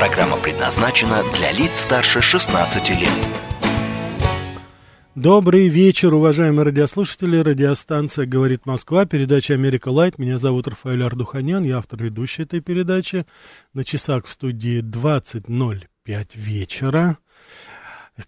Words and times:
Программа 0.00 0.38
предназначена 0.38 1.22
для 1.36 1.52
лиц 1.52 1.80
старше 1.80 2.22
16 2.22 2.88
лет. 2.88 3.10
Добрый 5.14 5.68
вечер, 5.68 6.14
уважаемые 6.14 6.64
радиослушатели. 6.64 7.36
Радиостанция 7.36 8.24
«Говорит 8.24 8.64
Москва», 8.64 9.04
передача 9.04 9.52
«Америка 9.52 9.90
Лайт». 9.90 10.18
Меня 10.18 10.38
зовут 10.38 10.68
Рафаэль 10.68 11.02
Ардуханян, 11.02 11.64
я 11.64 11.76
автор 11.76 12.02
ведущей 12.02 12.44
этой 12.44 12.60
передачи. 12.60 13.26
На 13.74 13.84
часах 13.84 14.24
в 14.24 14.32
студии 14.32 14.80
20.05 14.80 16.28
вечера. 16.32 17.18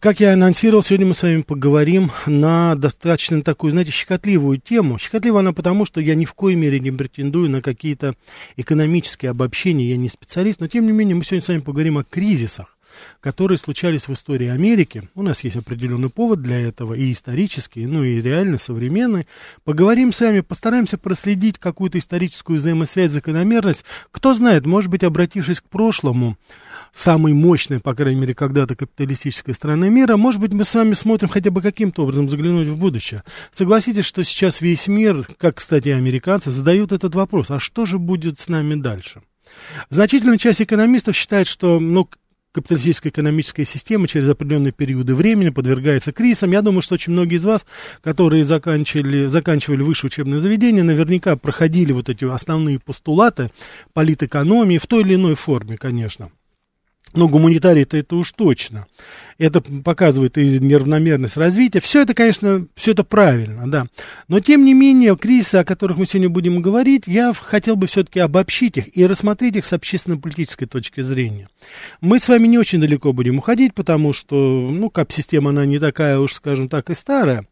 Как 0.01 0.21
я 0.21 0.33
анонсировал, 0.33 0.83
сегодня 0.83 1.07
мы 1.07 1.15
с 1.15 1.23
вами 1.23 1.43
поговорим 1.43 2.11
на 2.27 2.75
достаточно 2.77 3.43
такую, 3.43 3.73
знаете, 3.73 3.91
щекотливую 3.91 4.59
тему. 4.59 4.99
Щекотлива 4.99 5.41
она 5.41 5.53
потому, 5.53 5.85
что 5.85 6.01
я 6.01 6.15
ни 6.15 6.25
в 6.25 6.35
коей 6.35 6.57
мере 6.57 6.81
не 6.81 6.91
претендую 6.91 7.51
на 7.51 7.63
какие-то 7.63 8.15
экономические 8.57 9.31
обобщения, 9.31 9.91
я 9.91 9.97
не 9.97 10.09
специалист, 10.09 10.61
но 10.61 10.69
тем 10.69 10.87
не 10.87 10.93
менее 10.93 11.17
мы 11.17 11.25
сегодня 11.25 11.45
с 11.45 11.49
вами 11.49 11.61
поговорим 11.61 11.99
о 11.99 12.05
кризисах 12.05 12.77
которые 13.21 13.59
случались 13.59 14.09
в 14.09 14.13
истории 14.13 14.49
Америки. 14.49 15.09
У 15.15 15.23
нас 15.23 15.45
есть 15.45 15.57
определенный 15.57 16.11
повод 16.11 16.43
для 16.43 16.61
этого, 16.61 16.93
и 16.95 17.13
исторический, 17.13 17.87
ну 17.87 18.05
и 18.05 18.21
реально 18.21 18.59
современный. 18.59 19.27
Поговорим 19.65 20.13
с 20.13 20.21
вами, 20.21 20.41
постараемся 20.41 20.99
проследить 20.99 21.59
какую-то 21.59 21.99
историческую 21.99 22.59
взаимосвязь, 22.59 23.11
закономерность. 23.11 23.85
Кто 24.11 24.35
знает, 24.35 24.67
может 24.67 24.91
быть, 24.91 25.05
обратившись 25.05 25.61
к 25.61 25.69
прошлому, 25.69 26.37
самой 26.93 27.33
мощной, 27.33 27.81
по 27.81 27.95
крайней 27.95 28.21
мере, 28.21 28.35
когда-то 28.35 28.77
капиталистической 28.77 29.53
страны 29.55 29.91
мира, 29.91 30.17
может 30.17 30.41
быть, 30.41 30.53
мы 30.53 30.65
с 30.65 30.75
вами 30.75 30.93
смотрим 30.93 31.29
хотя 31.29 31.51
бы 31.51 31.63
каким-то 31.63 32.03
образом 32.03 32.29
заглянуть 32.29 32.69
в 32.69 32.79
будущее. 32.79 33.23
Согласитесь, 33.53 34.05
что 34.05 34.23
сейчас 34.25 34.61
весь 34.61 34.87
мир, 34.89 35.25
как, 35.39 35.57
кстати, 35.57 35.89
американцы, 35.89 36.51
задают 36.51 36.93
этот 36.93 37.15
вопрос, 37.15 37.51
а 37.51 37.59
что 37.59 37.87
же 37.87 37.99
будет 37.99 38.39
с 38.39 38.49
нами 38.49 38.75
дальше? 38.75 39.23
Значительная 39.91 40.39
часть 40.39 40.63
экономистов 40.63 41.17
считает, 41.17 41.47
что 41.47 41.81
ну, 41.81 42.09
капиталистическая 42.53 43.09
экономическая 43.09 43.65
система 43.65 44.07
через 44.07 44.29
определенные 44.29 44.73
периоды 44.73 45.15
времени 45.15 45.49
подвергается 45.49 46.13
кризисам. 46.13 46.53
Я 46.53 46.63
думаю, 46.63 46.83
что 46.83 46.95
очень 46.95 47.13
многие 47.13 47.37
из 47.37 47.45
вас, 47.45 47.67
которые 48.03 48.45
заканчивали, 48.45 49.27
заканчивали 49.27 49.83
высшее 49.83 50.09
учебное 50.09 50.41
заведение, 50.41 50.83
наверняка 50.83 51.37
проходили 51.37 51.93
вот 51.93 52.09
эти 52.09 52.25
основные 52.25 52.79
постулаты 52.79 53.51
политэкономии 53.95 54.79
в 54.79 54.87
той 54.87 55.03
или 55.03 55.15
иной 55.15 55.35
форме, 55.35 55.77
конечно. 55.77 56.31
Ну, 57.15 57.29
гуманитарий-то 57.29 57.97
это 57.97 58.17
уж 58.17 58.33
точно. 58.33 58.87
Это 59.39 59.61
показывает 59.61 60.39
и 60.39 60.59
неравномерность 60.61 61.37
развития. 61.37 61.81
Все 61.81 62.03
это, 62.03 62.15
конечно, 62.15 62.67
все 62.75 62.93
это 62.93 63.05
правильно, 63.05 63.71
да. 63.71 63.87
Но, 64.29 64.41
тем 64.41 64.65
не 64.65 64.73
менее, 64.73 65.17
кризисы, 65.17 65.57
о 65.57 65.65
которых 65.65 65.99
мы 65.99 66.07
сегодня 66.07 66.31
будем 66.31 66.63
говорить, 66.63 67.05
я 67.07 67.33
хотел 67.35 67.77
бы 67.77 67.87
все-таки 67.87 68.21
обобщить 68.21 68.79
их 68.79 68.97
и 68.97 69.07
рассмотреть 69.07 69.57
их 69.57 69.67
с 69.67 69.73
общественно-политической 69.73 70.67
точки 70.67 71.01
зрения. 71.03 71.49
Мы 72.01 72.19
с 72.19 72.29
вами 72.29 72.47
не 72.47 72.59
очень 72.59 72.81
далеко 72.81 73.13
будем 73.13 73.39
уходить, 73.39 73.75
потому 73.75 74.13
что, 74.13 74.69
ну, 74.71 74.89
кап-система, 74.89 75.51
она 75.51 75.67
не 75.67 75.79
такая 75.79 76.19
уж, 76.19 76.35
скажем 76.35 76.69
так, 76.69 76.89
и 76.91 76.95
старая. 76.95 77.47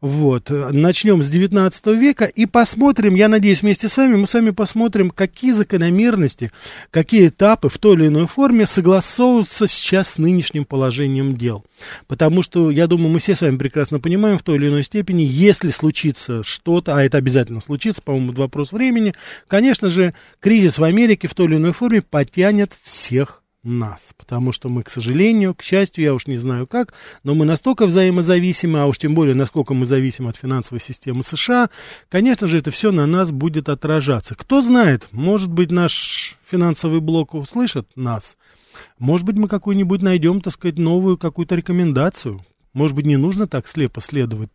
Вот. 0.00 0.50
Начнем 0.50 1.22
с 1.24 1.28
19 1.28 1.86
века 1.86 2.26
и 2.26 2.46
посмотрим, 2.46 3.16
я 3.16 3.28
надеюсь, 3.28 3.62
вместе 3.62 3.88
с 3.88 3.96
вами, 3.96 4.14
мы 4.14 4.28
с 4.28 4.34
вами 4.34 4.50
посмотрим, 4.50 5.10
какие 5.10 5.50
закономерности, 5.50 6.52
какие 6.92 7.28
этапы 7.28 7.68
в 7.68 7.78
той 7.78 7.96
или 7.96 8.06
иной 8.06 8.28
форме 8.28 8.66
согласовываются 8.66 9.66
сейчас 9.66 10.10
с 10.10 10.18
нынешним 10.18 10.64
положением 10.64 11.36
дел. 11.36 11.64
Потому 12.06 12.42
что, 12.42 12.70
я 12.70 12.86
думаю, 12.86 13.08
мы 13.08 13.18
все 13.18 13.34
с 13.34 13.40
вами 13.40 13.56
прекрасно 13.56 13.98
понимаем 13.98 14.38
в 14.38 14.44
той 14.44 14.56
или 14.56 14.68
иной 14.68 14.84
степени, 14.84 15.22
если 15.22 15.70
случится 15.70 16.44
что-то, 16.44 16.96
а 16.96 17.02
это 17.02 17.18
обязательно 17.18 17.60
случится, 17.60 18.00
по-моему, 18.00 18.32
вопрос 18.32 18.70
времени, 18.70 19.14
конечно 19.48 19.90
же, 19.90 20.14
кризис 20.38 20.78
в 20.78 20.84
Америке 20.84 21.26
в 21.26 21.34
той 21.34 21.46
или 21.46 21.56
иной 21.56 21.72
форме 21.72 22.02
потянет 22.02 22.72
всех 22.84 23.42
нас. 23.68 24.14
Потому 24.16 24.52
что 24.52 24.68
мы, 24.68 24.82
к 24.82 24.90
сожалению, 24.90 25.54
к 25.54 25.62
счастью, 25.62 26.04
я 26.04 26.14
уж 26.14 26.26
не 26.26 26.38
знаю 26.38 26.66
как, 26.66 26.94
но 27.22 27.34
мы 27.34 27.44
настолько 27.44 27.86
взаимозависимы, 27.86 28.80
а 28.80 28.86
уж 28.86 28.98
тем 28.98 29.14
более, 29.14 29.34
насколько 29.34 29.74
мы 29.74 29.86
зависим 29.86 30.26
от 30.26 30.36
финансовой 30.36 30.80
системы 30.80 31.22
США, 31.22 31.70
конечно 32.08 32.46
же, 32.46 32.58
это 32.58 32.70
все 32.70 32.90
на 32.90 33.06
нас 33.06 33.30
будет 33.30 33.68
отражаться. 33.68 34.34
Кто 34.34 34.62
знает, 34.62 35.08
может 35.12 35.50
быть, 35.50 35.70
наш 35.70 36.36
финансовый 36.46 37.00
блок 37.00 37.34
услышит 37.34 37.88
нас, 37.94 38.36
может 38.98 39.26
быть, 39.26 39.36
мы 39.36 39.48
какую-нибудь 39.48 40.02
найдем, 40.02 40.40
так 40.40 40.52
сказать, 40.52 40.78
новую 40.78 41.18
какую-то 41.18 41.54
рекомендацию. 41.54 42.40
Может 42.72 42.94
быть, 42.96 43.06
не 43.06 43.16
нужно 43.16 43.46
так 43.46 43.66
слепо 43.66 44.00
следовать 44.00 44.50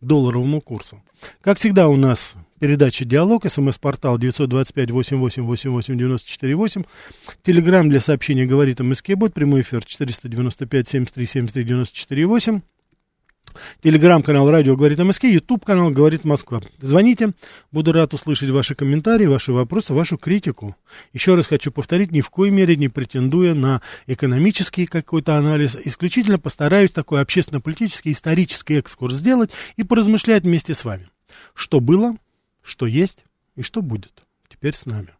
долларовому 0.00 0.60
курсу. 0.60 1.02
Как 1.40 1.58
всегда 1.58 1.88
у 1.88 1.96
нас 1.96 2.34
передача 2.58 3.04
«Диалог», 3.04 3.44
смс-портал 3.50 4.18
925-88-88-94-8, 4.18 6.86
телеграмм 7.42 7.88
для 7.88 8.00
сообщения 8.00 8.46
«Говорит 8.46 8.80
МСК-бот», 8.80 9.34
прямой 9.34 9.62
эфир 9.62 9.80
495-73-73-94-8, 9.80 12.62
Телеграм-канал 13.82 14.50
«Радио 14.50 14.76
говорит 14.76 14.98
МСК», 14.98 15.24
Ютуб-канал 15.24 15.90
«Говорит 15.90 16.24
Москва». 16.24 16.60
Звоните, 16.80 17.32
буду 17.72 17.92
рад 17.92 18.14
услышать 18.14 18.50
ваши 18.50 18.74
комментарии, 18.74 19.26
ваши 19.26 19.52
вопросы, 19.52 19.94
вашу 19.94 20.18
критику. 20.18 20.76
Еще 21.12 21.34
раз 21.34 21.46
хочу 21.46 21.72
повторить, 21.72 22.12
ни 22.12 22.20
в 22.20 22.30
коей 22.30 22.50
мере 22.50 22.76
не 22.76 22.88
претендуя 22.88 23.54
на 23.54 23.80
экономический 24.06 24.86
какой-то 24.86 25.36
анализ, 25.36 25.76
исключительно 25.82 26.38
постараюсь 26.38 26.90
такой 26.90 27.20
общественно-политический, 27.20 28.12
исторический 28.12 28.78
экскурс 28.78 29.14
сделать 29.14 29.50
и 29.76 29.82
поразмышлять 29.82 30.44
вместе 30.44 30.74
с 30.74 30.84
вами. 30.84 31.08
Что 31.54 31.80
было, 31.80 32.16
что 32.66 32.86
есть 32.86 33.24
и 33.54 33.62
что 33.62 33.82
будет 33.82 34.24
теперь 34.48 34.74
с 34.74 34.86
нами. 34.86 35.14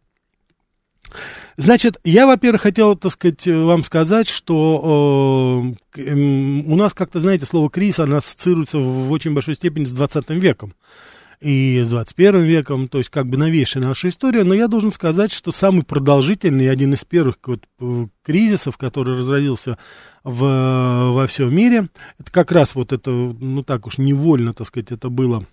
Значит, 1.55 1.99
я, 2.03 2.27
во-первых, 2.27 2.61
хотел, 2.61 2.95
так 2.95 3.11
сказать, 3.11 3.47
вам 3.47 3.83
сказать, 3.83 4.27
что 4.27 5.73
э, 5.95 6.01
э, 6.01 6.13
у 6.13 6.75
нас 6.75 6.93
как-то, 6.93 7.19
знаете, 7.19 7.45
слово 7.45 7.69
кризис, 7.69 7.99
оно 7.99 8.17
ассоциируется 8.17 8.77
в 8.77 9.11
очень 9.11 9.33
большой 9.33 9.55
степени 9.55 9.85
с 9.85 9.91
20 9.91 10.29
веком 10.31 10.73
и 11.39 11.81
с 11.83 11.89
21 11.89 12.41
веком, 12.43 12.87
то 12.87 12.97
есть 12.97 13.09
как 13.09 13.27
бы 13.27 13.37
новейшая 13.37 13.83
наша 13.83 14.07
история, 14.09 14.43
но 14.43 14.53
я 14.53 14.67
должен 14.67 14.91
сказать, 14.91 15.31
что 15.31 15.51
самый 15.51 15.83
продолжительный, 15.83 16.69
один 16.69 16.93
из 16.93 17.05
первых 17.05 17.37
вот, 17.45 17.63
э, 17.79 18.07
кризисов, 18.23 18.77
который 18.77 19.17
разразился 19.17 19.77
в, 20.23 20.41
во 20.41 21.27
всем 21.27 21.55
мире, 21.55 21.89
это 22.19 22.31
как 22.31 22.51
раз 22.51 22.75
вот 22.75 22.91
это, 22.91 23.11
ну 23.11 23.63
так 23.63 23.87
уж 23.87 23.97
невольно, 23.97 24.53
так 24.53 24.67
сказать, 24.67 24.91
это 24.91 25.09
было 25.09 25.45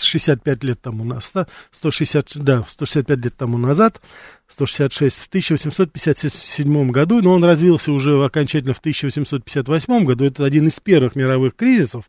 165 0.00 0.64
лет 0.64 0.80
тому 0.80 1.04
назад, 1.04 1.48
160, 1.70 2.36
да, 2.36 2.64
165 2.66 3.24
лет 3.24 3.36
тому 3.36 3.58
назад, 3.58 4.00
166 4.48 5.16
в 5.16 5.26
1857 5.28 6.90
году, 6.90 7.22
но 7.22 7.32
он 7.32 7.44
развился 7.44 7.92
уже 7.92 8.22
окончательно 8.24 8.74
в 8.74 8.78
1858 8.78 10.04
году, 10.04 10.24
это 10.24 10.44
один 10.44 10.68
из 10.68 10.80
первых 10.80 11.16
мировых 11.16 11.54
кризисов, 11.56 12.08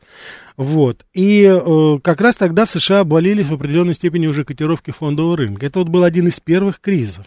вот, 0.58 1.06
и 1.14 1.44
э, 1.44 2.00
как 2.04 2.22
раз 2.22 2.36
тогда 2.36 2.66
в 2.66 2.72
США 2.72 3.02
обвалились 3.02 3.48
в 3.48 3.54
определенной 3.54 3.94
степени 3.94 4.28
уже 4.28 4.44
котировки 4.44 4.92
фондового 4.92 5.38
рынка, 5.38 5.66
это 5.66 5.80
вот 5.80 5.90
был 5.90 6.04
один 6.04 6.28
из 6.28 6.40
первых 6.40 6.80
кризисов. 6.80 7.26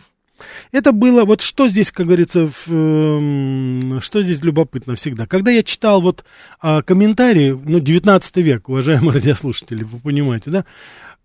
Это 0.73 0.93
было, 0.93 1.25
вот 1.25 1.41
что 1.41 1.69
здесь, 1.69 1.91
как 1.93 2.07
говорится, 2.07 2.47
в, 2.47 2.67
э, 2.69 4.01
что 4.01 4.23
здесь 4.23 4.43
любопытно 4.43 4.95
всегда. 4.95 5.27
Когда 5.27 5.51
я 5.51 5.63
читал 5.63 6.01
вот 6.01 6.25
э, 6.63 6.83
комментарии, 6.83 7.51
ну, 7.51 7.81
19 7.81 8.37
век, 8.39 8.69
уважаемые 8.69 9.13
радиослушатели, 9.15 9.85
вы 9.85 9.99
понимаете, 9.99 10.51
да, 10.51 10.65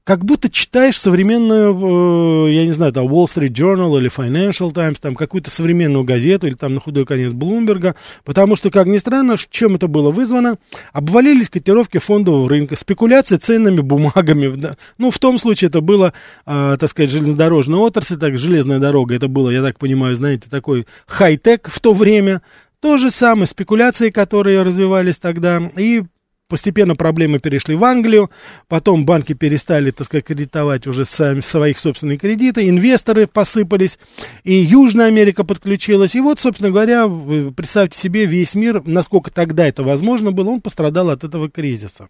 как 0.09 0.25
будто 0.25 0.49
читаешь 0.49 0.99
современную, 0.99 2.47
э, 2.47 2.51
я 2.51 2.65
не 2.65 2.71
знаю, 2.71 2.91
там, 2.91 3.05
Wall 3.05 3.25
Street 3.25 3.51
Journal 3.51 3.95
или 3.99 4.09
Financial 4.09 4.71
Times, 4.73 4.99
там, 4.99 5.13
какую-то 5.13 5.51
современную 5.51 6.03
газету 6.03 6.47
или 6.47 6.55
там 6.55 6.73
на 6.73 6.79
худой 6.79 7.05
конец 7.05 7.31
Блумберга, 7.31 7.93
потому 8.25 8.55
что, 8.55 8.71
как 8.71 8.87
ни 8.87 8.97
странно, 8.97 9.35
чем 9.51 9.75
это 9.75 9.87
было 9.87 10.09
вызвано, 10.09 10.57
обвалились 10.93 11.47
котировки 11.47 11.99
фондового 11.99 12.49
рынка, 12.49 12.75
спекуляция 12.75 13.37
ценными 13.37 13.81
бумагами, 13.81 14.75
ну, 14.97 15.11
в 15.11 15.19
том 15.19 15.37
случае 15.37 15.67
это 15.67 15.79
было, 15.79 16.13
э, 16.47 16.77
так 16.79 16.89
сказать, 16.89 17.11
железнодорожная 17.11 17.77
отрасль, 17.77 18.17
так, 18.17 18.39
железная 18.39 18.79
дорога, 18.79 19.13
это 19.13 19.27
было, 19.27 19.51
я 19.51 19.61
так 19.61 19.77
понимаю, 19.77 20.15
знаете, 20.15 20.49
такой 20.49 20.87
хай-тек 21.05 21.69
в 21.69 21.79
то 21.79 21.93
время, 21.93 22.41
то 22.79 22.97
же 22.97 23.11
самое, 23.11 23.45
спекуляции, 23.45 24.09
которые 24.09 24.63
развивались 24.63 25.19
тогда, 25.19 25.61
и 25.77 26.01
постепенно 26.49 26.95
проблемы 26.95 27.39
перешли 27.39 27.75
в 27.75 27.83
Англию, 27.85 28.29
потом 28.67 29.05
банки 29.05 29.33
перестали, 29.33 29.91
так 29.91 30.07
сказать, 30.07 30.25
кредитовать 30.25 30.87
уже 30.87 31.05
сами 31.05 31.39
своих 31.39 31.79
собственные 31.79 32.17
кредиты, 32.17 32.67
инвесторы 32.67 33.27
посыпались, 33.27 33.99
и 34.43 34.53
Южная 34.53 35.05
Америка 35.05 35.45
подключилась, 35.45 36.15
и 36.15 36.21
вот, 36.21 36.39
собственно 36.39 36.71
говоря, 36.71 37.07
представьте 37.55 37.97
себе, 37.97 38.25
весь 38.25 38.55
мир, 38.55 38.81
насколько 38.85 39.31
тогда 39.31 39.67
это 39.67 39.83
возможно 39.83 40.31
было, 40.33 40.49
он 40.49 40.59
пострадал 40.59 41.09
от 41.11 41.23
этого 41.23 41.49
кризиса. 41.49 42.09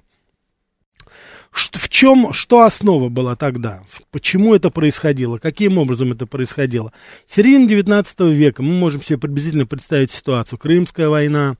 В 1.51 1.89
чем, 1.89 2.31
что 2.31 2.61
основа 2.61 3.09
была 3.09 3.35
тогда? 3.35 3.81
Почему 4.11 4.53
это 4.53 4.69
происходило? 4.69 5.39
Каким 5.39 5.79
образом 5.79 6.11
это 6.11 6.27
происходило? 6.27 6.93
В 7.25 7.33
середине 7.33 7.67
19 7.67 8.19
века 8.19 8.61
мы 8.61 8.73
можем 8.73 9.03
себе 9.03 9.17
приблизительно 9.17 9.65
представить 9.65 10.11
ситуацию. 10.11 10.59
Крымская 10.59 11.09
война, 11.09 11.55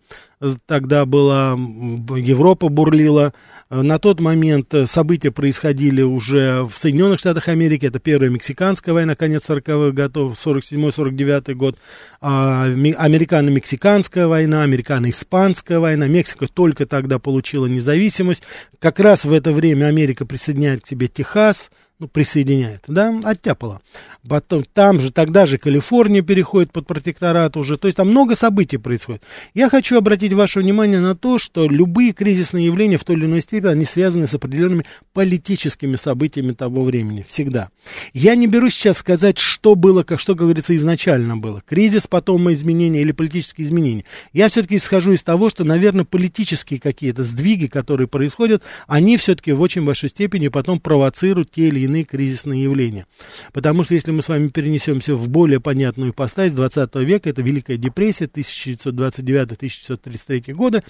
тогда 0.65 1.05
была, 1.05 1.51
Европа 1.51 2.69
бурлила. 2.69 3.33
На 3.69 3.99
тот 3.99 4.19
момент 4.19 4.73
события 4.85 5.31
происходили 5.31 6.01
уже 6.01 6.63
в 6.63 6.71
Соединенных 6.75 7.19
Штатах 7.19 7.49
Америки. 7.49 7.85
Это 7.85 7.99
Первая 7.99 8.29
Мексиканская 8.29 8.93
война, 8.93 9.15
конец 9.15 9.49
40-х 9.49 9.91
годов, 9.91 10.33
47-49 10.43 11.53
год. 11.53 11.77
А, 12.21 12.63
Американо-Мексиканская 12.63 14.27
война, 14.27 14.63
Американо-Испанская 14.63 15.79
война. 15.79 16.07
Мексика 16.07 16.47
только 16.47 16.85
тогда 16.85 17.19
получила 17.19 17.65
независимость. 17.65 18.43
Как 18.79 18.99
раз 18.99 19.25
в 19.25 19.33
это 19.33 19.51
время 19.51 19.85
Америка 19.85 20.25
присоединяет 20.25 20.81
к 20.81 20.87
себе 20.87 21.07
Техас, 21.07 21.69
ну, 21.99 22.07
присоединяет, 22.07 22.85
да, 22.87 23.19
оттяпала. 23.23 23.81
Потом 24.27 24.65
там 24.73 24.99
же, 24.99 25.13
тогда 25.13 25.45
же 25.45 25.57
Калифорния 25.57 26.21
переходит 26.21 26.73
под 26.73 26.85
протекторат 26.85 27.55
уже, 27.55 27.77
то 27.77 27.87
есть 27.87 27.95
там 27.95 28.09
много 28.09 28.35
событий 28.35 28.77
происходит. 28.77 29.23
Я 29.53 29.69
хочу 29.69 29.97
обратить 29.97 30.33
ваше 30.33 30.59
внимание 30.59 30.99
на 30.99 31.15
то, 31.15 31.37
что 31.37 31.67
любые 31.67 32.11
кризисные 32.11 32.65
явления 32.65 32.97
в 32.97 33.05
той 33.05 33.15
или 33.15 33.25
иной 33.25 33.41
степени, 33.41 33.71
они 33.71 33.85
связаны 33.85 34.27
с 34.27 34.33
определенными 34.33 34.85
политическими 35.13 35.95
событиями 35.95 36.51
того 36.51 36.83
времени, 36.83 37.25
всегда. 37.27 37.69
Я 38.13 38.35
не 38.35 38.47
беру 38.47 38.69
сейчас 38.69 38.97
сказать, 38.97 39.37
что 39.37 39.75
было, 39.75 40.03
как 40.03 40.19
что 40.19 40.35
говорится, 40.35 40.75
изначально 40.75 41.37
было. 41.37 41.63
Кризис, 41.65 42.05
потом 42.05 42.51
изменения 42.51 43.01
или 43.01 43.13
политические 43.13 43.65
изменения. 43.65 44.03
Я 44.33 44.49
все-таки 44.49 44.75
исхожу 44.75 45.13
из 45.13 45.23
того, 45.23 45.49
что, 45.49 45.63
наверное, 45.63 46.03
политические 46.03 46.79
какие-то 46.81 47.23
сдвиги, 47.23 47.67
которые 47.67 48.07
происходят, 48.07 48.63
они 48.85 49.15
все-таки 49.15 49.53
в 49.53 49.61
очень 49.61 49.85
большой 49.85 50.09
степени 50.09 50.49
потом 50.49 50.79
провоцируют 50.79 51.51
те 51.51 51.69
или 51.69 51.81
иные 51.81 52.03
кризисные 52.03 52.63
явления. 52.63 53.05
Потому 53.53 53.83
что 53.83 53.93
если 53.93 54.08
мы 54.11 54.21
с 54.21 54.29
вами 54.29 54.47
перенесемся 54.47 55.15
в 55.15 55.27
более 55.29 55.59
понятную 55.59 56.11
ипостась 56.11 56.53
20 56.53 56.95
века, 56.95 57.29
это 57.29 57.41
Великая 57.41 57.77
депрессия 57.77 58.25
1929-1933 58.25 60.53
годы, 60.53 60.83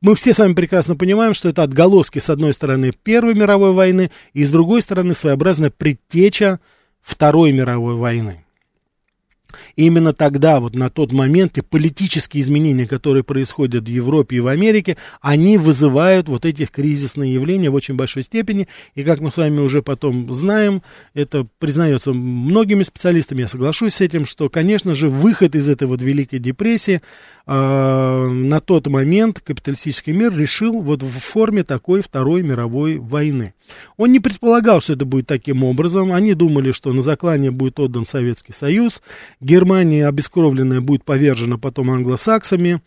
мы 0.00 0.14
все 0.14 0.34
с 0.34 0.38
вами 0.38 0.54
прекрасно 0.54 0.96
понимаем, 0.96 1.34
что 1.34 1.48
это 1.48 1.62
отголоски, 1.62 2.18
с 2.18 2.30
одной 2.30 2.54
стороны, 2.54 2.92
Первой 3.02 3.34
мировой 3.34 3.72
войны, 3.72 4.10
и 4.32 4.44
с 4.44 4.50
другой 4.50 4.82
стороны, 4.82 5.14
своеобразная 5.14 5.70
предтеча 5.70 6.60
Второй 7.02 7.52
мировой 7.52 7.96
войны. 7.96 8.43
И 9.76 9.86
именно 9.86 10.12
тогда, 10.12 10.60
вот 10.60 10.74
на 10.74 10.90
тот 10.90 11.12
момент, 11.12 11.58
и 11.58 11.62
политические 11.62 12.42
изменения, 12.42 12.86
которые 12.86 13.24
происходят 13.24 13.84
в 13.84 13.90
Европе 13.90 14.36
и 14.36 14.40
в 14.40 14.48
Америке, 14.48 14.96
они 15.20 15.58
вызывают 15.58 16.28
вот 16.28 16.44
этих 16.44 16.70
кризисные 16.70 17.34
явления 17.34 17.70
в 17.70 17.74
очень 17.74 17.94
большой 17.94 18.22
степени. 18.22 18.68
И 18.94 19.02
как 19.02 19.20
мы 19.20 19.30
с 19.30 19.36
вами 19.36 19.60
уже 19.60 19.82
потом 19.82 20.32
знаем, 20.32 20.82
это 21.14 21.46
признается 21.58 22.12
многими 22.12 22.82
специалистами, 22.82 23.42
я 23.42 23.48
соглашусь 23.48 23.94
с 23.94 24.00
этим, 24.00 24.26
что, 24.26 24.48
конечно 24.48 24.94
же, 24.94 25.08
выход 25.08 25.54
из 25.54 25.68
этой 25.68 25.86
вот 25.88 26.02
Великой 26.02 26.38
депрессии 26.38 27.00
э, 27.46 28.28
на 28.28 28.60
тот 28.60 28.86
момент 28.86 29.40
капиталистический 29.40 30.12
мир 30.12 30.36
решил 30.36 30.80
вот 30.80 31.02
в 31.02 31.18
форме 31.18 31.64
такой 31.64 32.02
Второй 32.02 32.42
мировой 32.42 32.98
войны. 32.98 33.54
Он 33.96 34.12
не 34.12 34.20
предполагал, 34.20 34.80
что 34.80 34.94
это 34.94 35.04
будет 35.04 35.26
таким 35.26 35.64
образом. 35.64 36.12
Они 36.12 36.34
думали, 36.34 36.72
что 36.72 36.92
на 36.92 37.02
заклание 37.02 37.50
будет 37.50 37.78
отдан 37.80 38.06
Советский 38.06 38.52
Союз, 38.52 39.02
Германия 39.40 40.06
обескровленная 40.06 40.80
будет 40.80 41.04
повержена 41.04 41.58
потом 41.58 41.90
англосаксами. 41.90 42.80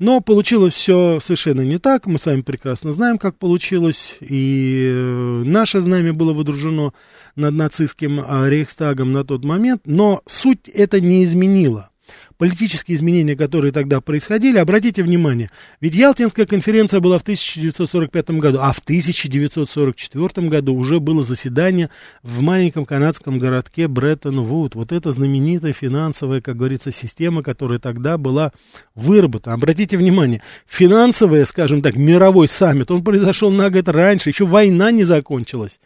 Но 0.00 0.22
получилось 0.22 0.72
все 0.72 1.20
совершенно 1.22 1.60
не 1.60 1.78
так. 1.78 2.06
Мы 2.06 2.18
с 2.18 2.24
вами 2.24 2.40
прекрасно 2.40 2.94
знаем, 2.94 3.18
как 3.18 3.36
получилось. 3.36 4.16
И 4.20 4.90
э, 4.90 5.42
наше 5.44 5.80
знамя 5.80 6.14
было 6.14 6.32
водружено 6.32 6.94
над 7.36 7.54
нацистским 7.54 8.24
а, 8.26 8.48
Рейхстагом 8.48 9.12
на 9.12 9.24
тот 9.24 9.44
момент. 9.44 9.82
Но 9.84 10.22
суть 10.26 10.70
это 10.70 11.02
не 11.02 11.22
изменила 11.22 11.90
политические 12.38 12.96
изменения, 12.96 13.36
которые 13.36 13.72
тогда 13.72 14.00
происходили, 14.00 14.58
обратите 14.58 15.02
внимание, 15.02 15.50
ведь 15.80 15.94
Ялтинская 15.94 16.46
конференция 16.46 17.00
была 17.00 17.18
в 17.18 17.22
1945 17.22 18.30
году, 18.30 18.58
а 18.60 18.72
в 18.72 18.78
1944 18.78 20.48
году 20.48 20.74
уже 20.74 21.00
было 21.00 21.22
заседание 21.22 21.90
в 22.22 22.40
маленьком 22.40 22.84
канадском 22.86 23.38
городке 23.38 23.88
Бреттон-Вуд. 23.88 24.74
Вот 24.74 24.92
эта 24.92 25.12
знаменитая 25.12 25.72
финансовая, 25.72 26.40
как 26.40 26.56
говорится, 26.56 26.92
система, 26.92 27.42
которая 27.42 27.78
тогда 27.78 28.18
была 28.18 28.52
выработана. 28.94 29.54
Обратите 29.54 29.96
внимание, 29.96 30.42
финансовая, 30.66 31.44
скажем 31.44 31.82
так, 31.82 31.96
мировой 31.96 32.48
саммит, 32.48 32.90
он 32.90 33.04
произошел 33.04 33.50
на 33.50 33.70
год 33.70 33.88
раньше, 33.88 34.30
еще 34.30 34.46
война 34.46 34.90
не 34.90 35.04
закончилась. 35.04 35.80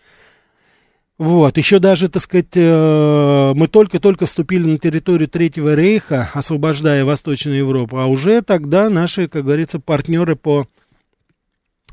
Вот, 1.16 1.56
еще 1.58 1.78
даже, 1.78 2.08
так 2.08 2.22
сказать, 2.22 2.56
э, 2.56 3.52
мы 3.54 3.68
только-только 3.68 4.26
вступили 4.26 4.66
на 4.66 4.78
территорию 4.78 5.28
Третьего 5.28 5.74
Рейха, 5.74 6.28
освобождая 6.34 7.04
Восточную 7.04 7.58
Европу, 7.58 7.98
а 7.98 8.06
уже 8.06 8.42
тогда 8.42 8.90
наши, 8.90 9.28
как 9.28 9.44
говорится, 9.44 9.78
партнеры 9.78 10.34
по, 10.34 10.66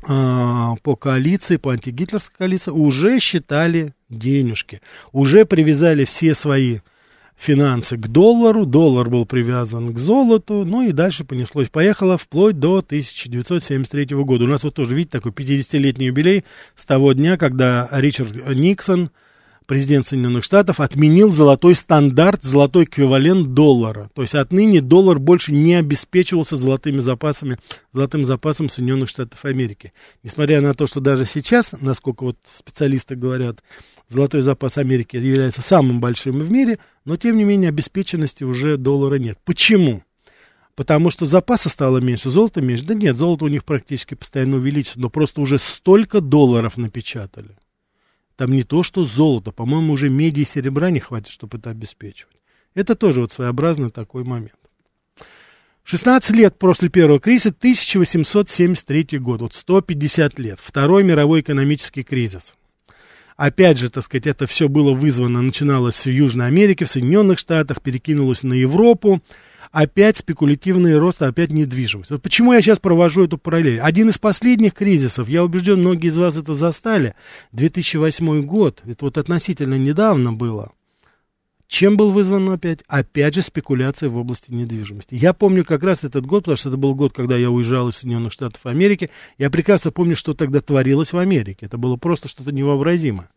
э, 0.08 0.74
по 0.82 0.96
коалиции, 0.96 1.56
по 1.56 1.70
антигитлерской 1.70 2.34
коалиции 2.36 2.72
уже 2.72 3.20
считали 3.20 3.94
денежки, 4.08 4.80
уже 5.12 5.44
привязали 5.44 6.04
все 6.04 6.34
свои 6.34 6.80
финансы 7.42 7.96
к 7.96 8.06
доллару, 8.06 8.66
доллар 8.66 9.10
был 9.10 9.26
привязан 9.26 9.92
к 9.92 9.98
золоту, 9.98 10.64
ну 10.64 10.86
и 10.86 10.92
дальше 10.92 11.24
понеслось. 11.24 11.68
Поехало 11.68 12.16
вплоть 12.16 12.60
до 12.60 12.78
1973 12.78 14.16
года. 14.22 14.44
У 14.44 14.46
нас 14.46 14.62
вот 14.62 14.74
тоже, 14.74 14.94
видите, 14.94 15.18
такой 15.18 15.32
50-летний 15.32 16.06
юбилей 16.06 16.44
с 16.76 16.84
того 16.84 17.12
дня, 17.12 17.36
когда 17.36 17.88
Ричард 17.90 18.48
Никсон, 18.54 19.10
президент 19.66 20.06
Соединенных 20.06 20.44
Штатов, 20.44 20.80
отменил 20.80 21.30
золотой 21.30 21.74
стандарт, 21.74 22.42
золотой 22.42 22.84
эквивалент 22.84 23.54
доллара. 23.54 24.10
То 24.14 24.22
есть 24.22 24.34
отныне 24.34 24.80
доллар 24.80 25.18
больше 25.18 25.52
не 25.52 25.74
обеспечивался 25.74 26.56
золотыми 26.56 27.00
запасами, 27.00 27.58
золотым 27.92 28.24
запасом 28.24 28.68
Соединенных 28.68 29.08
Штатов 29.08 29.44
Америки. 29.44 29.92
Несмотря 30.22 30.60
на 30.60 30.74
то, 30.74 30.86
что 30.86 31.00
даже 31.00 31.24
сейчас, 31.24 31.72
насколько 31.80 32.24
вот 32.24 32.36
специалисты 32.56 33.16
говорят, 33.16 33.62
золотой 34.08 34.42
запас 34.42 34.78
Америки 34.78 35.16
является 35.16 35.62
самым 35.62 36.00
большим 36.00 36.38
в 36.38 36.50
мире, 36.50 36.78
но 37.04 37.16
тем 37.16 37.36
не 37.36 37.44
менее 37.44 37.68
обеспеченности 37.68 38.44
уже 38.44 38.76
доллара 38.76 39.16
нет. 39.16 39.38
Почему? 39.44 40.02
Потому 40.74 41.10
что 41.10 41.26
запаса 41.26 41.68
стало 41.68 41.98
меньше, 41.98 42.30
золота 42.30 42.62
меньше. 42.62 42.86
Да 42.86 42.94
нет, 42.94 43.16
золото 43.16 43.44
у 43.44 43.48
них 43.48 43.64
практически 43.64 44.14
постоянно 44.14 44.56
увеличится, 44.56 45.00
но 45.00 45.10
просто 45.10 45.40
уже 45.40 45.58
столько 45.58 46.20
долларов 46.20 46.78
напечатали. 46.78 47.56
Там 48.36 48.52
не 48.52 48.62
то, 48.62 48.82
что 48.82 49.04
золото, 49.04 49.52
по-моему, 49.52 49.92
уже 49.92 50.08
меди 50.08 50.40
и 50.40 50.44
серебра 50.44 50.90
не 50.90 51.00
хватит, 51.00 51.28
чтобы 51.28 51.58
это 51.58 51.70
обеспечивать. 51.70 52.36
Это 52.74 52.94
тоже 52.94 53.20
вот 53.20 53.32
своеобразный 53.32 53.90
такой 53.90 54.24
момент. 54.24 54.54
16 55.84 56.30
лет 56.36 56.58
после 56.58 56.88
первого 56.88 57.20
кризиса, 57.20 57.50
1873 57.50 59.18
год, 59.18 59.42
вот 59.42 59.54
150 59.54 60.38
лет, 60.38 60.58
Второй 60.62 61.02
мировой 61.02 61.40
экономический 61.40 62.02
кризис– 62.02 62.54
Опять 63.36 63.78
же, 63.78 63.90
так 63.90 64.04
сказать, 64.04 64.26
это 64.26 64.46
все 64.46 64.68
было 64.68 64.92
вызвано, 64.92 65.42
начиналось 65.42 66.06
в 66.06 66.10
Южной 66.10 66.46
Америке, 66.46 66.84
в 66.84 66.90
Соединенных 66.90 67.38
Штатах, 67.38 67.82
перекинулось 67.82 68.42
на 68.42 68.52
Европу. 68.52 69.20
Опять 69.72 70.18
спекулятивный 70.18 70.98
рост, 70.98 71.22
опять 71.22 71.50
недвижимость. 71.50 72.10
Вот 72.10 72.20
почему 72.20 72.52
я 72.52 72.60
сейчас 72.60 72.78
провожу 72.78 73.24
эту 73.24 73.38
параллель. 73.38 73.80
Один 73.80 74.10
из 74.10 74.18
последних 74.18 74.74
кризисов, 74.74 75.30
я 75.30 75.42
убежден, 75.42 75.80
многие 75.80 76.08
из 76.08 76.18
вас 76.18 76.36
это 76.36 76.52
застали, 76.52 77.14
2008 77.52 78.42
год, 78.42 78.82
это 78.84 79.06
вот 79.06 79.16
относительно 79.16 79.78
недавно 79.78 80.34
было. 80.34 80.72
Чем 81.68 81.96
был 81.96 82.10
вызван 82.10 82.50
опять? 82.50 82.80
Опять 82.86 83.34
же 83.34 83.40
спекуляция 83.40 84.10
в 84.10 84.18
области 84.18 84.50
недвижимости. 84.50 85.14
Я 85.14 85.32
помню 85.32 85.64
как 85.64 85.82
раз 85.82 86.04
этот 86.04 86.26
год, 86.26 86.42
потому 86.42 86.58
что 86.58 86.68
это 86.68 86.76
был 86.76 86.94
год, 86.94 87.14
когда 87.14 87.38
я 87.38 87.50
уезжал 87.50 87.88
из 87.88 87.96
Соединенных 87.96 88.34
Штатов 88.34 88.66
Америки. 88.66 89.08
Я 89.38 89.48
прекрасно 89.48 89.90
помню, 89.90 90.14
что 90.14 90.34
тогда 90.34 90.60
творилось 90.60 91.14
в 91.14 91.18
Америке. 91.18 91.64
Это 91.64 91.78
было 91.78 91.96
просто 91.96 92.28
что-то 92.28 92.52
невообразимое. 92.52 93.30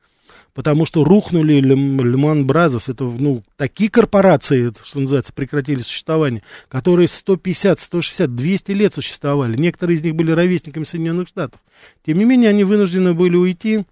Потому 0.56 0.86
что 0.86 1.04
рухнули 1.04 1.60
Леман 1.60 2.48
Бразос, 2.48 2.88
это, 2.88 3.04
ну, 3.04 3.44
такие 3.58 3.90
корпорации, 3.90 4.72
что 4.86 5.02
называется, 5.02 5.34
прекратили 5.34 5.82
существование, 5.82 6.44
которые 6.70 7.10
150, 7.10 7.78
160, 7.78 8.34
200 8.34 8.72
лет 8.72 8.94
существовали. 8.94 9.58
Некоторые 9.58 9.98
из 9.98 10.04
них 10.04 10.16
были 10.16 10.32
ровесниками 10.32 10.86
Соединенных 10.86 11.28
Штатов. 11.28 11.60
Тем 12.06 12.18
не 12.18 12.24
менее, 12.24 12.52
они 12.52 12.64
вынуждены 12.64 13.14
были 13.14 13.36
уйти 13.36 13.84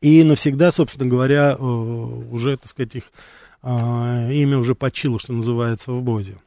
и 0.00 0.24
навсегда, 0.24 0.72
собственно 0.72 1.08
говоря, 1.08 1.56
э, 1.56 1.62
уже, 1.62 2.56
так 2.56 2.68
сказать, 2.68 2.96
их 2.96 3.04
а, 3.62 4.28
имя 4.32 4.58
уже 4.58 4.74
почило, 4.74 5.20
что 5.20 5.32
называется, 5.32 5.92
в 5.92 6.02
Бозе. 6.02 6.38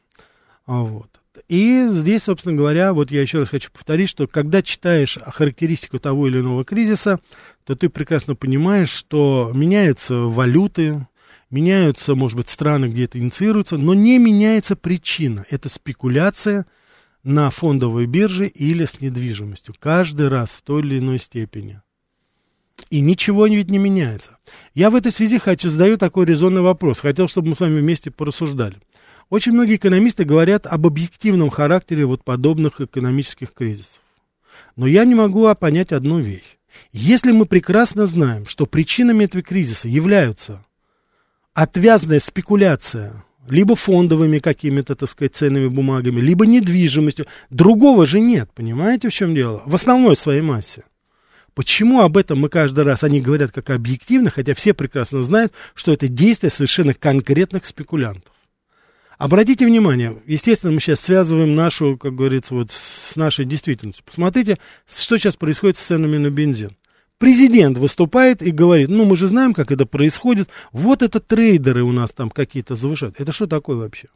А, 0.66 0.82
вот. 0.82 1.08
И 1.48 1.86
здесь, 1.90 2.24
собственно 2.24 2.56
говоря, 2.56 2.92
вот 2.92 3.10
я 3.10 3.22
еще 3.22 3.38
раз 3.38 3.50
хочу 3.50 3.70
повторить, 3.70 4.08
что 4.08 4.26
когда 4.26 4.62
читаешь 4.62 5.18
характеристику 5.24 5.98
того 5.98 6.28
или 6.28 6.40
иного 6.40 6.64
кризиса, 6.64 7.20
то 7.64 7.74
ты 7.74 7.88
прекрасно 7.88 8.34
понимаешь, 8.34 8.90
что 8.90 9.50
меняются 9.54 10.14
валюты, 10.14 11.06
меняются, 11.50 12.14
может 12.14 12.36
быть, 12.36 12.48
страны, 12.48 12.86
где 12.86 13.04
это 13.04 13.18
инициируется, 13.18 13.76
но 13.76 13.94
не 13.94 14.18
меняется 14.18 14.76
причина. 14.76 15.44
Это 15.50 15.68
спекуляция 15.68 16.66
на 17.22 17.50
фондовой 17.50 18.06
бирже 18.06 18.46
или 18.46 18.84
с 18.84 19.00
недвижимостью. 19.00 19.74
Каждый 19.78 20.28
раз 20.28 20.50
в 20.50 20.62
той 20.62 20.82
или 20.82 20.98
иной 20.98 21.18
степени. 21.18 21.80
И 22.90 23.00
ничего 23.00 23.46
ведь 23.46 23.70
не 23.70 23.78
меняется. 23.78 24.38
Я 24.74 24.90
в 24.90 24.94
этой 24.94 25.10
связи 25.10 25.38
хочу 25.38 25.70
задаю 25.70 25.96
такой 25.96 26.26
резонный 26.26 26.60
вопрос. 26.60 27.00
Хотел, 27.00 27.26
чтобы 27.26 27.48
мы 27.48 27.56
с 27.56 27.60
вами 27.60 27.80
вместе 27.80 28.10
порассуждали. 28.10 28.76
Очень 29.28 29.52
многие 29.52 29.76
экономисты 29.76 30.24
говорят 30.24 30.66
об 30.66 30.86
объективном 30.86 31.50
характере 31.50 32.06
вот 32.06 32.22
подобных 32.22 32.80
экономических 32.80 33.52
кризисов. 33.52 34.00
Но 34.76 34.86
я 34.86 35.04
не 35.04 35.14
могу 35.14 35.52
понять 35.54 35.92
одну 35.92 36.20
вещь. 36.20 36.58
Если 36.92 37.32
мы 37.32 37.46
прекрасно 37.46 38.06
знаем, 38.06 38.46
что 38.46 38.66
причинами 38.66 39.24
этого 39.24 39.42
кризиса 39.42 39.88
являются 39.88 40.64
отвязная 41.54 42.20
спекуляция 42.20 43.24
либо 43.48 43.76
фондовыми 43.76 44.38
какими-то, 44.38 44.94
так 44.94 45.08
сказать, 45.08 45.34
ценными 45.34 45.68
бумагами, 45.68 46.20
либо 46.20 46.46
недвижимостью, 46.46 47.26
другого 47.48 48.04
же 48.04 48.20
нет, 48.20 48.50
понимаете, 48.54 49.08
в 49.08 49.12
чем 49.12 49.34
дело? 49.34 49.62
В 49.66 49.74
основной 49.74 50.16
своей 50.16 50.42
массе. 50.42 50.84
Почему 51.54 52.02
об 52.02 52.16
этом 52.16 52.40
мы 52.40 52.48
каждый 52.48 52.84
раз, 52.84 53.04
они 53.04 53.20
говорят 53.20 53.52
как 53.52 53.70
объективно, 53.70 54.30
хотя 54.30 54.52
все 54.54 54.74
прекрасно 54.74 55.22
знают, 55.22 55.52
что 55.74 55.92
это 55.92 56.08
действие 56.08 56.50
совершенно 56.50 56.92
конкретных 56.92 57.64
спекулянтов. 57.64 58.35
Обратите 59.18 59.64
внимание, 59.64 60.14
естественно, 60.26 60.72
мы 60.72 60.80
сейчас 60.80 61.00
связываем 61.00 61.54
нашу, 61.54 61.96
как 61.96 62.14
говорится, 62.14 62.54
вот 62.54 62.70
с 62.70 63.16
нашей 63.16 63.46
действительностью. 63.46 64.04
Посмотрите, 64.04 64.58
что 64.86 65.16
сейчас 65.16 65.36
происходит 65.36 65.78
с 65.78 65.86
ценами 65.86 66.18
на 66.18 66.30
бензин. 66.30 66.76
Президент 67.18 67.78
выступает 67.78 68.42
и 68.42 68.50
говорит, 68.50 68.88
ну 68.90 69.06
мы 69.06 69.16
же 69.16 69.26
знаем, 69.26 69.54
как 69.54 69.72
это 69.72 69.86
происходит, 69.86 70.50
вот 70.70 71.02
это 71.02 71.18
трейдеры 71.18 71.82
у 71.82 71.92
нас 71.92 72.10
там 72.10 72.28
какие-то 72.28 72.74
завышают. 72.74 73.18
Это 73.18 73.32
что 73.32 73.46
такое 73.46 73.76
вообще? 73.76 74.08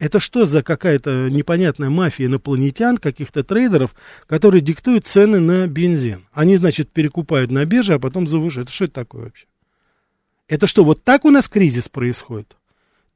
Это 0.00 0.18
что 0.18 0.44
за 0.44 0.62
какая-то 0.62 1.28
непонятная 1.30 1.90
мафия 1.90 2.26
инопланетян, 2.26 2.98
каких-то 2.98 3.44
трейдеров, 3.44 3.94
которые 4.26 4.60
диктуют 4.60 5.06
цены 5.06 5.38
на 5.38 5.68
бензин? 5.68 6.26
Они, 6.32 6.56
значит, 6.56 6.90
перекупают 6.90 7.52
на 7.52 7.64
бирже, 7.64 7.94
а 7.94 7.98
потом 8.00 8.26
завышают. 8.26 8.68
Это 8.68 8.74
что 8.74 8.84
это 8.86 8.94
такое 8.94 9.24
вообще? 9.24 9.46
Это 10.48 10.66
что, 10.66 10.84
вот 10.84 11.04
так 11.04 11.24
у 11.24 11.30
нас 11.30 11.48
кризис 11.48 11.88
происходит? 11.88 12.57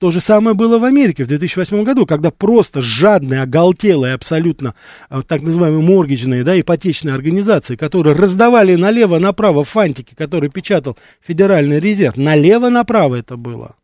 То 0.03 0.11
же 0.11 0.19
самое 0.19 0.57
было 0.57 0.81
в 0.81 0.85
Америке 0.85 1.23
в 1.23 1.29
2008 1.29 1.85
году, 1.85 2.07
когда 2.07 2.33
просто 2.33 2.81
жадные, 2.81 3.41
оголтелые 3.41 4.15
абсолютно 4.15 4.75
а, 5.09 5.23
так 5.23 5.43
называемые 5.43 5.81
моргичные, 5.81 6.43
да, 6.43 6.61
ипотечные 6.61 7.15
организации, 7.15 7.77
которые 7.77 8.17
раздавали 8.17 8.75
налево-направо 8.75 9.63
фантики, 9.63 10.17
которые 10.17 10.51
печатал 10.51 10.99
Федеральный 11.25 11.79
резерв, 11.79 12.17
налево-направо 12.17 13.15
это 13.15 13.37
было 13.37 13.77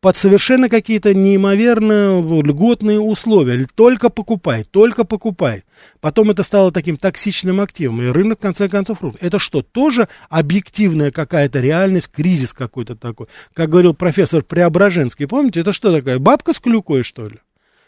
под 0.00 0.16
совершенно 0.16 0.68
какие-то 0.68 1.12
неимоверно 1.12 2.20
льготные 2.20 3.00
условия. 3.00 3.66
Только 3.74 4.10
покупай, 4.10 4.64
только 4.64 5.04
покупай. 5.04 5.64
Потом 6.00 6.30
это 6.30 6.42
стало 6.42 6.70
таким 6.70 6.96
токсичным 6.96 7.60
активом, 7.60 8.02
и 8.02 8.06
рынок, 8.06 8.38
в 8.38 8.42
конце 8.42 8.68
концов, 8.68 9.02
рухнул. 9.02 9.18
Это 9.20 9.38
что, 9.38 9.62
тоже 9.62 10.08
объективная 10.28 11.10
какая-то 11.10 11.60
реальность, 11.60 12.10
кризис 12.12 12.52
какой-то 12.52 12.94
такой? 12.94 13.26
Как 13.54 13.70
говорил 13.70 13.94
профессор 13.94 14.42
Преображенский, 14.42 15.26
помните, 15.26 15.60
это 15.60 15.72
что 15.72 15.94
такое, 15.94 16.18
бабка 16.18 16.52
с 16.52 16.60
клюкой, 16.60 17.02
что 17.02 17.26
ли? 17.26 17.38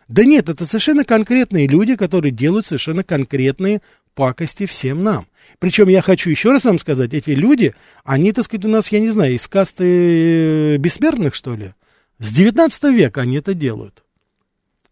Да 0.09 0.25
нет, 0.25 0.49
это 0.49 0.64
совершенно 0.64 1.05
конкретные 1.05 1.69
люди, 1.69 1.95
которые 1.95 2.33
делают 2.33 2.67
совершенно 2.67 3.05
конкретные 3.05 3.81
пакости 4.17 4.67
всем 4.67 5.05
нам. 5.05 5.26
Причем 5.61 5.87
я 5.88 6.02
хочу 6.02 6.31
еще 6.31 6.50
раз 6.50 6.64
вам 6.64 6.81
сказать, 6.81 7.14
эти 7.14 7.31
люди, 7.31 7.75
они, 8.02 8.33
так 8.33 8.45
сказать, 8.45 8.64
у 8.64 8.69
нас, 8.69 8.90
я 8.90 8.99
не 8.99 9.11
знаю, 9.11 9.35
из 9.35 9.47
касты 9.47 10.75
э, 10.75 10.76
бессмертных, 10.79 11.37
что 11.37 11.55
ли? 11.55 11.75
С 12.21 12.33
19 12.35 12.85
века 12.95 13.23
они 13.23 13.37
это 13.37 13.55
делают. 13.55 14.05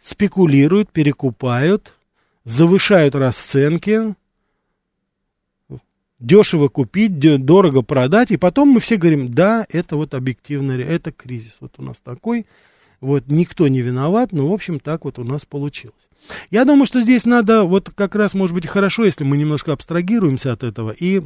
Спекулируют, 0.01 0.91
перекупают, 0.91 1.95
завышают 2.45 3.15
расценки, 3.15 4.15
дешево 6.19 6.69
купить, 6.69 7.19
дорого 7.45 7.83
продать, 7.83 8.31
и 8.31 8.39
потом 8.39 8.71
мы 8.71 8.81
все 8.81 8.97
говорим, 8.97 9.35
да, 9.35 9.67
это 9.69 9.97
вот 9.97 10.15
объективно, 10.15 10.73
это 10.73 11.13
кризис, 11.13 11.59
вот 11.61 11.75
у 11.77 11.83
нас 11.83 11.99
такой, 11.99 12.47
вот 13.03 13.25
никто 13.27 13.69
не 13.69 13.83
виноват, 13.83 14.33
но, 14.33 14.49
в 14.49 14.53
общем, 14.53 14.81
так 14.81 15.05
вот 15.05 15.19
у 15.19 15.25
нас 15.25 15.45
получилось. 15.45 16.09
Я 16.51 16.65
думаю, 16.65 16.87
что 16.87 17.03
здесь 17.03 17.27
надо, 17.27 17.65
вот 17.65 17.91
как 17.95 18.15
раз, 18.15 18.33
может 18.33 18.55
быть, 18.55 18.67
хорошо, 18.67 19.05
если 19.05 19.25
мы 19.25 19.37
немножко 19.37 19.73
абстрагируемся 19.73 20.53
от 20.53 20.63
этого 20.63 20.93
и 20.99 21.23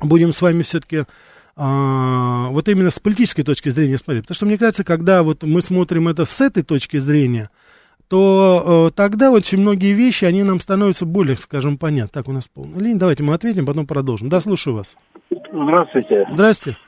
будем 0.00 0.32
с 0.32 0.40
вами 0.40 0.62
все-таки 0.62 1.04
а, 1.54 2.48
вот 2.48 2.68
именно 2.68 2.90
с 2.90 2.98
политической 2.98 3.42
точки 3.42 3.68
зрения 3.68 3.98
смотреть. 3.98 4.24
Потому 4.24 4.36
что 4.36 4.46
мне 4.46 4.58
кажется, 4.58 4.84
когда 4.84 5.22
вот 5.22 5.42
мы 5.42 5.60
смотрим 5.62 6.08
это 6.08 6.24
с 6.24 6.40
этой 6.40 6.62
точки 6.62 6.96
зрения, 6.96 7.50
то 8.08 8.88
э, 8.90 8.94
тогда 8.94 9.30
очень 9.30 9.58
многие 9.58 9.94
вещи, 9.94 10.26
они 10.26 10.42
нам 10.42 10.60
становятся 10.60 11.06
более, 11.06 11.36
скажем, 11.36 11.78
понятны. 11.78 12.10
Так, 12.12 12.28
у 12.28 12.32
нас 12.32 12.46
полная 12.46 12.78
линия. 12.78 12.98
Давайте 12.98 13.22
мы 13.22 13.32
ответим, 13.32 13.64
потом 13.64 13.86
продолжим. 13.86 14.28
Да, 14.28 14.40
слушаю 14.40 14.76
вас. 14.76 14.96
Здравствуйте. 15.50 16.26
Здравствуйте. 16.30 16.78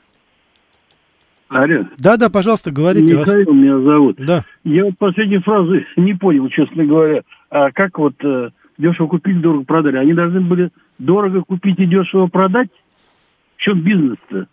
Алло. 1.49 1.85
Да, 1.97 2.17
да, 2.17 2.29
пожалуйста, 2.29 2.71
говорите. 2.71 3.13
Михаил 3.13 3.45
вас... 3.45 3.55
меня 3.55 3.79
зовут. 3.79 4.17
Да. 4.17 4.43
Я 4.63 4.85
вот 4.85 4.97
последней 4.97 5.39
фразы 5.39 5.85
не 5.95 6.13
понял, 6.13 6.47
честно 6.49 6.85
говоря. 6.85 7.21
А 7.49 7.71
как 7.71 7.97
вот 7.97 8.15
э, 8.23 8.49
дешево 8.77 9.07
купить, 9.07 9.41
дорого 9.41 9.63
продали? 9.63 9.97
Они 9.97 10.13
должны 10.13 10.41
были 10.41 10.71
дорого 10.99 11.43
купить 11.43 11.79
и 11.79 11.85
дешево 11.85 12.27
продать? 12.27 12.69
В 13.57 13.61
чем 13.61 13.81
бизнес-то? 13.81 14.47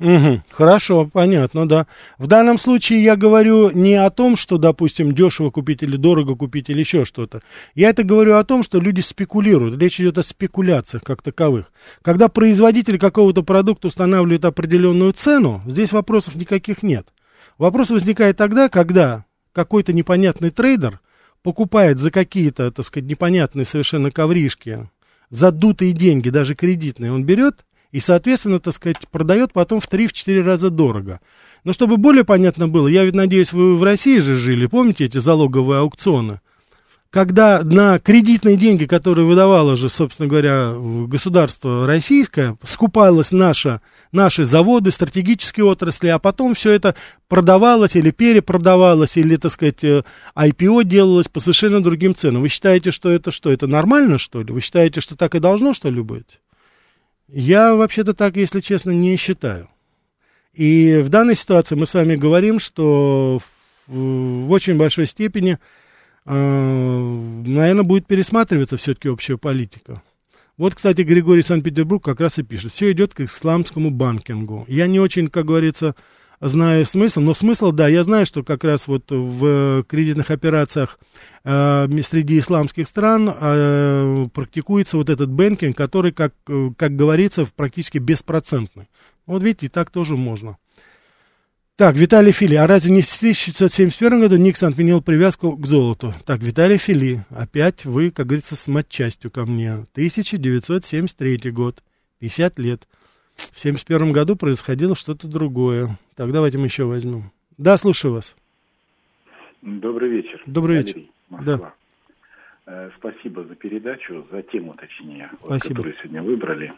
Угу, 0.00 0.42
хорошо, 0.50 1.08
понятно, 1.12 1.68
да. 1.68 1.86
В 2.18 2.26
данном 2.26 2.58
случае 2.58 3.04
я 3.04 3.14
говорю 3.14 3.70
не 3.70 3.94
о 3.94 4.10
том, 4.10 4.34
что, 4.34 4.58
допустим, 4.58 5.12
дешево 5.12 5.50
купить 5.50 5.84
или 5.84 5.96
дорого 5.96 6.34
купить 6.34 6.68
или 6.68 6.80
еще 6.80 7.04
что-то. 7.04 7.42
Я 7.76 7.90
это 7.90 8.02
говорю 8.02 8.34
о 8.34 8.44
том, 8.44 8.64
что 8.64 8.80
люди 8.80 9.00
спекулируют. 9.00 9.80
Речь 9.80 10.00
идет 10.00 10.18
о 10.18 10.24
спекуляциях 10.24 11.04
как 11.04 11.22
таковых. 11.22 11.70
Когда 12.02 12.28
производитель 12.28 12.98
какого-то 12.98 13.44
продукта 13.44 13.86
устанавливает 13.86 14.44
определенную 14.44 15.12
цену, 15.12 15.62
здесь 15.64 15.92
вопросов 15.92 16.34
никаких 16.34 16.82
нет. 16.82 17.06
Вопрос 17.56 17.90
возникает 17.90 18.36
тогда, 18.36 18.68
когда 18.68 19.24
какой-то 19.52 19.92
непонятный 19.92 20.50
трейдер 20.50 21.00
покупает 21.44 22.00
за 22.00 22.10
какие-то, 22.10 22.72
так 22.72 22.84
сказать, 22.84 23.08
непонятные 23.08 23.64
совершенно 23.64 24.10
ковришки, 24.10 24.90
задутые 25.30 25.92
деньги, 25.92 26.30
даже 26.30 26.56
кредитные, 26.56 27.12
он 27.12 27.24
берет 27.24 27.64
и, 27.94 28.00
соответственно, 28.00 28.58
так 28.58 28.74
сказать, 28.74 28.96
продает 29.08 29.52
потом 29.52 29.78
в 29.78 29.88
3-4 29.88 30.42
раза 30.42 30.68
дорого. 30.68 31.20
Но 31.62 31.72
чтобы 31.72 31.96
более 31.96 32.24
понятно 32.24 32.66
было, 32.66 32.88
я 32.88 33.04
ведь 33.04 33.14
надеюсь, 33.14 33.52
вы 33.52 33.76
в 33.76 33.84
России 33.84 34.18
же 34.18 34.34
жили, 34.34 34.66
помните 34.66 35.04
эти 35.04 35.18
залоговые 35.18 35.78
аукционы? 35.78 36.40
Когда 37.10 37.62
на 37.62 38.00
кредитные 38.00 38.56
деньги, 38.56 38.86
которые 38.86 39.28
выдавало 39.28 39.76
же, 39.76 39.88
собственно 39.88 40.28
говоря, 40.28 40.74
государство 41.06 41.86
российское, 41.86 42.56
скупалось 42.64 43.30
наша, 43.30 43.80
наши 44.10 44.42
заводы, 44.42 44.90
стратегические 44.90 45.66
отрасли, 45.66 46.08
а 46.08 46.18
потом 46.18 46.54
все 46.54 46.72
это 46.72 46.96
продавалось 47.28 47.94
или 47.94 48.10
перепродавалось, 48.10 49.16
или, 49.16 49.36
так 49.36 49.52
сказать, 49.52 49.84
IPO 49.84 50.80
э, 50.80 50.84
делалось 50.84 51.28
по 51.28 51.38
совершенно 51.38 51.80
другим 51.80 52.16
ценам. 52.16 52.42
Вы 52.42 52.48
считаете, 52.48 52.90
что 52.90 53.08
это 53.08 53.30
что? 53.30 53.52
Это 53.52 53.68
нормально, 53.68 54.18
что 54.18 54.42
ли? 54.42 54.52
Вы 54.52 54.60
считаете, 54.60 55.00
что 55.00 55.16
так 55.16 55.36
и 55.36 55.38
должно, 55.38 55.74
что 55.74 55.90
ли, 55.90 56.02
быть? 56.02 56.40
Я 57.36 57.74
вообще-то 57.74 58.14
так, 58.14 58.36
если 58.36 58.60
честно, 58.60 58.92
не 58.92 59.16
считаю. 59.16 59.68
И 60.52 61.00
в 61.02 61.08
данной 61.08 61.34
ситуации 61.34 61.74
мы 61.74 61.84
с 61.84 61.94
вами 61.94 62.14
говорим, 62.14 62.60
что 62.60 63.40
в, 63.88 63.92
в 63.92 64.50
очень 64.52 64.76
большой 64.76 65.08
степени, 65.08 65.58
э, 66.26 66.32
наверное, 66.32 67.82
будет 67.82 68.06
пересматриваться 68.06 68.76
все-таки 68.76 69.08
общая 69.08 69.36
политика. 69.36 70.00
Вот, 70.56 70.76
кстати, 70.76 71.02
Григорий 71.02 71.42
Санкт-Петербург 71.42 72.04
как 72.04 72.20
раз 72.20 72.38
и 72.38 72.44
пишет. 72.44 72.70
Все 72.70 72.92
идет 72.92 73.14
к 73.14 73.20
исламскому 73.22 73.90
банкингу. 73.90 74.64
Я 74.68 74.86
не 74.86 75.00
очень, 75.00 75.26
как 75.26 75.46
говорится, 75.46 75.96
знаю 76.48 76.84
смысл, 76.86 77.20
но 77.20 77.34
смысл, 77.34 77.72
да, 77.72 77.88
я 77.88 78.04
знаю, 78.04 78.26
что 78.26 78.42
как 78.42 78.64
раз 78.64 78.86
вот 78.86 79.10
в 79.10 79.84
кредитных 79.84 80.30
операциях 80.30 80.98
э, 81.44 81.88
среди 82.02 82.38
исламских 82.38 82.86
стран 82.86 83.34
э, 83.34 84.28
практикуется 84.32 84.96
вот 84.96 85.10
этот 85.10 85.30
бэнкинг, 85.30 85.76
который, 85.76 86.12
как, 86.12 86.34
как 86.76 86.96
говорится, 86.96 87.46
практически 87.56 87.98
беспроцентный. 87.98 88.88
Вот 89.26 89.42
видите, 89.42 89.68
так 89.68 89.90
тоже 89.90 90.16
можно. 90.16 90.58
Так, 91.76 91.96
Виталий 91.96 92.30
Фили, 92.30 92.54
а 92.54 92.68
разве 92.68 92.92
не 92.92 93.02
в 93.02 93.16
1971 93.16 94.20
году 94.20 94.36
Никсон 94.36 94.68
отменил 94.68 95.02
привязку 95.02 95.56
к 95.56 95.66
золоту? 95.66 96.14
Так, 96.24 96.40
Виталий 96.40 96.78
Фили, 96.78 97.24
опять 97.30 97.84
вы, 97.84 98.12
как 98.12 98.26
говорится, 98.26 98.54
с 98.54 98.68
матчастью 98.68 99.32
ко 99.32 99.44
мне. 99.44 99.72
1973 99.72 101.50
год, 101.50 101.82
50 102.20 102.58
лет. 102.60 102.86
В 103.36 103.58
71 103.58 104.12
году 104.12 104.36
происходило 104.36 104.94
что-то 104.94 105.26
другое. 105.26 105.96
Так, 106.16 106.30
давайте 106.32 106.58
мы 106.58 106.66
еще 106.66 106.84
возьмем. 106.84 107.30
Да, 107.58 107.76
слушаю 107.76 108.14
вас. 108.14 108.36
Добрый 109.62 110.10
вечер. 110.10 110.40
Добрый 110.46 110.78
вечер. 110.78 111.02
Москва. 111.30 111.74
Да. 112.66 112.90
Спасибо 112.98 113.44
за 113.44 113.54
передачу, 113.54 114.26
за 114.30 114.42
тему, 114.42 114.74
точнее, 114.78 115.30
вот, 115.42 115.62
которую 115.62 115.94
сегодня 115.98 116.22
выбрали. 116.22 116.72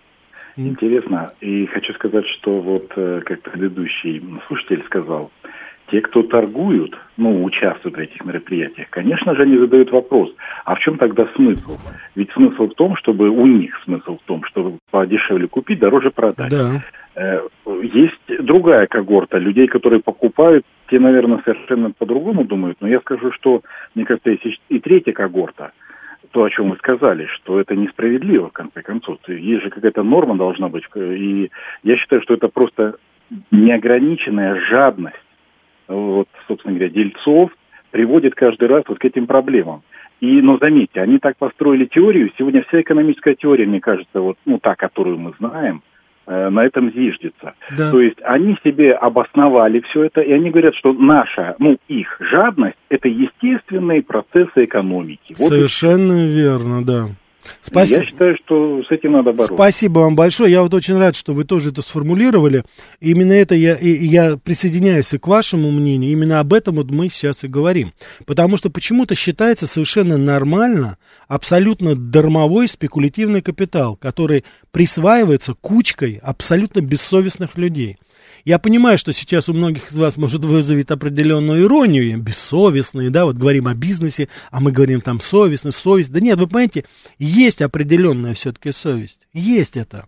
Интересно. 0.57 1.33
И 1.41 1.67
хочу 1.67 1.93
сказать, 1.95 2.27
что 2.39 2.61
вот, 2.61 2.89
как 2.89 3.43
предыдущий 3.43 4.23
слушатель 4.49 4.85
сказал, 4.87 5.31
те, 5.91 6.01
кто 6.01 6.23
торгуют, 6.23 6.97
ну, 7.17 7.45
участвуют 7.45 7.97
в 7.97 8.01
этих 8.01 8.25
мероприятиях, 8.25 8.89
конечно 8.91 9.35
же, 9.35 9.43
они 9.43 9.57
задают 9.57 9.93
вопрос, 9.93 10.31
а 10.65 10.75
в 10.75 10.81
чем 10.81 10.99
тогда 10.99 11.27
смысл? 11.37 11.79
Ведь 12.15 12.31
смысл 12.33 12.69
в 12.69 12.75
том, 12.75 12.97
чтобы 12.97 13.29
у 13.29 13.47
них 13.47 13.79
смысл 13.85 14.19
в 14.19 14.27
том, 14.27 14.45
чтобы 14.45 14.79
подешевле 14.91 15.47
купить, 15.47 15.79
дороже 15.79 16.11
продать. 16.11 16.51
Да. 16.51 16.83
Э, 17.15 17.41
есть 17.83 18.45
другая 18.45 18.87
когорта 18.87 19.39
людей, 19.39 19.69
которые 19.69 20.01
покупают, 20.01 20.65
те, 20.91 20.99
наверное, 20.99 21.41
совершенно 21.45 21.91
по-другому 21.91 22.45
думают, 22.45 22.79
но 22.81 22.89
я 22.89 23.01
скажу, 23.01 23.33
что, 23.33 23.63
мне 23.95 24.05
кажется, 24.05 24.31
есть 24.31 24.61
и 24.69 24.81
третья 24.81 25.13
когорта, 25.13 25.73
то, 26.33 26.43
о 26.43 26.51
чем 26.51 26.71
вы 26.71 26.77
сказали, 26.77 27.27
что 27.27 27.61
это 27.61 27.77
несправедливо, 27.77 28.49
в 28.49 28.53
конце 28.53 28.83
концов. 28.83 29.19
Есть 29.29 29.63
же 29.63 29.71
какая-то 29.71 30.03
норма 30.03 30.37
должна 30.37 30.69
быть, 30.69 30.85
и 30.97 31.51
я 31.85 31.97
считаю, 31.97 32.21
что 32.23 32.35
это 32.35 32.49
просто 32.49 32.97
неограниченная 33.51 34.61
жадность 34.69 35.26
вот, 35.89 36.29
собственно 36.49 36.75
говоря, 36.75 36.91
дельцов, 36.91 37.51
приводит 37.91 38.35
каждый 38.35 38.69
раз 38.69 38.85
вот 38.89 38.99
к 38.99 39.05
этим 39.05 39.27
проблемам. 39.27 39.83
И, 40.21 40.41
но 40.41 40.59
заметьте, 40.59 41.01
они 41.01 41.19
так 41.19 41.37
построили 41.37 41.85
теорию, 41.85 42.33
сегодня 42.39 42.65
вся 42.69 42.81
экономическая 42.81 43.35
теория, 43.35 43.67
мне 43.67 43.81
кажется, 43.81 44.21
вот, 44.21 44.39
ну, 44.47 44.59
та, 44.59 44.75
которую 44.75 45.19
мы 45.19 45.35
знаем, 45.39 45.83
э, 46.27 46.49
на 46.49 46.65
этом 46.65 46.91
зиждется. 46.91 47.55
Да. 47.77 47.91
То 47.91 48.01
есть 48.01 48.17
они 48.23 48.57
себе 48.65 48.93
обосновали 48.95 49.81
все 49.81 50.05
это, 50.05 50.23
и 50.23 50.33
они 50.33 50.51
говорят, 50.51 50.75
что 50.77 50.95
наша, 50.95 51.55
ну, 51.59 51.77
их 51.89 52.17
жадность– 52.21 52.79
это 52.89 53.09
естественные 53.09 54.03
процессы 54.03 54.65
экономики. 54.65 55.35
Вот 55.39 55.49
Совершенно 55.49 56.25
и... 56.25 56.29
верно, 56.29 56.83
да. 56.83 57.09
Спасибо. 57.63 58.01
Я 58.01 58.07
считаю, 58.07 58.37
что 58.45 58.83
с 58.83 58.91
этим 58.91 59.13
надо 59.13 59.33
бороться. 59.33 59.55
Спасибо 59.55 60.01
вам 60.01 60.17
большое. 60.17 60.53
Я 60.53 60.63
вот 60.63 60.75
очень 60.75 60.97
рад, 60.97 61.17
что 61.17 61.33
вы 61.33 61.45
тоже 61.45 61.71
это 61.71 61.83
сформулировали. 61.83 62.65
Именно 63.01 63.33
это 63.33 63.55
я, 63.55 63.77
я 63.79 64.37
присоединяюсь 64.37 65.13
и 65.13 65.19
к 65.19 65.27
вашему 65.27 65.71
мнению. 65.71 66.13
Именно 66.13 66.41
об 66.41 66.53
этом 66.53 66.77
вот 66.77 66.91
мы 66.91 67.09
сейчас 67.09 67.45
и 67.45 67.49
говорим. 67.49 67.93
Потому 68.25 68.57
что 68.57 68.71
почему-то 68.71 69.15
считается 69.15 69.67
совершенно 69.67 70.17
нормально 70.17 70.99
абсолютно 71.29 71.95
дармовой 71.95 72.69
спекулятивный 72.69 73.43
капитал, 73.43 73.97
который 73.97 74.45
присваивается 74.71 75.55
кучкой 75.55 76.21
абсолютно 76.23 76.81
бессовестных 76.81 77.57
людей. 77.57 77.99
Я 78.47 78.61
понимаю, 78.61 78.97
что 78.97 79.13
сейчас 79.13 79.49
у 79.49 79.55
многих 79.55 79.91
из 79.91 79.99
вас 79.99 80.17
может 80.17 80.45
вызовет 80.45 80.93
определенную 80.93 81.65
иронию, 81.65 82.17
бессовестные, 82.17 83.11
да, 83.11 83.25
вот 83.25 83.35
говорим 83.35 83.67
о 83.67 83.75
бизнесе, 83.75 84.29
а 84.53 84.61
мы 84.61 84.71
говорим 84.71 85.01
там 85.01 85.21
совестно, 85.21 85.73
совесть. 85.73 86.13
Да 86.13 86.21
нет, 86.21 86.39
вы 86.39 86.47
понимаете, 86.47 86.85
есть 87.19 87.61
определенная 87.61 88.35
все-таки 88.35 88.71
совесть, 88.71 89.27
есть 89.33 89.77
это. 89.77 90.07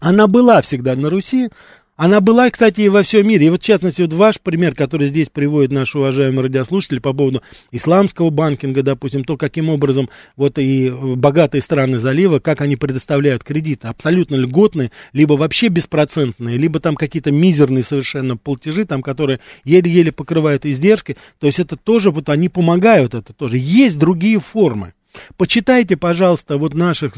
Она 0.00 0.26
была 0.26 0.60
всегда 0.60 0.96
на 0.96 1.08
Руси, 1.08 1.50
она 1.96 2.20
была, 2.20 2.50
кстати, 2.50 2.80
и 2.80 2.88
во 2.88 3.02
всем 3.02 3.28
мире. 3.28 3.46
И 3.46 3.50
вот, 3.50 3.60
в 3.60 3.64
частности, 3.64 4.02
вот 4.02 4.12
ваш 4.12 4.40
пример, 4.40 4.74
который 4.74 5.06
здесь 5.06 5.28
приводит 5.28 5.72
наш 5.72 5.94
уважаемый 5.94 6.42
радиослушатель 6.42 7.00
по 7.00 7.12
поводу 7.12 7.42
исламского 7.70 8.30
банкинга, 8.30 8.82
допустим, 8.82 9.24
то, 9.24 9.36
каким 9.36 9.68
образом 9.68 10.08
вот 10.36 10.58
и 10.58 10.90
богатые 10.90 11.60
страны 11.60 11.98
залива, 11.98 12.38
как 12.38 12.62
они 12.62 12.76
предоставляют 12.76 13.44
кредиты, 13.44 13.88
абсолютно 13.88 14.36
льготные, 14.36 14.90
либо 15.12 15.34
вообще 15.34 15.68
беспроцентные, 15.68 16.56
либо 16.56 16.80
там 16.80 16.96
какие-то 16.96 17.30
мизерные 17.30 17.82
совершенно 17.82 18.36
платежи, 18.36 18.86
там, 18.86 19.02
которые 19.02 19.40
еле-еле 19.64 20.12
покрывают 20.12 20.64
издержки. 20.64 21.16
То 21.38 21.46
есть 21.46 21.60
это 21.60 21.76
тоже, 21.76 22.10
вот 22.10 22.30
они 22.30 22.48
помогают, 22.48 23.14
это 23.14 23.34
тоже. 23.34 23.58
Есть 23.58 23.98
другие 23.98 24.40
формы. 24.40 24.94
Почитайте, 25.36 25.96
пожалуйста, 25.96 26.56
вот 26.56 26.72
наших, 26.74 27.14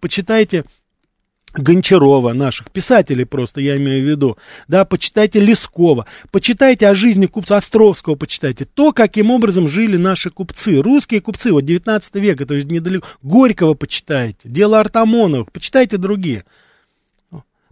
почитайте 0.00 0.64
Гончарова, 1.54 2.32
наших 2.32 2.70
писателей 2.70 3.24
просто, 3.24 3.60
я 3.60 3.76
имею 3.76 4.04
в 4.04 4.08
виду, 4.08 4.38
да, 4.68 4.84
почитайте 4.84 5.40
Лескова, 5.40 6.06
почитайте 6.30 6.88
о 6.88 6.94
жизни 6.94 7.26
купца 7.26 7.56
Островского, 7.56 8.16
почитайте 8.16 8.64
то, 8.64 8.92
каким 8.92 9.30
образом 9.30 9.68
жили 9.68 9.96
наши 9.96 10.30
купцы, 10.30 10.80
русские 10.82 11.20
купцы, 11.20 11.52
вот 11.52 11.64
19 11.64 12.14
век, 12.16 12.40
это 12.40 12.54
недалеко, 12.56 13.06
Горького 13.22 13.74
почитайте, 13.74 14.48
дело 14.48 14.80
Артамоновых, 14.80 15.52
почитайте 15.52 15.96
другие. 15.96 16.44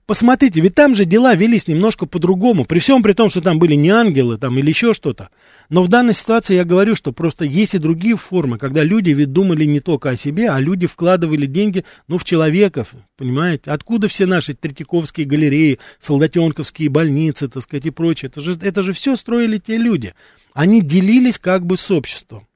Посмотрите, 0.04 0.60
ведь 0.60 0.74
там 0.74 0.96
же 0.96 1.04
дела 1.04 1.34
велись 1.36 1.68
немножко 1.68 2.06
по-другому, 2.06 2.64
при 2.64 2.80
всем 2.80 3.04
при 3.04 3.12
том, 3.12 3.28
что 3.30 3.40
там 3.40 3.60
были 3.60 3.74
не 3.74 3.90
ангелы 3.90 4.36
там, 4.36 4.58
или 4.58 4.68
еще 4.68 4.94
что-то. 4.94 5.30
Но 5.68 5.82
в 5.82 5.88
данной 5.88 6.12
ситуации 6.12 6.56
я 6.56 6.64
говорю, 6.64 6.96
что 6.96 7.12
просто 7.12 7.44
есть 7.44 7.76
и 7.76 7.78
другие 7.78 8.16
формы, 8.16 8.58
когда 8.58 8.82
люди 8.82 9.10
ведь 9.10 9.32
думали 9.32 9.64
не 9.64 9.78
только 9.78 10.10
о 10.10 10.16
себе, 10.16 10.50
а 10.50 10.58
люди 10.58 10.88
вкладывали 10.88 11.46
деньги, 11.46 11.84
ну, 12.08 12.18
в 12.18 12.24
человеков, 12.24 12.94
понимаете? 13.16 13.70
Откуда 13.70 14.08
все 14.08 14.26
наши 14.26 14.54
Третьяковские 14.54 15.24
галереи, 15.24 15.78
Солдатенковские 16.00 16.88
больницы, 16.88 17.46
так 17.46 17.62
сказать, 17.62 17.86
и 17.86 17.90
прочее? 17.90 18.28
Это 18.28 18.40
же, 18.40 18.58
это 18.60 18.82
же 18.82 18.92
все 18.92 19.14
строили 19.14 19.58
те 19.58 19.76
люди. 19.76 20.14
Они 20.52 20.82
делились 20.82 21.38
как 21.38 21.64
бы 21.64 21.76
с 21.76 21.90
обществом. 21.92 22.48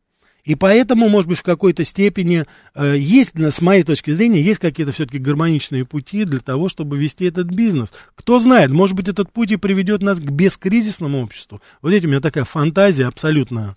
И 0.47 0.55
поэтому, 0.55 1.09
может 1.09 1.29
быть, 1.29 1.39
в 1.39 1.43
какой-то 1.43 1.83
степени 1.83 2.45
э, 2.77 2.95
есть, 2.97 3.35
с 3.37 3.61
моей 3.61 3.83
точки 3.83 4.13
зрения, 4.13 4.41
есть 4.41 4.61
какие-то 4.61 4.93
все-таки 4.93 5.19
гармоничные 5.19 5.85
пути 5.85 6.25
для 6.25 6.39
того, 6.39 6.69
чтобы 6.69 6.97
вести 6.97 7.27
этот 7.27 7.49
бизнес. 7.49 7.93
Кто 8.15 8.39
знает, 8.39 8.71
может 8.71 8.95
быть, 8.95 9.09
этот 9.09 9.33
путь 9.33 9.51
и 9.51 9.57
приведет 9.57 10.03
нас 10.03 10.21
к 10.21 10.31
бескризисному 10.31 11.21
обществу. 11.21 11.61
Вот 11.83 11.93
эти 11.93 12.07
у 12.07 12.09
меня 12.09 12.21
такая 12.21 12.45
фантазия 12.45 13.07
абсолютно. 13.07 13.75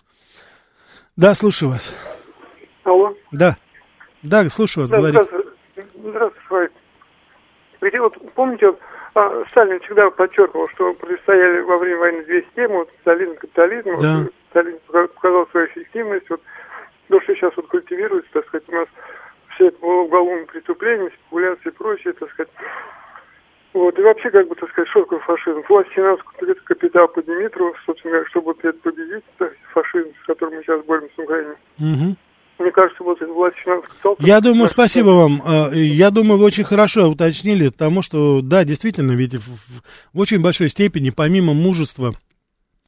Да, 1.16 1.34
слушаю 1.34 1.72
вас. 1.72 1.92
Алло. 2.84 3.16
Да. 3.32 3.56
Да, 4.22 4.48
слушаю 4.48 4.84
вас, 4.84 4.90
да, 4.90 4.98
говорите. 4.98 5.24
Здравствуйте, 5.24 5.90
здравствуйте. 5.98 6.74
Ведь 7.80 7.98
вот 7.98 8.34
помните, 8.34 8.66
вот, 8.66 8.78
а, 9.14 9.44
Сталин 9.50 9.80
всегда 9.80 10.08
подчеркивал, 10.10 10.68
что 10.68 10.94
противостояли 10.94 11.62
во 11.62 11.78
время 11.78 11.98
войны 11.98 12.24
две 12.26 12.42
системы, 12.42 12.78
вот, 12.78 12.90
социализм, 12.98 13.34
капитализм. 13.34 14.00
Да. 14.00 14.18
Вот, 14.18 14.32
Сталин 14.50 14.78
показал 14.86 15.48
свою 15.48 15.66
эффективность. 15.66 16.30
Вот, 16.30 16.40
то, 17.10 17.20
что 17.20 17.34
сейчас 17.34 17.52
вот 17.56 17.66
культивируется, 17.66 18.30
так 18.32 18.46
сказать, 18.46 18.68
у 18.68 18.72
нас 18.72 18.88
все 19.54 19.66
это 19.66 19.84
уголовное 19.84 20.46
преступление, 20.46 21.10
спекуляции 21.10 21.68
и 21.68 21.72
прочее, 21.72 22.12
так 22.14 22.30
сказать. 22.30 22.52
Вот, 23.72 23.98
и 23.98 24.02
вообще, 24.02 24.30
как 24.30 24.48
бы, 24.48 24.54
так 24.54 24.70
сказать, 24.70 24.88
что 24.90 25.02
такое 25.02 25.18
фашизм? 25.20 25.62
Власть 25.68 25.90
финансовый 25.90 26.54
капитал 26.64 27.08
по 27.08 27.22
Димитрову, 27.22 27.74
собственно 27.86 28.12
говоря, 28.12 28.30
чтобы 28.30 28.46
вот 28.46 28.80
победить, 28.82 29.24
так, 29.38 29.52
фашизм, 29.72 30.08
с 30.22 30.26
которым 30.26 30.56
мы 30.56 30.62
сейчас 30.62 30.84
боремся 30.84 31.14
в 31.16 31.20
Украине. 31.20 31.54
Угу. 31.78 32.16
Мне 32.58 32.72
кажется, 32.72 33.02
вот 33.02 33.20
власть 33.20 33.56
капитала... 33.64 34.16
Я 34.18 34.40
думаю, 34.40 34.68
спасибо 34.68 35.10
вам. 35.10 35.40
А, 35.46 35.70
я 35.72 36.10
думаю, 36.10 36.38
вы 36.38 36.46
очень 36.46 36.64
хорошо 36.64 37.08
уточнили, 37.08 37.68
потому 37.68 38.02
что, 38.02 38.40
да, 38.42 38.64
действительно, 38.64 39.12
ведь 39.12 39.34
в, 39.34 39.78
в 40.12 40.18
очень 40.18 40.42
большой 40.42 40.68
степени, 40.68 41.10
помимо 41.10 41.54
мужества 41.54 42.12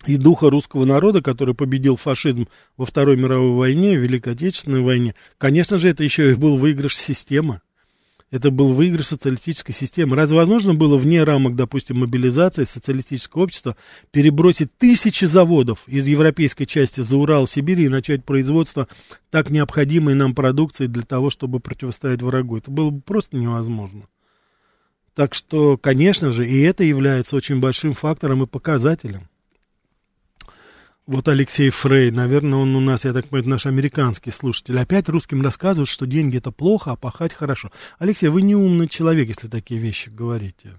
и 0.06 0.16
духа 0.16 0.50
русского 0.50 0.84
народа, 0.84 1.22
который 1.22 1.54
победил 1.54 1.96
фашизм 1.96 2.48
во 2.76 2.84
Второй 2.84 3.16
мировой 3.16 3.56
войне, 3.56 3.98
в 3.98 4.02
Великой 4.02 4.34
Отечественной 4.34 4.80
войне, 4.80 5.14
конечно 5.38 5.78
же, 5.78 5.88
это 5.88 6.04
еще 6.04 6.32
и 6.32 6.34
был 6.34 6.56
выигрыш 6.56 6.96
системы. 6.96 7.60
Это 8.32 8.50
был 8.50 8.72
выигрыш 8.72 9.08
социалистической 9.08 9.74
системы. 9.74 10.16
Разве 10.16 10.38
возможно 10.38 10.72
было 10.72 10.96
вне 10.96 11.22
рамок, 11.22 11.54
допустим, 11.54 11.98
мобилизации 11.98 12.64
социалистического 12.64 13.42
общества 13.42 13.76
перебросить 14.10 14.74
тысячи 14.78 15.26
заводов 15.26 15.86
из 15.86 16.06
европейской 16.06 16.64
части 16.64 17.02
за 17.02 17.14
Урал, 17.18 17.46
Сибирь 17.46 17.82
и 17.82 17.88
начать 17.90 18.24
производство 18.24 18.88
так 19.30 19.50
необходимой 19.50 20.14
нам 20.14 20.34
продукции 20.34 20.86
для 20.86 21.02
того, 21.02 21.28
чтобы 21.28 21.60
противостоять 21.60 22.22
врагу? 22.22 22.56
Это 22.56 22.70
было 22.70 22.88
бы 22.88 23.02
просто 23.02 23.36
невозможно. 23.36 24.04
Так 25.14 25.34
что, 25.34 25.76
конечно 25.76 26.32
же, 26.32 26.48
и 26.48 26.58
это 26.62 26.84
является 26.84 27.36
очень 27.36 27.60
большим 27.60 27.92
фактором 27.92 28.44
и 28.44 28.46
показателем. 28.46 29.28
Вот 31.06 31.26
Алексей 31.26 31.70
Фрей, 31.70 32.12
наверное, 32.12 32.60
он 32.60 32.76
у 32.76 32.80
нас, 32.80 33.04
я 33.04 33.12
так 33.12 33.26
понимаю, 33.26 33.50
наш 33.50 33.66
американский 33.66 34.30
слушатель. 34.30 34.78
Опять 34.78 35.08
русским 35.08 35.42
рассказывают, 35.42 35.88
что 35.88 36.06
деньги 36.06 36.38
это 36.38 36.52
плохо, 36.52 36.92
а 36.92 36.96
пахать 36.96 37.32
хорошо. 37.32 37.72
Алексей, 37.98 38.28
вы 38.28 38.42
не 38.42 38.54
умный 38.54 38.88
человек, 38.88 39.26
если 39.28 39.48
такие 39.48 39.80
вещи 39.80 40.10
говорите. 40.10 40.78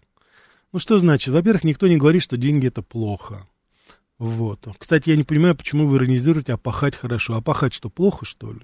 Ну 0.72 0.80
что 0.80 0.98
значит? 0.98 1.34
Во-первых, 1.34 1.66
никто 1.66 1.88
не 1.88 1.98
говорит, 1.98 2.24
что 2.24 2.38
деньги 2.38 2.68
это 2.68 2.82
плохо. 2.82 3.48
Вот. 4.18 4.66
Кстати, 4.78 5.10
я 5.10 5.18
не 5.18 5.24
понимаю, 5.24 5.56
почему 5.56 5.88
вы 5.88 5.98
иронизируете, 5.98 6.54
а 6.54 6.58
пахать 6.58 6.96
хорошо. 6.96 7.36
А 7.36 7.42
пахать 7.42 7.74
что, 7.74 7.90
плохо, 7.90 8.24
что 8.24 8.54
ли? 8.54 8.62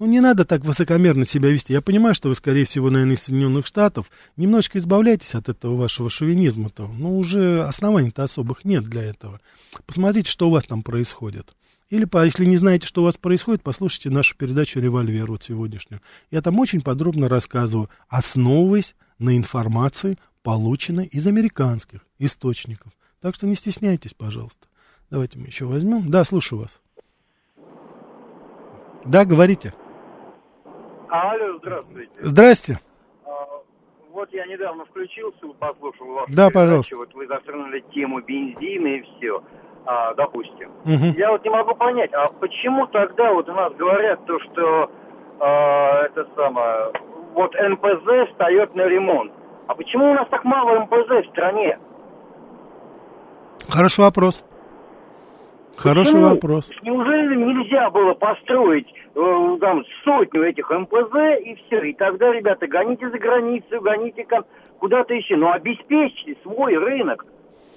Ну, 0.00 0.06
не 0.06 0.20
надо 0.20 0.46
так 0.46 0.64
высокомерно 0.64 1.26
себя 1.26 1.50
вести. 1.50 1.74
Я 1.74 1.82
понимаю, 1.82 2.14
что 2.14 2.30
вы, 2.30 2.34
скорее 2.34 2.64
всего, 2.64 2.88
наверное, 2.88 3.16
из 3.16 3.22
Соединенных 3.22 3.66
Штатов. 3.66 4.10
Немножечко 4.38 4.78
избавляйтесь 4.78 5.34
от 5.34 5.50
этого 5.50 5.76
вашего 5.76 6.08
шовинизма-то. 6.08 6.88
Но 6.88 7.18
уже 7.18 7.62
оснований-то 7.64 8.22
особых 8.22 8.64
нет 8.64 8.84
для 8.84 9.02
этого. 9.02 9.42
Посмотрите, 9.84 10.30
что 10.30 10.48
у 10.48 10.52
вас 10.52 10.64
там 10.64 10.80
происходит. 10.80 11.54
Или, 11.90 12.08
если 12.24 12.46
не 12.46 12.56
знаете, 12.56 12.86
что 12.86 13.02
у 13.02 13.04
вас 13.04 13.18
происходит, 13.18 13.62
послушайте 13.62 14.08
нашу 14.08 14.38
передачу 14.38 14.80
«Револьвер» 14.80 15.30
вот 15.30 15.42
сегодняшнюю. 15.42 16.00
Я 16.30 16.40
там 16.40 16.58
очень 16.58 16.80
подробно 16.80 17.28
рассказываю, 17.28 17.90
основываясь 18.08 18.94
на 19.18 19.36
информации, 19.36 20.16
полученной 20.42 21.04
из 21.04 21.26
американских 21.26 22.06
источников. 22.18 22.92
Так 23.20 23.34
что 23.34 23.46
не 23.46 23.54
стесняйтесь, 23.54 24.14
пожалуйста. 24.14 24.66
Давайте 25.10 25.38
мы 25.38 25.48
еще 25.48 25.66
возьмем. 25.66 26.10
Да, 26.10 26.24
слушаю 26.24 26.60
вас. 26.60 26.80
Да, 29.04 29.26
говорите. 29.26 29.74
Алло, 31.10 31.58
здравствуйте. 31.58 32.10
Здрасте. 32.20 32.78
А, 33.26 33.30
вот 34.12 34.28
я 34.32 34.46
недавно 34.46 34.84
включился, 34.84 35.38
послушал 35.58 36.06
вашу 36.06 36.32
Да, 36.32 36.50
пожалуйста. 36.50 36.96
Вот 36.96 37.12
вы 37.14 37.26
затронули 37.26 37.80
тему 37.92 38.20
бензина 38.20 38.86
и 38.86 39.02
все, 39.02 39.42
а, 39.86 40.14
допустим. 40.14 40.70
Угу. 40.84 41.18
Я 41.18 41.32
вот 41.32 41.42
не 41.42 41.50
могу 41.50 41.74
понять, 41.74 42.12
а 42.12 42.28
почему 42.38 42.86
тогда 42.86 43.32
вот 43.32 43.48
у 43.48 43.52
нас 43.52 43.72
говорят 43.74 44.24
то, 44.26 44.38
что 44.38 44.90
а, 45.40 46.04
это 46.04 46.28
самое, 46.36 46.92
вот 47.34 47.54
НПЗ 47.54 48.30
встает 48.30 48.74
на 48.76 48.82
ремонт. 48.82 49.32
А 49.66 49.74
почему 49.74 50.12
у 50.12 50.14
нас 50.14 50.28
так 50.30 50.44
мало 50.44 50.80
МПЗ 50.80 51.26
в 51.26 51.30
стране? 51.30 51.78
Хороший 53.68 54.00
вопрос. 54.00 54.44
Хороший 55.76 56.12
Почему? 56.12 56.28
вопрос. 56.28 56.70
Неужели 56.82 57.36
нельзя 57.36 57.88
было 57.90 58.12
построить 58.12 58.86
там 59.14 59.84
сотню 60.04 60.44
этих 60.44 60.70
МПЗ 60.70 61.40
и 61.44 61.54
все? 61.54 61.82
И 61.82 61.92
тогда, 61.94 62.32
ребята, 62.32 62.66
гоните 62.66 63.10
за 63.10 63.18
границу, 63.18 63.80
гоните 63.80 64.26
куда-то 64.78 65.14
еще. 65.14 65.36
Но 65.36 65.52
обеспечьте 65.52 66.36
свой 66.42 66.76
рынок. 66.76 67.24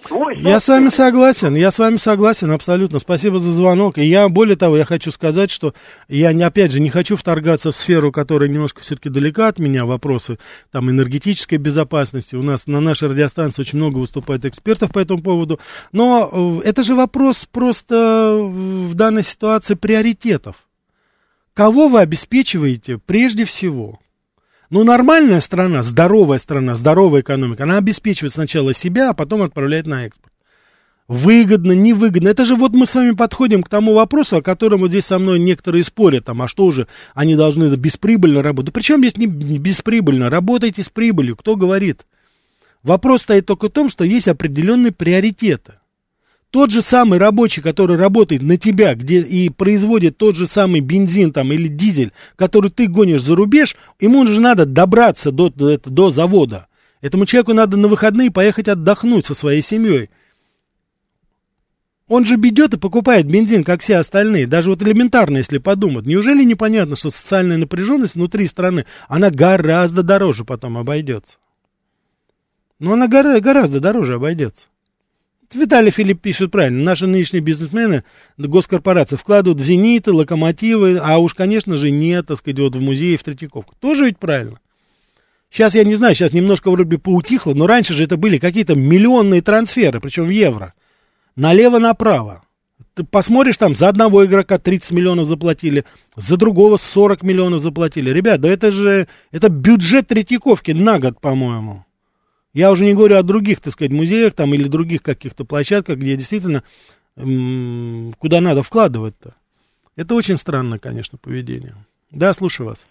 Свой 0.06 0.36
я 0.38 0.60
с 0.60 0.67
вами 0.67 0.89
согласен, 0.89 1.56
я 1.56 1.72
с 1.72 1.80
вами 1.80 1.96
согласен 1.96 2.52
абсолютно. 2.52 3.00
Спасибо 3.00 3.39
за 3.39 3.52
звонок. 3.52 3.98
И 3.98 4.04
я, 4.04 4.28
более 4.28 4.58
того, 4.58 4.76
я 4.76 4.84
хочу 4.84 5.12
сказать, 5.12 5.50
что 5.50 5.74
я, 6.10 6.34
не, 6.34 6.43
опять 6.43 6.72
же, 6.72 6.82
не 6.82 6.89
хочу 6.89 7.15
вторгаться 7.15 7.72
в 7.72 7.76
сферу, 7.76 8.12
которая 8.12 8.50
немножко 8.50 8.82
все-таки 8.82 9.10
далека 9.10 9.48
от 9.48 9.60
меня, 9.60 9.86
вопросы 9.86 10.39
там 10.72 10.89
энергетической 10.89 11.56
безопасности. 11.56 12.36
У 12.36 12.43
нас 12.43 12.67
на 12.67 12.82
нашей 12.82 13.10
радиостанции 13.10 13.62
очень 13.62 13.78
много 13.80 13.98
выступает 14.00 14.43
экспертов 14.43 14.91
по 14.91 15.00
этому 15.00 15.22
поводу. 15.22 15.60
Но 15.93 16.60
э, 16.63 16.67
это 16.67 16.84
же 16.84 16.96
вопрос 16.96 17.46
просто 17.46 18.38
в 18.41 18.93
данной 18.96 19.24
ситуации 19.24 19.76
приоритетов. 19.76 20.56
Кого 21.54 21.88
вы 21.88 22.00
обеспечиваете 22.00 22.98
прежде 22.98 23.46
всего? 23.46 24.00
Ну, 24.72 24.84
нормальная 24.84 25.39
страна, 25.39 25.84
здоровая 25.84 26.39
страна, 26.39 26.76
здоровая 26.76 27.22
экономика, 27.22 27.63
она 27.63 27.78
обеспечивает 27.78 28.34
сначала 28.34 28.74
себя, 28.74 29.12
а 29.12 29.13
потом 29.13 29.44
отправляет 29.44 29.86
на 29.86 30.08
экспорт. 30.08 30.34
Выгодно, 31.08 31.74
невыгодно. 31.74 32.30
Это 32.30 32.44
же 32.46 32.56
вот 32.56 32.74
мы 32.74 32.88
с 32.88 32.96
вами 32.96 33.12
подходим 33.12 33.62
к 33.62 33.70
тому 33.70 33.94
вопросу, 33.94 34.38
о 34.38 34.42
котором 34.42 34.80
вот 34.80 34.89
здесь 34.89 35.06
со 35.06 35.20
мной 35.20 35.38
некоторые 35.38 35.84
спорят, 35.84 36.26
там, 36.26 36.42
а 36.42 36.48
что 36.48 36.72
же, 36.72 36.88
они 37.13 37.36
должны 37.36 37.76
бесприбыльно 37.76 38.42
работать. 38.42 38.74
Причем 38.74 39.00
здесь 39.00 39.18
не 39.18 39.28
бесприбыльно, 39.28 40.32
работайте 40.32 40.82
с 40.82 40.89
прибылью, 40.89 41.36
кто 41.36 41.56
говорит? 41.56 42.08
Вопрос 42.82 43.22
стоит 43.24 43.46
только 43.46 43.68
в 43.68 43.72
том, 43.72 43.89
что 43.89 44.04
есть 44.04 44.28
определенные 44.28 44.92
приоритеты. 44.92 45.74
Тот 46.54 46.70
же 46.70 46.82
самый 46.84 47.18
рабочий, 47.18 47.62
который 47.62 47.98
работает 47.98 48.44
на 48.44 48.58
тебя, 48.58 48.94
где 48.94 49.22
и 49.22 49.50
производит 49.50 50.18
тот 50.20 50.36
же 50.36 50.46
самый 50.46 50.82
бензин 50.82 51.34
там 51.34 51.52
или 51.52 51.68
дизель, 51.68 52.12
который 52.36 52.70
ты 52.70 52.86
гонишь 52.86 53.24
за 53.24 53.36
рубеж, 53.36 53.76
ему 54.00 54.24
же 54.28 54.39
надо 54.39 54.68
добраться 54.68 55.32
до, 55.32 55.50
до, 55.50 55.80
до 55.80 56.12
завода. 56.12 56.68
Этому 57.02 57.26
человеку 57.26 57.54
надо 57.54 57.76
на 57.76 57.88
выходные 57.88 58.30
поехать 58.30 58.68
отдохнуть 58.68 59.26
со 59.26 59.34
своей 59.34 59.63
семьей. 59.63 60.12
Он 62.08 62.24
же 62.24 62.36
бедет 62.36 62.76
и 62.76 62.78
покупает 62.78 63.26
бензин, 63.26 63.63
как 63.63 63.82
все 63.82 63.98
остальные. 63.98 64.46
Даже 64.46 64.70
вот 64.70 64.84
элементарно, 64.84 65.38
если 65.38 65.58
подумать. 65.58 66.06
Неужели 66.06 66.44
непонятно, 66.44 66.96
что 66.96 67.10
социальная 67.10 67.58
напряженность 67.58 68.13
внутри 68.13 68.46
страны, 68.46 68.86
она 69.08 69.32
гораздо 69.32 70.04
дороже 70.04 70.46
потом 70.46 70.78
обойдется? 70.78 71.38
Ну, 72.78 72.94
она 72.94 73.08
гора- 73.08 73.39
гораздо 73.39 73.80
дороже 73.80 74.13
обойдется. 74.13 74.68
Виталий 75.56 75.92
Филипп 75.92 76.22
пишет 76.22 76.52
правильно. 76.52 76.84
Наши 76.84 77.08
нынешние 77.08 77.42
бизнесмены, 77.42 78.04
госкорпорации 78.38 79.16
вкладывают 79.16 79.62
в 79.62 79.66
«Зениты», 79.66 80.12
«Локомотивы», 80.12 81.00
а 81.02 81.18
уж, 81.18 81.34
конечно 81.34 81.78
же, 81.78 81.92
нет, 81.92 82.28
так 82.28 82.38
сказать, 82.38 82.60
вот 82.60 82.76
в 82.76 82.82
музее, 82.82 83.18
в 83.18 83.24
Третьяковку. 83.24 83.76
Тоже 83.80 84.06
ведь 84.06 84.18
правильно. 84.18 84.60
Сейчас, 85.50 85.76
я 85.76 85.84
не 85.84 85.96
знаю, 85.96 86.16
сейчас 86.16 86.34
немножко 86.34 86.72
вроде 86.72 86.98
поутихло, 86.98 87.54
но 87.54 87.68
раньше 87.68 87.94
же 87.94 88.04
это 88.04 88.18
были 88.18 88.39
какие-то 88.39 88.74
миллионные 88.74 89.42
трансферы, 89.42 90.00
причем 90.00 90.26
в 90.26 90.30
евро. 90.30 90.74
Налево-направо. 91.36 92.44
Ты 92.96 93.04
посмотришь, 93.04 93.58
там 93.58 93.76
за 93.76 93.89
одного 93.89 94.26
игрока 94.26 94.58
30 94.58 94.92
миллионов 94.92 95.28
заплатили, 95.28 95.86
за 96.16 96.38
другого 96.38 96.78
40 96.78 97.24
миллионов 97.24 97.62
заплатили. 97.62 98.12
Ребят, 98.12 98.42
да 98.42 98.50
это 98.50 98.72
же, 98.72 99.08
это 99.32 99.50
бюджет 99.50 100.08
Третьяковки 100.08 100.72
на 100.72 101.00
год, 101.00 101.20
по-моему. 101.20 101.86
Я 102.54 102.72
уже 102.72 102.86
не 102.86 102.94
говорю 102.94 103.18
о 103.18 103.24
других, 103.24 103.62
так 103.62 103.74
сказать, 103.74 103.92
музеях 103.92 104.34
там 104.34 104.54
или 104.54 104.68
других 104.68 105.02
каких-то 105.02 105.44
площадках, 105.44 105.98
где 105.98 106.16
действительно 106.16 106.63
куда 107.16 108.42
надо 108.42 108.63
вкладывать-то. 108.63 109.36
Это 109.96 110.16
очень 110.16 110.38
странное, 110.38 110.80
конечно, 110.80 111.18
поведение. 111.24 111.74
Да, 112.12 112.34
слушаю 112.34 112.68
вас. 112.70 112.88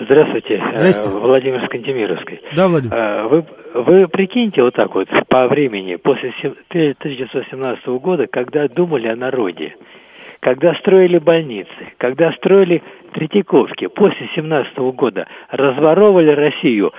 Здравствуйте, 0.00 0.54
э, 0.54 0.78
Здравствуйте. 0.78 1.18
Владимир 1.18 1.66
Скантемировский. 1.66 2.40
Да, 2.56 2.68
Владимир. 2.68 2.94
Э, 2.94 3.28
вы, 3.28 3.44
вы 3.74 4.08
прикиньте 4.08 4.62
вот 4.62 4.74
так 4.74 4.94
вот 4.94 5.08
по 5.28 5.46
времени, 5.48 5.96
после 5.96 6.32
1917 6.68 7.86
года, 8.00 8.26
когда 8.26 8.66
думали 8.68 9.08
о 9.08 9.16
народе, 9.16 9.76
когда 10.40 10.74
строили 10.76 11.18
больницы, 11.18 11.68
когда 11.98 12.32
строили 12.32 12.82
Третьяковки, 13.12 13.88
после 13.88 14.30
17 14.34 14.78
года 14.94 15.26
разворовывали 15.50 16.30
Россию, 16.30 16.92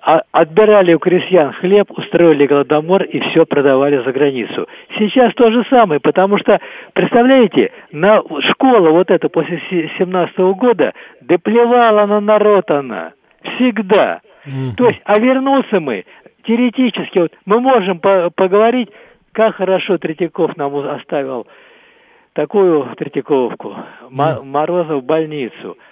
отбирали 0.00 0.94
у 0.94 0.98
крестьян 0.98 1.52
хлеб, 1.52 1.90
устроили 1.90 2.46
голодомор 2.46 3.02
и 3.02 3.20
все 3.20 3.44
продавали 3.44 4.02
за 4.02 4.12
границу. 4.12 4.66
Сейчас 4.98 5.34
то 5.34 5.50
же 5.50 5.64
самое, 5.68 6.00
потому 6.00 6.38
что, 6.38 6.58
представляете, 6.94 7.72
на 7.92 8.22
школа 8.50 8.90
вот 8.90 9.10
эта 9.10 9.28
после 9.28 9.60
17 9.98 10.38
года, 10.56 10.94
да 11.20 11.36
плевала 11.38 12.06
на 12.06 12.20
народ 12.20 12.70
она. 12.70 13.12
Всегда. 13.42 14.20
Mm-hmm. 14.46 14.76
То 14.76 14.84
есть, 14.86 15.00
а 15.04 15.18
вернуться 15.18 15.80
мы, 15.80 16.04
теоретически, 16.44 17.18
вот 17.18 17.32
мы 17.44 17.60
можем 17.60 17.98
по 17.98 18.30
поговорить, 18.30 18.88
как 19.32 19.56
хорошо 19.56 19.98
Третьяков 19.98 20.56
нам 20.56 20.74
оставил 20.76 21.46
такую 22.32 22.94
Третьяковку, 22.96 23.76
mm-hmm. 24.10 24.44
Морозов 24.44 25.02
в 25.02 25.06
больницу– 25.06 25.76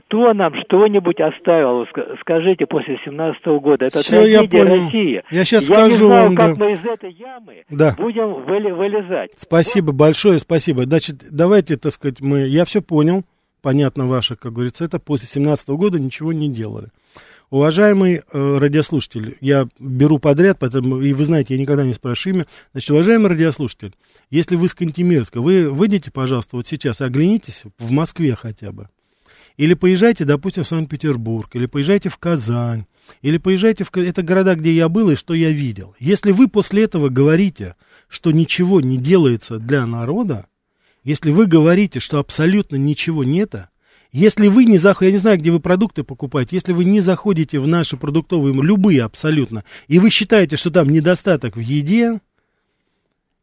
кто 0.00 0.32
нам 0.32 0.52
что-нибудь 0.64 1.20
оставил, 1.20 1.86
скажите, 2.20 2.66
после 2.66 2.98
17 3.04 3.46
года? 3.62 3.86
Это 3.86 3.98
Все, 4.00 4.26
я 4.26 4.42
понял. 4.42 4.84
России. 4.84 5.22
Я 5.30 5.44
сейчас 5.44 5.68
я 5.68 5.76
скажу 5.76 5.90
не 5.90 5.96
знаю, 5.96 6.26
вам, 6.26 6.36
как 6.36 6.56
да. 6.56 6.64
мы 6.64 6.72
из 6.72 6.84
этой 6.84 7.12
ямы 7.12 7.64
да. 7.70 7.94
будем 7.96 8.44
выли 8.44 8.70
вылезать. 8.70 9.30
Спасибо 9.36 9.86
вот. 9.86 9.96
большое, 9.96 10.38
спасибо. 10.38 10.84
Значит, 10.84 11.16
давайте, 11.30 11.76
так 11.76 11.92
сказать, 11.92 12.20
мы... 12.20 12.40
Я 12.40 12.64
все 12.64 12.82
понял, 12.82 13.22
понятно 13.62 14.06
ваше, 14.06 14.36
как 14.36 14.52
говорится, 14.52 14.84
это 14.84 14.98
после 14.98 15.28
17 15.28 15.68
года 15.70 15.98
ничего 15.98 16.32
не 16.32 16.48
делали. 16.48 16.88
Уважаемый 17.50 18.22
э, 18.32 18.58
радиослушатель, 18.58 19.36
я 19.40 19.66
беру 19.80 20.18
подряд, 20.20 20.58
поэтому, 20.60 21.00
и 21.00 21.12
вы 21.12 21.24
знаете, 21.24 21.54
я 21.54 21.60
никогда 21.60 21.84
не 21.84 21.94
спрашиваю 21.94 22.36
имя. 22.36 22.46
Значит, 22.72 22.90
уважаемый 22.90 23.28
радиослушатель, 23.28 23.92
если 24.30 24.54
вы 24.54 24.68
с 24.68 24.74
Кантемирска, 24.74 25.40
вы 25.40 25.68
выйдите, 25.68 26.12
пожалуйста, 26.12 26.56
вот 26.56 26.68
сейчас, 26.68 27.00
оглянитесь 27.00 27.64
в 27.78 27.90
Москве 27.90 28.36
хотя 28.36 28.70
бы. 28.70 28.88
Или 29.56 29.74
поезжайте, 29.74 30.24
допустим, 30.24 30.64
в 30.64 30.68
Санкт-Петербург, 30.68 31.48
или 31.54 31.66
поезжайте 31.66 32.08
в 32.08 32.16
Казань, 32.18 32.86
или 33.22 33.38
поезжайте 33.38 33.84
в... 33.84 33.94
Это 33.96 34.22
города, 34.22 34.54
где 34.54 34.72
я 34.72 34.88
был 34.88 35.10
и 35.10 35.16
что 35.16 35.34
я 35.34 35.50
видел. 35.50 35.94
Если 35.98 36.32
вы 36.32 36.48
после 36.48 36.84
этого 36.84 37.08
говорите, 37.08 37.74
что 38.08 38.30
ничего 38.30 38.80
не 38.80 38.96
делается 38.96 39.58
для 39.58 39.86
народа, 39.86 40.46
если 41.04 41.30
вы 41.30 41.46
говорите, 41.46 42.00
что 42.00 42.18
абсолютно 42.18 42.76
ничего 42.76 43.24
нет, 43.24 43.54
если 44.12 44.48
вы 44.48 44.64
не 44.64 44.78
заходите, 44.78 45.10
я 45.10 45.12
не 45.12 45.18
знаю, 45.18 45.38
где 45.38 45.50
вы 45.50 45.60
продукты 45.60 46.02
покупаете, 46.02 46.56
если 46.56 46.72
вы 46.72 46.84
не 46.84 47.00
заходите 47.00 47.58
в 47.58 47.68
наши 47.68 47.96
продуктовые, 47.96 48.54
любые 48.54 49.02
абсолютно, 49.02 49.64
и 49.86 49.98
вы 49.98 50.10
считаете, 50.10 50.56
что 50.56 50.70
там 50.70 50.88
недостаток 50.88 51.56
в 51.56 51.60
еде 51.60 52.20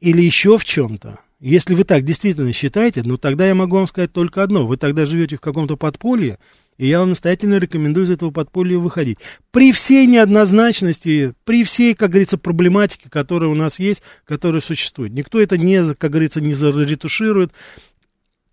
или 0.02 0.22
еще 0.22 0.58
в 0.58 0.66
чем-то, 0.66 1.20
если 1.40 1.76
вы 1.76 1.84
так 1.84 2.04
действительно 2.04 2.52
считаете, 2.52 3.04
ну 3.06 3.18
тогда 3.18 3.48
я 3.48 3.54
могу 3.54 3.76
вам 3.76 3.88
сказать 3.88 4.12
только 4.12 4.42
одно. 4.42 4.66
Вы 4.66 4.78
тогда 4.78 5.06
живете 5.06 5.38
в 5.38 5.42
каком-то 5.42 5.78
подполье, 5.78 6.40
и 6.78 6.88
я 6.88 7.00
вам 7.00 7.10
настоятельно 7.10 7.58
рекомендую 7.58 8.06
из 8.06 8.10
этого 8.10 8.32
подполья 8.32 8.80
выходить. 8.80 9.20
При 9.52 9.72
всей 9.72 10.08
неоднозначности, 10.08 11.34
при 11.44 11.64
всей, 11.64 11.94
как 11.94 12.10
говорится, 12.10 12.38
проблематике, 12.38 13.10
которая 13.10 13.52
у 13.52 13.56
нас 13.56 13.80
есть, 13.80 14.02
которая 14.26 14.62
существует. 14.62 15.14
Никто 15.14 15.40
это 15.40 15.58
не, 15.58 15.94
как 15.94 16.12
говорится, 16.12 16.42
не 16.42 16.54
заретуширует, 16.54 17.52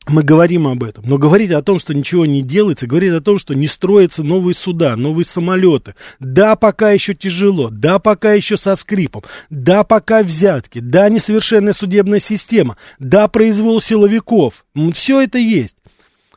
мы 0.08 0.22
говорим 0.22 0.68
об 0.68 0.84
этом, 0.84 1.04
но 1.06 1.18
говорить 1.18 1.50
о 1.50 1.62
том, 1.62 1.78
что 1.78 1.94
ничего 1.94 2.26
не 2.26 2.42
делается, 2.42 2.86
говорить 2.86 3.12
о 3.12 3.20
том, 3.20 3.38
что 3.38 3.54
не 3.54 3.66
строятся 3.66 4.22
новые 4.22 4.54
суда, 4.54 4.96
новые 4.96 5.24
самолеты, 5.24 5.94
да, 6.20 6.56
пока 6.56 6.90
еще 6.90 7.14
тяжело, 7.14 7.70
да, 7.70 7.98
пока 7.98 8.32
еще 8.34 8.56
со 8.56 8.76
скрипом, 8.76 9.22
да, 9.50 9.82
пока 9.84 10.22
взятки, 10.22 10.80
да, 10.80 11.08
несовершенная 11.08 11.72
судебная 11.72 12.20
система, 12.20 12.76
да, 12.98 13.28
произвол 13.28 13.80
силовиков, 13.80 14.64
все 14.92 15.20
это 15.22 15.38
есть. 15.38 15.76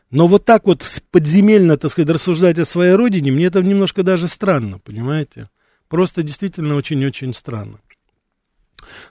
Но 0.09 0.27
вот 0.27 0.45
так 0.45 0.65
вот 0.65 0.85
подземельно, 1.11 1.75
так 1.75 1.91
сказать, 1.91 2.09
рассуждать 2.09 2.57
о 2.59 2.65
своей 2.65 2.93
родине, 2.93 3.31
мне 3.31 3.45
это 3.45 3.61
немножко 3.61 4.03
даже 4.03 4.29
странно, 4.29 4.79
понимаете? 4.79 5.49
Просто 5.89 6.23
действительно 6.23 6.75
очень-очень 6.75 7.33
странно. 7.33 7.79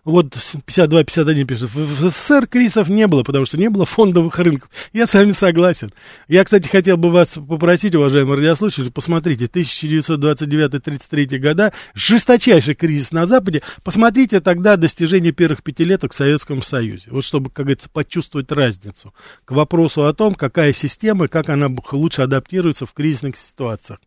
Вот 0.04 0.34
52-51 0.66 1.44
пишет, 1.44 1.70
в 1.72 2.10
СССР 2.10 2.46
кризисов 2.46 2.88
не 2.88 3.06
было, 3.06 3.22
потому 3.22 3.44
что 3.44 3.58
не 3.58 3.68
было 3.70 3.86
фондовых 3.86 4.38
рынков. 4.38 4.70
Я 4.92 5.06
с 5.06 5.14
вами 5.14 5.32
согласен. 5.32 5.92
Я, 6.28 6.44
кстати, 6.44 6.68
хотел 6.68 6.96
бы 6.96 7.10
вас 7.10 7.34
попросить, 7.34 7.94
уважаемые 7.94 8.36
радиослушатели, 8.36 8.90
посмотрите, 8.90 9.46
1929-33 9.46 11.38
года, 11.38 11.72
жесточайший 11.94 12.74
кризис 12.74 13.12
на 13.12 13.26
Западе. 13.26 13.62
Посмотрите 13.84 14.40
тогда 14.40 14.76
достижения 14.76 15.32
первых 15.32 15.62
пятилеток 15.62 16.12
в 16.12 16.16
Советском 16.16 16.62
Союзе. 16.62 17.08
Вот 17.10 17.24
чтобы, 17.24 17.50
как 17.50 17.66
говорится, 17.66 17.88
почувствовать 17.88 18.50
разницу 18.52 19.12
к 19.44 19.52
вопросу 19.52 20.06
о 20.06 20.14
том, 20.14 20.34
какая 20.34 20.72
система, 20.72 21.28
как 21.28 21.48
она 21.48 21.68
лучше 21.92 22.22
адаптируется 22.22 22.86
в 22.86 22.92
кризисных 22.92 23.36
ситуациях. 23.36 23.98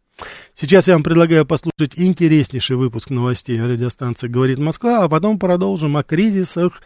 Сейчас 0.60 0.88
я 0.88 0.95
вам 0.95 1.03
предлагаю 1.03 1.45
послушать 1.45 1.93
интереснейший 1.95 2.75
выпуск 2.75 3.10
новостей 3.10 3.62
радиостанции 3.62 4.27
«Говорит 4.27 4.60
Москва», 4.60 5.03
а 5.03 5.10
потом 5.10 5.39
продолжим 5.39 5.95
о 5.95 6.03
кризисах. 6.03 6.82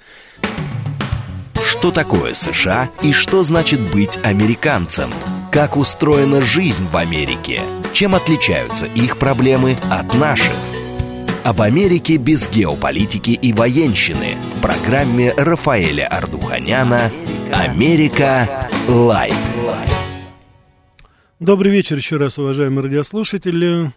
Что 1.65 1.91
такое 1.91 2.34
США 2.34 2.89
и 3.02 3.12
что 3.13 3.43
значит 3.43 3.80
быть 3.91 4.19
американцем? 4.24 5.10
Как 5.52 5.76
устроена 5.76 6.41
жизнь 6.41 6.88
в 6.91 6.98
Америке? 6.98 7.62
Чем 7.93 8.15
отличаются 8.15 8.86
их 8.86 9.17
проблемы 9.17 9.78
от 9.89 10.13
наших? 10.13 10.54
Об 11.43 11.62
Америке 11.62 12.17
без 12.17 12.50
геополитики 12.50 13.32
и 13.32 13.52
военщины 13.54 14.38
в 14.56 14.62
программе 14.62 15.34
Рафаэля 15.36 16.08
Ардуханяна 16.08 17.12
«Америка. 17.52 18.69
Лайв». 18.88 19.36
Добрый 21.43 21.73
вечер 21.73 21.97
еще 21.97 22.15
раз, 22.15 22.38
уважаемые 22.38 22.86
радиослушатели. 22.86 23.91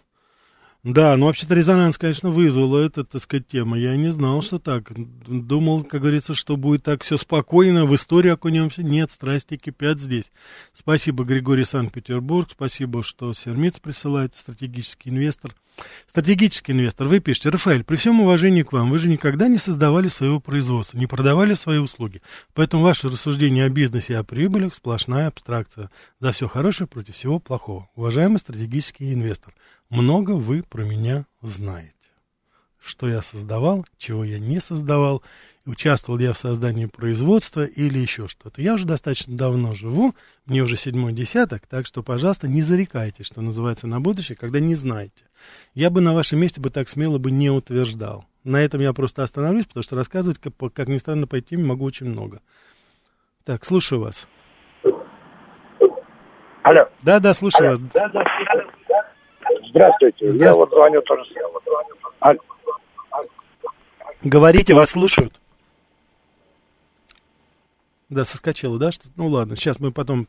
Да, 0.83 1.15
ну 1.15 1.27
вообще-то 1.27 1.55
резонанс, 1.55 1.97
конечно, 1.97 2.29
вызвала 2.29 2.79
эта, 2.79 3.05
так 3.05 3.21
сказать, 3.21 3.47
тема. 3.47 3.79
Я 3.79 3.95
не 3.95 4.11
знал, 4.11 4.41
что 4.41 4.59
так. 4.59 4.91
Думал, 4.93 5.85
как 5.85 6.01
говорится, 6.01 6.33
что 6.33 6.57
будет 6.57 6.83
так 6.83 7.03
все 7.03 7.15
спокойно, 7.15 7.85
в 7.85 7.95
историю 7.95 8.33
окунемся. 8.33 8.83
Нет, 8.83 9.11
страсти 9.11 9.55
кипят 9.55 9.97
здесь. 9.97 10.29
Спасибо, 10.73 11.23
Григорий 11.23 11.63
Санкт-Петербург. 11.63 12.49
Спасибо, 12.51 13.01
что 13.01 13.31
Сермиц 13.31 13.79
присылает, 13.79 14.35
стратегический 14.35 15.09
инвестор. 15.09 15.55
Стратегический 16.07 16.71
инвестор, 16.71 17.07
вы 17.07 17.19
пишете, 17.19 17.49
Рафаэль, 17.49 17.83
при 17.83 17.95
всем 17.95 18.21
уважении 18.21 18.63
к 18.63 18.71
вам, 18.71 18.89
вы 18.89 18.97
же 18.97 19.09
никогда 19.09 19.47
не 19.47 19.57
создавали 19.57 20.07
своего 20.07 20.39
производства, 20.39 20.97
не 20.97 21.07
продавали 21.07 21.53
свои 21.53 21.77
услуги. 21.77 22.21
Поэтому 22.53 22.83
ваше 22.83 23.09
рассуждение 23.09 23.65
о 23.65 23.69
бизнесе 23.69 24.13
и 24.13 24.15
о 24.15 24.23
прибылях 24.23 24.75
сплошная 24.75 25.27
абстракция. 25.27 25.89
За 26.19 26.31
все 26.31 26.47
хорошее 26.47 26.87
против 26.87 27.15
всего 27.15 27.39
плохого. 27.39 27.89
Уважаемый 27.95 28.37
стратегический 28.37 29.13
инвестор, 29.13 29.53
много 29.89 30.31
вы 30.31 30.63
про 30.63 30.83
меня 30.83 31.25
знаете. 31.41 31.93
Что 32.79 33.07
я 33.07 33.21
создавал, 33.21 33.85
чего 33.97 34.23
я 34.23 34.39
не 34.39 34.59
создавал, 34.61 35.21
участвовал 35.67 36.17
я 36.19 36.33
в 36.33 36.37
создании 36.37 36.85
производства 36.85 37.63
или 37.65 37.99
еще 37.99 38.27
что-то. 38.27 38.61
Я 38.61 38.75
уже 38.75 38.87
достаточно 38.87 39.37
давно 39.37 39.75
живу, 39.75 40.13
мне 40.45 40.63
уже 40.63 40.77
седьмой 40.77 41.11
десяток, 41.11 41.67
так 41.67 41.85
что, 41.85 42.01
пожалуйста, 42.01 42.47
не 42.47 42.61
зарекайтесь, 42.61 43.25
что 43.25 43.41
называется, 43.41 43.85
на 43.85 43.99
будущее, 43.99 44.37
когда 44.37 44.59
не 44.59 44.75
знаете. 44.75 45.25
Я 45.75 45.89
бы 45.89 46.01
на 46.01 46.15
вашем 46.15 46.39
месте 46.39 46.61
бы 46.61 46.69
так 46.69 46.87
смело 46.87 47.17
бы 47.17 47.31
не 47.31 47.49
утверждал. 47.49 48.25
На 48.43 48.63
этом 48.63 48.79
я 48.79 48.93
просто 48.93 49.23
остановлюсь, 49.23 49.65
потому 49.65 49.83
что 49.83 49.97
рассказывать, 49.97 50.39
как, 50.39 50.53
как 50.73 50.87
ни 50.87 50.97
странно, 50.97 51.27
по 51.27 51.35
этой 51.35 51.49
теме 51.49 51.65
могу 51.65 51.83
очень 51.83 52.07
много. 52.07 52.39
Так, 53.43 53.65
слушаю 53.65 54.01
вас. 54.01 54.27
Алло. 56.63 56.85
Да, 57.01 57.19
да, 57.19 57.33
слушаю 57.33 57.69
Алло. 57.69 57.77
вас. 57.77 57.91
Да, 57.93 58.07
да, 58.09 58.23
Здравствуйте. 59.69 60.31
Здравствуйте. 60.31 60.45
Я 60.45 60.53
вот 60.53 60.69
звоню 60.69 61.01
тоже. 61.01 61.23
Алло. 62.19 62.39
Говорите, 64.23 64.73
вас 64.73 64.91
слушают. 64.91 65.39
Да, 68.09 68.25
соскочило, 68.25 68.77
да? 68.77 68.91
Что? 68.91 69.07
Ну 69.15 69.27
ладно, 69.27 69.55
сейчас 69.55 69.79
мы 69.79 69.91
потом 69.91 70.27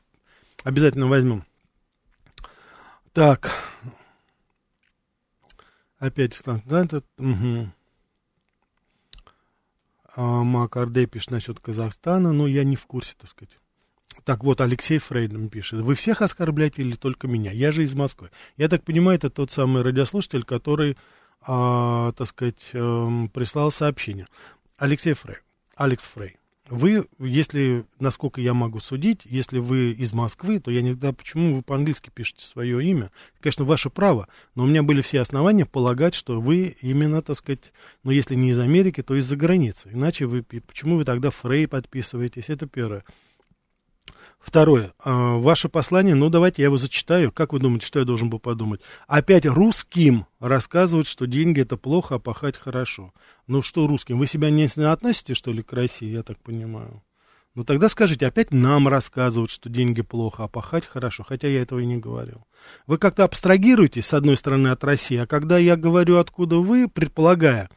обязательно 0.64 1.06
возьмем. 1.06 1.44
Так, 3.12 3.50
Опять 5.98 6.40
да, 6.44 6.84
это, 6.84 7.02
угу. 7.18 7.68
а, 10.14 10.42
Мак 10.44 10.76
пишет 11.10 11.32
насчет 11.32 11.58
Казахстана, 11.58 12.32
но 12.32 12.46
я 12.46 12.62
не 12.62 12.76
в 12.76 12.86
курсе, 12.86 13.14
так 13.18 13.28
сказать. 13.28 13.58
Так 14.24 14.44
вот, 14.44 14.60
Алексей 14.60 14.98
Фрейден 14.98 15.48
пишет. 15.48 15.80
Вы 15.80 15.94
всех 15.94 16.22
оскорбляете 16.22 16.82
или 16.82 16.94
только 16.94 17.26
меня? 17.26 17.50
Я 17.50 17.72
же 17.72 17.82
из 17.82 17.94
Москвы. 17.94 18.30
Я 18.56 18.68
так 18.68 18.84
понимаю, 18.84 19.16
это 19.16 19.28
тот 19.28 19.50
самый 19.50 19.82
радиослушатель, 19.82 20.44
который, 20.44 20.96
а, 21.40 22.12
так 22.12 22.28
сказать, 22.28 22.70
э, 22.72 23.06
прислал 23.32 23.72
сообщение. 23.72 24.26
Алексей 24.76 25.14
Фрей. 25.14 25.38
Алекс 25.74 26.04
Фрей. 26.04 26.36
Вы, 26.70 27.06
если, 27.18 27.86
насколько 27.98 28.40
я 28.40 28.52
могу 28.52 28.80
судить, 28.80 29.22
если 29.24 29.58
вы 29.58 29.92
из 29.92 30.12
Москвы, 30.12 30.60
то 30.60 30.70
я 30.70 30.80
знаю, 30.94 31.14
почему 31.14 31.56
вы 31.56 31.62
по-английски 31.62 32.10
пишете 32.12 32.44
свое 32.44 32.84
имя. 32.84 33.10
Конечно, 33.40 33.64
ваше 33.64 33.88
право, 33.88 34.28
но 34.54 34.64
у 34.64 34.66
меня 34.66 34.82
были 34.82 35.00
все 35.00 35.20
основания 35.20 35.64
полагать, 35.64 36.14
что 36.14 36.40
вы 36.40 36.76
именно, 36.82 37.22
так 37.22 37.36
сказать, 37.36 37.72
ну, 38.04 38.10
если 38.10 38.34
не 38.34 38.50
из 38.50 38.58
Америки, 38.58 39.02
то 39.02 39.14
из-за 39.14 39.36
границы. 39.36 39.88
Иначе 39.92 40.26
вы, 40.26 40.42
почему 40.42 40.96
вы 40.96 41.04
тогда 41.04 41.30
Фрей 41.30 41.66
подписываетесь? 41.66 42.50
Это 42.50 42.66
первое. 42.66 43.04
Второе. 44.40 44.92
А, 45.02 45.36
ваше 45.36 45.68
послание, 45.68 46.14
ну 46.14 46.30
давайте 46.30 46.62
я 46.62 46.66
его 46.66 46.76
зачитаю. 46.76 47.32
Как 47.32 47.52
вы 47.52 47.58
думаете, 47.58 47.86
что 47.86 47.98
я 47.98 48.04
должен 48.04 48.30
был 48.30 48.38
подумать? 48.38 48.80
Опять 49.06 49.46
русским 49.46 50.26
рассказывают, 50.40 51.06
что 51.06 51.26
деньги 51.26 51.60
это 51.60 51.76
плохо, 51.76 52.14
а 52.14 52.18
пахать 52.18 52.56
хорошо. 52.56 53.12
Ну 53.46 53.62
что 53.62 53.86
русским? 53.86 54.18
Вы 54.18 54.26
себя 54.26 54.50
не 54.50 54.64
относите, 54.64 55.34
что 55.34 55.52
ли, 55.52 55.62
к 55.62 55.72
России, 55.72 56.08
я 56.08 56.22
так 56.22 56.38
понимаю? 56.38 57.02
Ну 57.54 57.64
тогда 57.64 57.88
скажите, 57.88 58.26
опять 58.26 58.52
нам 58.52 58.86
рассказывают, 58.86 59.50
что 59.50 59.68
деньги 59.68 60.02
плохо, 60.02 60.44
а 60.44 60.48
пахать 60.48 60.86
хорошо, 60.86 61.24
хотя 61.24 61.48
я 61.48 61.62
этого 61.62 61.80
и 61.80 61.86
не 61.86 61.96
говорил. 61.96 62.46
Вы 62.86 62.98
как-то 62.98 63.24
абстрагируетесь, 63.24 64.06
с 64.06 64.14
одной 64.14 64.36
стороны, 64.36 64.68
от 64.68 64.84
России, 64.84 65.16
а 65.16 65.26
когда 65.26 65.58
я 65.58 65.76
говорю, 65.76 66.18
откуда 66.18 66.58
вы, 66.58 66.88
предполагая, 66.88 67.68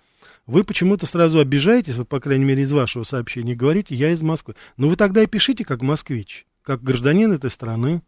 вы 0.46 0.64
почему-то 0.64 1.08
сразу 1.08 1.40
обижаетесь, 1.40 1.96
вот, 1.96 2.08
по 2.08 2.20
крайней 2.20 2.46
мере, 2.46 2.62
из 2.62 2.72
вашего 2.72 3.04
сообщения, 3.04 3.56
говорите, 3.56 3.96
я 3.96 4.12
из 4.12 4.22
Москвы. 4.22 4.56
Ну 4.78 4.88
вы 4.88 4.96
тогда 4.96 5.24
и 5.24 5.28
пишите, 5.28 5.66
как 5.66 5.82
москвич 5.82 6.46
как 6.64 6.82
гражданин 6.82 7.32
этой 7.32 7.50
страны, 7.50 8.02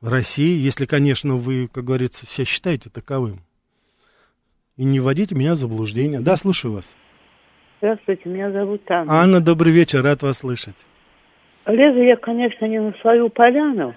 России, 0.00 0.58
если, 0.58 0.86
конечно, 0.86 1.36
вы, 1.36 1.68
как 1.68 1.84
говорится, 1.84 2.26
себя 2.26 2.44
считаете 2.44 2.90
таковым. 2.90 3.40
И 4.76 4.84
не 4.84 5.00
вводите 5.00 5.34
меня 5.34 5.52
в 5.52 5.56
заблуждение. 5.56 6.20
Да, 6.20 6.36
слушаю 6.36 6.74
вас. 6.74 6.94
Здравствуйте, 7.78 8.28
меня 8.28 8.50
зовут 8.52 8.82
Анна. 8.90 9.12
Анна, 9.12 9.40
добрый 9.40 9.72
вечер, 9.72 10.02
рад 10.02 10.22
вас 10.22 10.38
слышать. 10.38 10.86
Лезу 11.66 12.02
я, 12.02 12.16
конечно, 12.16 12.66
не 12.66 12.80
на 12.80 12.92
свою 13.00 13.28
поляну. 13.28 13.94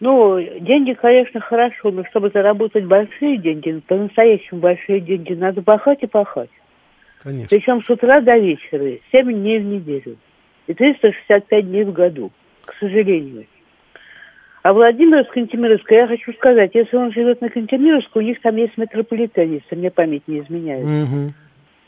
Ну, 0.00 0.38
деньги, 0.60 0.92
конечно, 0.92 1.40
хорошо, 1.40 1.90
но 1.90 2.04
чтобы 2.06 2.30
заработать 2.34 2.84
большие 2.84 3.38
деньги, 3.38 3.80
по-настоящему 3.86 4.60
большие 4.60 5.00
деньги, 5.00 5.34
надо 5.34 5.62
пахать 5.62 6.02
и 6.02 6.06
пахать. 6.06 6.50
Конечно. 7.22 7.48
Причем 7.48 7.82
с 7.82 7.88
утра 7.88 8.20
до 8.20 8.36
вечера, 8.36 8.98
7 9.12 9.32
дней 9.32 9.60
в 9.60 9.64
неделю 9.64 10.18
и 10.66 10.74
365 10.74 11.66
дней 11.66 11.84
в 11.84 11.92
году, 11.92 12.30
к 12.64 12.74
сожалению. 12.80 13.46
А 14.62 14.72
Владимир 14.72 15.24
с 15.24 15.28
Кантемировска, 15.28 15.94
я 15.94 16.06
хочу 16.06 16.32
сказать, 16.32 16.70
если 16.74 16.96
он 16.96 17.12
живет 17.12 17.42
на 17.42 17.50
Кантемировске, 17.50 18.18
у 18.18 18.22
них 18.22 18.40
там 18.40 18.56
есть 18.56 18.78
метрополитен, 18.78 19.52
если 19.52 19.76
мне 19.76 19.90
память 19.90 20.26
не 20.26 20.40
изменяет. 20.40 20.84
Угу. 20.84 21.32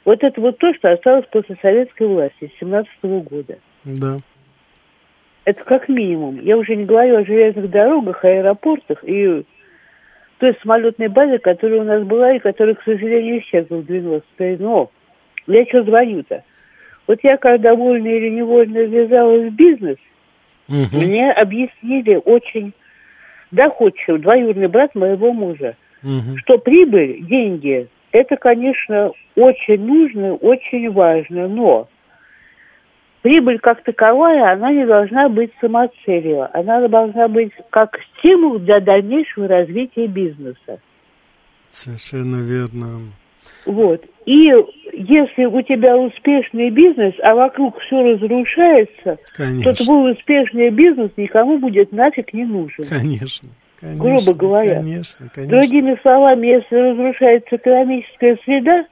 Вот 0.04 0.22
это 0.22 0.40
вот 0.40 0.58
то, 0.58 0.74
что 0.74 0.92
осталось 0.92 1.24
после 1.32 1.56
советской 1.62 2.06
власти 2.06 2.52
с 2.54 2.58
17 2.60 2.90
-го 3.02 3.22
года. 3.22 3.58
Да. 3.84 4.18
Это 5.46 5.64
как 5.64 5.88
минимум. 5.88 6.40
Я 6.42 6.58
уже 6.58 6.76
не 6.76 6.84
говорю 6.84 7.16
о 7.16 7.24
железных 7.24 7.70
дорогах, 7.70 8.24
аэропортах 8.24 9.02
и 9.04 9.44
той 10.38 10.56
самолетной 10.62 11.08
базе, 11.08 11.38
которая 11.38 11.80
у 11.80 11.84
нас 11.84 12.02
была 12.04 12.34
и 12.34 12.40
которая, 12.40 12.74
к 12.74 12.82
сожалению, 12.82 13.40
исчезла 13.40 13.76
в 13.76 13.86
90-е. 13.86 14.56
Но 14.58 14.90
я 15.46 15.64
что 15.66 15.82
звоню-то? 15.82 16.44
Вот 17.06 17.20
я 17.22 17.36
когда 17.36 17.74
вольно 17.74 18.08
или 18.08 18.30
невольно 18.30 18.78
ввязалась 18.78 19.50
в 19.50 19.54
бизнес, 19.54 19.96
угу. 20.68 20.96
мне 20.96 21.30
объяснили 21.32 22.20
очень 22.24 22.72
доходчиво, 23.50 24.18
двоюродный 24.18 24.68
брат 24.68 24.94
моего 24.94 25.32
мужа, 25.32 25.76
угу. 26.02 26.36
что 26.38 26.58
прибыль, 26.58 27.24
деньги, 27.26 27.88
это, 28.12 28.36
конечно, 28.36 29.12
очень 29.34 29.84
нужно, 29.84 30.34
очень 30.34 30.90
важно, 30.90 31.48
но 31.48 31.88
прибыль 33.22 33.58
как 33.58 33.82
таковая, 33.82 34.52
она 34.52 34.72
не 34.72 34.86
должна 34.86 35.28
быть 35.28 35.52
самоцелью, 35.60 36.48
она 36.56 36.86
должна 36.88 37.28
быть 37.28 37.52
как 37.70 37.98
стимул 38.18 38.58
для 38.58 38.80
дальнейшего 38.80 39.48
развития 39.48 40.06
бизнеса. 40.06 40.80
Совершенно 41.70 42.36
верно. 42.36 43.00
Вот. 43.64 44.04
И 44.24 44.52
если 44.92 45.44
у 45.44 45.62
тебя 45.62 45.96
успешный 45.96 46.70
бизнес, 46.70 47.14
а 47.22 47.34
вокруг 47.34 47.78
все 47.80 48.02
разрушается, 48.02 49.18
Конечно. 49.36 49.72
то 49.72 49.84
твой 49.84 50.12
успешный 50.12 50.70
бизнес 50.70 51.10
никому 51.16 51.58
будет 51.58 51.92
нафиг 51.92 52.32
не 52.32 52.44
нужен. 52.44 52.84
Конечно. 52.86 53.48
Конечно, 53.78 54.02
грубо 54.02 54.32
говоря. 54.32 54.76
Конечно, 54.76 55.28
конечно. 55.34 55.58
Другими 55.58 55.98
словами, 56.00 56.46
если 56.46 56.74
разрушается 56.74 57.56
экономическая 57.56 58.38
среда, 58.44 58.86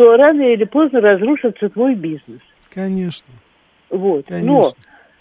что 0.00 0.16
рано 0.16 0.40
или 0.40 0.64
поздно 0.64 1.02
разрушится 1.02 1.68
твой 1.68 1.94
бизнес. 1.94 2.40
Конечно. 2.72 3.28
Вот. 3.90 4.24
Конечно. 4.28 4.50
Но 4.50 4.72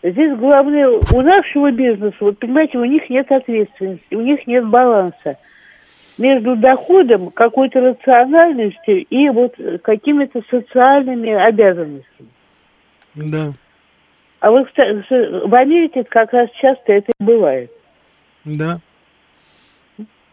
здесь 0.10 0.38
главное, 0.38 0.88
у 0.88 1.22
нашего 1.22 1.70
бизнеса, 1.70 2.16
вот 2.22 2.40
понимаете, 2.40 2.78
у 2.78 2.86
них 2.86 3.10
нет 3.10 3.30
ответственности, 3.30 4.16
у 4.16 4.22
них 4.22 4.48
нет 4.48 4.66
баланса 4.68 5.38
между 6.20 6.56
доходом, 6.56 7.32
какой-то 7.32 7.80
рациональностью 7.80 9.06
и 9.06 9.30
вот 9.30 9.56
какими-то 9.82 10.42
социальными 10.50 11.32
обязанностями. 11.32 12.30
Да. 13.16 13.52
А 14.42 14.52
вот 14.52 14.68
в 14.70 15.56
Америке 15.56 16.04
как 16.04 16.34
раз 16.34 16.50
часто 16.62 16.94
это 16.94 17.12
и 17.20 17.24
бывает. 17.24 17.72
Да. 18.46 18.80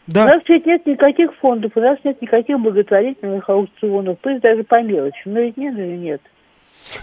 Да. 0.06 0.24
У 0.24 0.28
нас 0.28 0.42
ведь 0.46 0.66
нет 0.66 0.86
никаких 0.86 1.34
фондов, 1.36 1.72
у 1.74 1.80
нас 1.80 1.98
нет 2.04 2.22
никаких 2.22 2.60
благотворительных 2.60 3.48
аукционов, 3.48 4.18
пусть 4.20 4.40
даже 4.40 4.62
по 4.62 4.80
мелочи. 4.80 5.22
Но 5.24 5.40
ведь 5.40 5.56
нет 5.56 5.76
или 5.76 5.96
нет? 5.96 6.20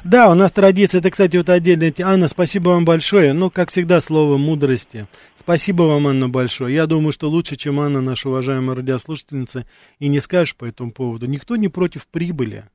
Да, 0.04 0.30
у 0.30 0.34
нас 0.34 0.52
традиция, 0.52 1.00
это, 1.00 1.12
кстати, 1.12 1.38
вот 1.38 1.50
отдельная. 1.50 1.94
Анна, 2.04 2.28
спасибо 2.28 2.70
вам 2.70 2.86
большое. 2.86 3.34
Ну, 3.34 3.50
как 3.50 3.70
всегда, 3.70 4.02
слово 4.02 4.38
мудрости. 4.38 5.08
Спасибо 5.38 5.84
вам, 5.84 6.08
Анна, 6.08 6.30
большое. 6.30 6.74
Я 6.74 6.86
думаю, 6.88 7.12
что 7.12 7.30
лучше, 7.30 7.56
чем 7.56 7.80
Анна, 7.80 8.02
наша 8.02 8.30
уважаемая 8.30 8.78
радиослушательница, 8.78 9.66
и 10.00 10.08
не 10.08 10.20
скажешь 10.20 10.56
по 10.56 10.66
этому 10.66 10.92
поводу. 10.92 11.26
Никто 11.26 11.56
не 11.56 11.68
против 11.68 12.08
прибыли. 12.08 12.66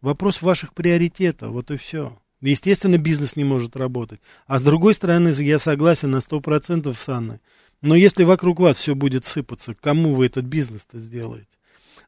Вопрос 0.00 0.42
ваших 0.42 0.74
приоритетов, 0.74 1.52
вот 1.52 1.70
и 1.70 1.76
все. 1.76 2.18
Естественно, 2.40 2.98
бизнес 2.98 3.36
не 3.36 3.44
может 3.44 3.76
работать. 3.76 4.20
А 4.46 4.58
с 4.58 4.64
другой 4.64 4.94
стороны, 4.94 5.28
я 5.38 5.58
согласен 5.58 6.10
на 6.10 6.18
100% 6.18 6.92
с 6.92 7.08
Анной. 7.08 7.38
Но 7.80 7.94
если 7.94 8.24
вокруг 8.24 8.60
вас 8.60 8.76
все 8.76 8.94
будет 8.94 9.24
сыпаться, 9.24 9.74
кому 9.74 10.14
вы 10.14 10.26
этот 10.26 10.44
бизнес-то 10.44 10.98
сделаете? 10.98 11.46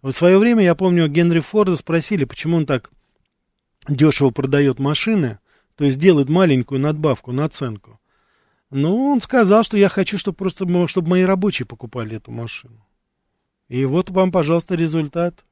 В 0.02 0.10
свое 0.12 0.38
время, 0.38 0.62
я 0.62 0.74
помню, 0.74 1.08
Генри 1.08 1.40
Форда 1.40 1.76
спросили, 1.76 2.24
почему 2.24 2.58
он 2.58 2.66
так 2.66 2.90
дешево 3.88 4.30
продает 4.30 4.78
машины, 4.78 5.38
то 5.76 5.84
есть 5.84 5.98
делает 5.98 6.28
маленькую 6.28 6.80
надбавку, 6.80 7.32
наценку. 7.32 8.00
Ну, 8.70 9.10
он 9.10 9.20
сказал, 9.20 9.62
что 9.62 9.76
я 9.76 9.88
хочу, 9.88 10.18
чтобы 10.18 10.36
просто 10.36 10.66
чтобы 10.88 11.08
мои 11.08 11.22
рабочие 11.22 11.66
покупали 11.66 12.16
эту 12.16 12.32
машину. 12.32 12.84
И 13.68 13.84
вот 13.84 14.10
вам, 14.10 14.32
пожалуйста, 14.32 14.74
результат. 14.74 15.44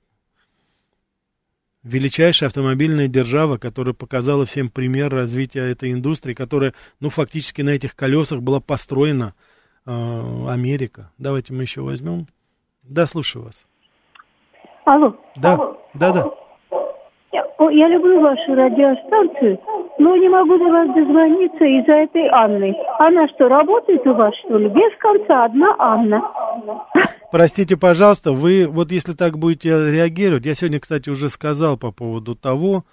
Величайшая 1.83 2.49
автомобильная 2.49 3.09
держава, 3.09 3.59
которая 3.59 3.95
показала 3.95 4.47
всем 4.47 4.69
пример 4.69 5.13
развития 5.13 5.63
этой 5.63 5.93
индустрии, 5.93 6.35
которая, 6.35 6.75
ну, 7.01 7.11
фактически 7.11 7.63
на 7.63 7.71
этих 7.71 7.97
колесах 7.97 8.41
была 8.41 8.61
построена 8.61 9.35
э, 9.85 10.47
Америка. 10.49 11.11
Давайте 11.19 11.53
мы 11.53 11.63
еще 11.63 11.81
возьмем. 11.81 12.29
Да, 12.85 13.07
слушаю 13.07 13.45
вас. 13.45 13.67
Алло. 14.85 15.17
Да, 15.37 15.55
Алло. 15.55 15.81
да, 15.95 16.13
да. 16.13 16.31
Я, 17.33 17.45
я 17.71 17.89
люблю 17.89 18.21
вашу 18.21 18.55
радиостанцию, 18.55 19.59
но 19.99 20.17
не 20.17 20.29
могу 20.29 20.59
до 20.59 20.65
вас 20.65 20.89
дозвониться 20.89 21.65
из-за 21.65 21.93
этой 21.93 22.29
Анны. 22.29 22.75
Она 22.99 23.27
что, 23.29 23.49
работает 23.49 24.07
у 24.07 24.13
вас, 24.15 24.35
что 24.45 24.59
ли? 24.59 24.69
Без 24.69 24.95
конца 24.99 25.47
одна 25.47 25.75
Анна. 25.79 26.23
Простите, 27.31 27.79
пожалуйста, 27.79 28.33
вы 28.33 28.67
вот 28.69 28.93
если 28.93 29.15
так 29.15 29.39
будете 29.39 29.71
реагировать, 29.71 30.45
я 30.45 30.55
сегодня, 30.55 30.81
кстати, 30.81 31.09
уже 31.09 31.31
сказал 31.31 31.79
по 31.79 31.91
поводу 31.91 32.37
того, 32.37 32.85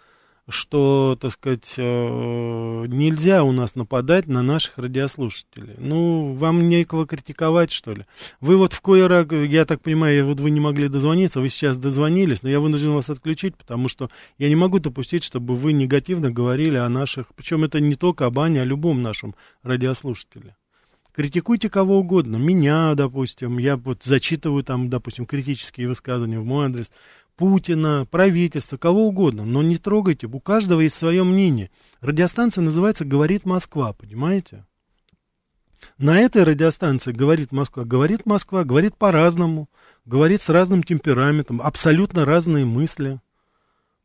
что, 0.50 1.18
так 1.20 1.32
сказать, 1.32 1.76
э, 1.78 2.86
нельзя 2.88 3.44
у 3.44 3.52
нас 3.52 3.76
нападать 3.76 4.28
на 4.28 4.42
наших 4.42 4.78
радиослушателей. 4.78 5.76
Ну, 5.78 6.34
вам 6.34 6.68
некого 6.70 7.06
критиковать, 7.06 7.72
что 7.72 7.94
ли? 7.94 8.06
Вы 8.42 8.58
вот 8.58 8.74
в 8.74 8.82
кое 8.82 9.00
я 9.46 9.66
так 9.66 9.82
понимаю, 9.82 10.26
вот 10.26 10.40
вы 10.40 10.50
не 10.50 10.60
могли 10.60 10.90
дозвониться, 10.90 11.40
вы 11.40 11.50
сейчас 11.50 11.78
дозвонились, 11.78 12.44
но 12.44 12.50
я 12.50 12.60
вынужден 12.60 12.92
вас 12.92 13.10
отключить, 13.10 13.56
потому 13.56 13.88
что 13.88 14.10
я 14.38 14.50
не 14.50 14.56
могу 14.56 14.80
допустить, 14.80 15.24
чтобы 15.24 15.56
вы 15.56 15.74
негативно 15.74 16.32
говорили 16.32 16.78
о 16.78 16.90
наших, 16.90 17.28
причем 17.36 17.64
это 17.64 17.80
не 17.80 17.96
только 17.96 18.26
об 18.26 18.40
Ане, 18.40 18.60
а 18.60 18.64
о 18.64 18.66
любом 18.66 19.02
нашем 19.02 19.36
радиослушателе. 19.64 20.56
Критикуйте 21.20 21.70
кого 21.70 22.00
угодно, 22.00 22.38
меня, 22.38 22.96
допустим, 22.96 23.58
я 23.58 23.76
вот 23.76 24.04
зачитываю 24.04 24.64
там, 24.64 24.90
допустим, 24.90 25.26
критические 25.26 25.90
высказывания 25.90 26.40
в 26.40 26.46
мой 26.46 26.68
адрес, 26.68 26.92
Путина, 27.40 28.06
правительство, 28.12 28.76
кого 28.76 29.08
угодно, 29.08 29.46
но 29.46 29.64
не 29.64 29.78
трогайте, 29.78 30.28
у 30.28 30.42
каждого 30.42 30.82
есть 30.82 30.98
свое 30.98 31.24
мнение. 31.24 31.72
Радиостанция 32.02 32.62
называется 32.62 33.06
«Говорит 33.06 33.46
Москва», 33.46 33.94
понимаете? 33.94 34.66
На 35.98 36.20
этой 36.20 36.44
радиостанции 36.44 37.14
«Говорит 37.14 37.54
Москва», 37.54 37.86
говорит 37.86 38.26
Москва, 38.26 38.66
говорит 38.66 38.98
по-разному, 38.98 39.70
говорит 40.04 40.42
с 40.42 40.50
разным 40.50 40.84
темпераментом, 40.84 41.62
абсолютно 41.62 42.26
разные 42.26 42.66
мысли. 42.66 43.22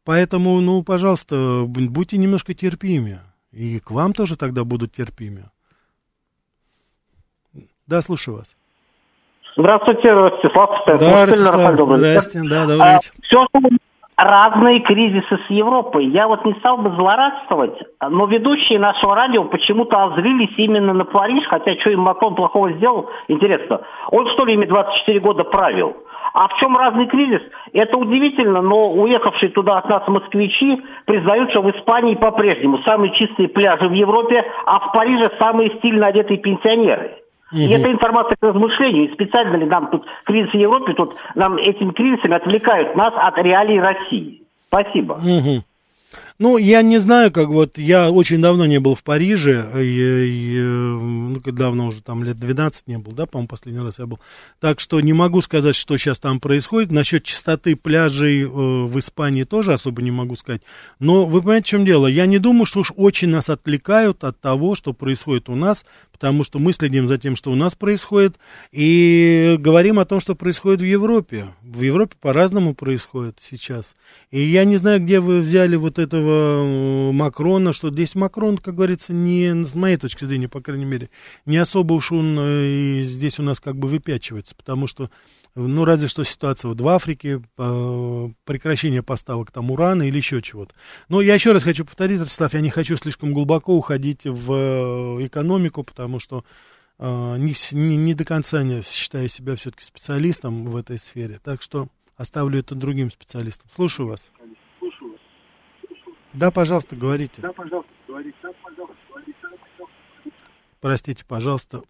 Поэтому, 0.04 0.60
ну, 0.60 0.84
пожалуйста, 0.84 1.64
будьте 1.66 2.18
немножко 2.18 2.54
терпимее. 2.54 3.24
И 3.50 3.80
к 3.80 3.90
вам 3.90 4.12
тоже 4.12 4.36
тогда 4.36 4.62
будут 4.62 4.92
терпимее. 4.92 5.50
Да, 7.88 8.00
слушаю 8.00 8.36
вас. 8.36 8.54
Здравствуйте, 9.56 10.12
Ростислав. 10.12 10.70
Да, 10.86 11.26
Ростислав, 11.26 11.74
здравствуйте, 11.74 12.48
да, 12.48 12.66
добрый 12.66 12.94
вечер. 12.94 13.12
А, 13.12 13.22
все 13.22 13.46
разные 14.16 14.80
кризисы 14.80 15.38
с 15.46 15.50
Европой. 15.50 16.06
Я 16.06 16.28
вот 16.28 16.44
не 16.44 16.54
стал 16.54 16.78
бы 16.78 16.90
злорадствовать, 16.90 17.76
но 18.00 18.26
ведущие 18.26 18.78
нашего 18.78 19.14
радио 19.14 19.44
почему-то 19.44 20.04
озлились 20.04 20.54
именно 20.56 20.92
на 20.92 21.04
Париж, 21.04 21.44
хотя 21.48 21.74
что 21.80 21.90
им 21.90 22.00
Макрон 22.00 22.34
плохого 22.34 22.72
сделал, 22.74 23.10
интересно. 23.28 23.80
Он 24.10 24.28
что 24.30 24.44
ли 24.44 24.54
ими 24.54 24.66
24 24.66 25.20
года 25.20 25.44
правил? 25.44 25.96
А 26.32 26.48
в 26.48 26.56
чем 26.60 26.76
разный 26.76 27.06
кризис? 27.06 27.42
Это 27.72 27.96
удивительно, 27.96 28.60
но 28.60 28.92
уехавшие 28.92 29.50
туда 29.50 29.78
от 29.78 29.88
нас 29.88 30.06
москвичи 30.08 30.82
признают, 31.06 31.50
что 31.50 31.62
в 31.62 31.70
Испании 31.70 32.14
по-прежнему 32.14 32.78
самые 32.84 33.14
чистые 33.14 33.48
пляжи 33.48 33.88
в 33.88 33.92
Европе, 33.92 34.44
а 34.66 34.80
в 34.80 34.92
Париже 34.92 35.30
самые 35.40 35.76
стильно 35.78 36.08
одетые 36.08 36.38
пенсионеры. 36.38 37.23
Угу. 37.54 37.62
И 37.62 37.68
это 37.68 37.90
информация 37.90 38.36
к 38.36 38.42
размышлению. 38.42 39.08
И 39.08 39.14
специально 39.14 39.56
ли 39.56 39.66
нам 39.66 39.88
тут 39.90 40.04
кризис 40.24 40.50
в 40.50 40.56
Европе, 40.56 40.92
тут 40.94 41.14
нам 41.36 41.56
этими 41.56 41.92
кризисами 41.92 42.34
отвлекают 42.34 42.96
нас 42.96 43.12
от 43.14 43.38
реалий 43.38 43.80
России. 43.80 44.42
Спасибо. 44.68 45.12
Угу. 45.14 45.62
Ну, 46.38 46.56
я 46.56 46.82
не 46.82 46.98
знаю, 46.98 47.30
как 47.30 47.48
вот, 47.48 47.78
я 47.78 48.10
очень 48.10 48.40
давно 48.42 48.66
не 48.66 48.80
был 48.80 48.94
в 48.94 49.02
Париже, 49.02 49.66
и, 49.76 50.56
и, 50.56 50.60
ну, 50.60 51.40
давно 51.44 51.86
уже, 51.86 52.02
там, 52.02 52.24
лет 52.24 52.38
12 52.38 52.88
не 52.88 52.98
был, 52.98 53.12
да, 53.12 53.26
по-моему, 53.26 53.48
последний 53.48 53.82
раз 53.82 53.98
я 53.98 54.06
был. 54.06 54.18
Так 54.60 54.80
что 54.80 55.00
не 55.00 55.12
могу 55.12 55.40
сказать, 55.42 55.76
что 55.76 55.96
сейчас 55.96 56.18
там 56.18 56.40
происходит. 56.40 56.90
Насчет 56.90 57.22
чистоты 57.22 57.76
пляжей 57.76 58.42
э, 58.42 58.46
в 58.46 58.98
Испании 58.98 59.44
тоже 59.44 59.72
особо 59.72 60.02
не 60.02 60.10
могу 60.10 60.34
сказать. 60.34 60.62
Но 60.98 61.24
вы 61.24 61.40
понимаете, 61.40 61.66
в 61.66 61.70
чем 61.70 61.84
дело? 61.84 62.06
Я 62.06 62.26
не 62.26 62.38
думаю, 62.38 62.66
что 62.66 62.80
уж 62.80 62.92
очень 62.96 63.28
нас 63.28 63.48
отвлекают 63.48 64.24
от 64.24 64.40
того, 64.40 64.74
что 64.74 64.92
происходит 64.92 65.48
у 65.48 65.54
нас, 65.54 65.84
потому 66.14 66.44
что 66.44 66.58
мы 66.58 66.72
следим 66.72 67.06
за 67.06 67.18
тем, 67.18 67.36
что 67.36 67.52
у 67.52 67.54
нас 67.54 67.74
происходит, 67.74 68.36
и 68.72 69.56
говорим 69.58 69.98
о 69.98 70.06
том, 70.06 70.20
что 70.20 70.34
происходит 70.34 70.80
в 70.80 70.86
Европе. 70.86 71.48
В 71.60 71.82
Европе 71.82 72.16
по-разному 72.18 72.74
происходит 72.74 73.40
сейчас. 73.40 73.94
И 74.30 74.40
я 74.40 74.64
не 74.64 74.78
знаю, 74.78 75.02
где 75.02 75.20
вы 75.20 75.40
взяли 75.40 75.76
вот 75.76 75.98
это 75.98 76.14
этого 76.14 77.12
Макрона, 77.12 77.72
что 77.72 77.90
здесь 77.90 78.14
Макрон, 78.14 78.58
как 78.58 78.74
говорится, 78.74 79.12
не, 79.12 79.64
с 79.64 79.74
моей 79.74 79.96
точки 79.96 80.24
зрения, 80.24 80.48
по 80.48 80.60
крайней 80.60 80.84
мере, 80.84 81.10
не 81.46 81.56
особо 81.56 81.94
уж 81.94 82.12
он 82.12 82.38
э, 82.38 82.66
и 82.66 83.02
здесь 83.02 83.38
у 83.38 83.42
нас 83.42 83.60
как 83.60 83.76
бы 83.76 83.88
выпячивается, 83.88 84.54
потому 84.54 84.86
что, 84.86 85.10
ну, 85.54 85.84
разве 85.84 86.08
что 86.08 86.24
ситуация 86.24 86.68
вот 86.68 86.80
в 86.80 86.88
Африке, 86.88 87.42
э, 87.58 88.28
прекращение 88.44 89.02
поставок 89.02 89.50
там 89.50 89.70
урана 89.70 90.02
или 90.02 90.16
еще 90.16 90.42
чего-то. 90.42 90.74
Но 91.08 91.20
я 91.20 91.34
еще 91.34 91.52
раз 91.52 91.64
хочу 91.64 91.84
повторить, 91.84 92.20
Ростислав, 92.20 92.54
я 92.54 92.60
не 92.60 92.70
хочу 92.70 92.96
слишком 92.96 93.32
глубоко 93.32 93.74
уходить 93.74 94.24
в 94.24 95.24
экономику, 95.24 95.84
потому 95.84 96.18
что 96.18 96.44
не, 96.98 97.52
не, 97.72 97.96
не 97.96 98.14
до 98.14 98.24
конца 98.24 98.62
не 98.62 98.80
считаю 98.82 99.28
себя 99.28 99.56
все-таки 99.56 99.82
специалистом 99.82 100.64
в 100.64 100.76
этой 100.76 100.96
сфере. 100.96 101.40
Так 101.42 101.60
что 101.60 101.88
оставлю 102.16 102.60
это 102.60 102.74
другим 102.74 103.10
специалистам. 103.10 103.68
Слушаю 103.70 104.08
вас. 104.08 104.30
Да, 106.32 106.50
пожалуйста, 106.50 106.96
говорите. 106.96 107.40
Да, 107.40 107.52
пожалуйста, 107.52 107.90
говорите. 108.08 108.36
Да, 108.42 108.50
пожалуйста, 108.62 108.96
говорите. 109.08 109.38
Простите, 110.80 111.24
пожалуйста, 111.24 111.82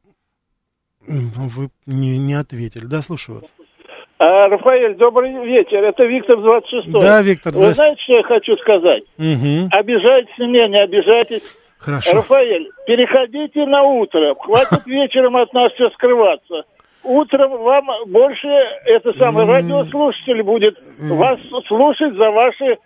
вы 1.06 1.68
не, 1.86 2.18
не 2.18 2.34
ответили. 2.34 2.86
Да, 2.86 3.02
слушаю 3.02 3.40
вас. 3.40 3.54
А, 4.18 4.48
Рафаэль, 4.48 4.96
добрый 4.96 5.32
вечер. 5.44 5.82
Это 5.82 6.04
Виктор 6.04 6.40
26 6.40 6.92
Да, 6.92 7.22
Виктор, 7.22 7.52
Вы 7.52 7.74
знаете, 7.74 8.00
что 8.02 8.12
я 8.14 8.22
хочу 8.22 8.56
сказать? 8.56 9.02
Угу. 9.18 9.68
Обижайтесь 9.70 10.38
меня, 10.38 10.68
не 10.68 10.82
обижайтесь. 10.82 11.42
Хорошо. 11.78 12.14
Рафаэль, 12.14 12.70
переходите 12.86 13.66
на 13.66 13.82
утро. 13.82 14.34
Хватит 14.38 14.86
вечером 14.86 15.36
от 15.36 15.52
нас 15.52 15.72
все 15.72 15.90
скрываться. 15.90 16.62
Утром 17.02 17.62
вам 17.62 17.86
больше, 18.06 18.48
это 18.86 19.12
самое, 19.18 19.46
радиослушатель 19.46 20.42
будет 20.42 20.78
вас 20.98 21.38
слушать 21.66 22.14
за 22.14 22.30
ваши 22.30 22.78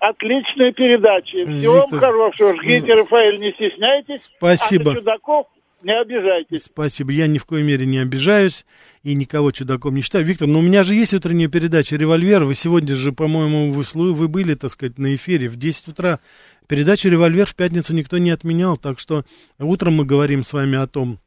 Отличные 0.00 0.72
передачи. 0.72 1.44
Всего 1.44 1.82
Виктор... 1.82 1.90
вам 1.90 2.00
хорошего. 2.00 2.56
Жгите, 2.56 2.94
Рафаэль, 2.94 3.38
не 3.38 3.52
стесняйтесь. 3.52 4.30
Спасибо. 4.38 4.92
А 4.92 4.94
чудаков 4.94 5.46
не 5.82 5.98
обижайтесь. 5.98 6.64
Спасибо, 6.64 7.12
я 7.12 7.26
ни 7.26 7.38
в 7.38 7.44
коей 7.44 7.64
мере 7.64 7.86
не 7.86 7.98
обижаюсь 7.98 8.66
и 9.02 9.14
никого 9.14 9.50
чудаком 9.50 9.94
не 9.94 10.02
считаю. 10.02 10.24
Виктор, 10.24 10.48
но 10.48 10.58
у 10.58 10.62
меня 10.62 10.84
же 10.84 10.94
есть 10.94 11.14
утренняя 11.14 11.48
передача 11.48 11.96
«Револьвер». 11.96 12.44
Вы 12.44 12.54
сегодня 12.54 12.94
же, 12.94 13.12
по-моему, 13.12 13.72
вы, 13.72 14.12
вы 14.12 14.28
были, 14.28 14.54
так 14.54 14.70
сказать, 14.70 14.98
на 14.98 15.14
эфире 15.14 15.48
в 15.48 15.56
10 15.56 15.88
утра. 15.88 16.20
Передачу 16.66 17.08
«Револьвер» 17.08 17.46
в 17.46 17.54
пятницу 17.54 17.94
никто 17.94 18.18
не 18.18 18.30
отменял, 18.30 18.76
так 18.76 18.98
что 18.98 19.24
утром 19.58 19.94
мы 19.94 20.04
говорим 20.04 20.44
с 20.44 20.52
вами 20.52 20.78
о 20.78 20.86
том, 20.86 21.18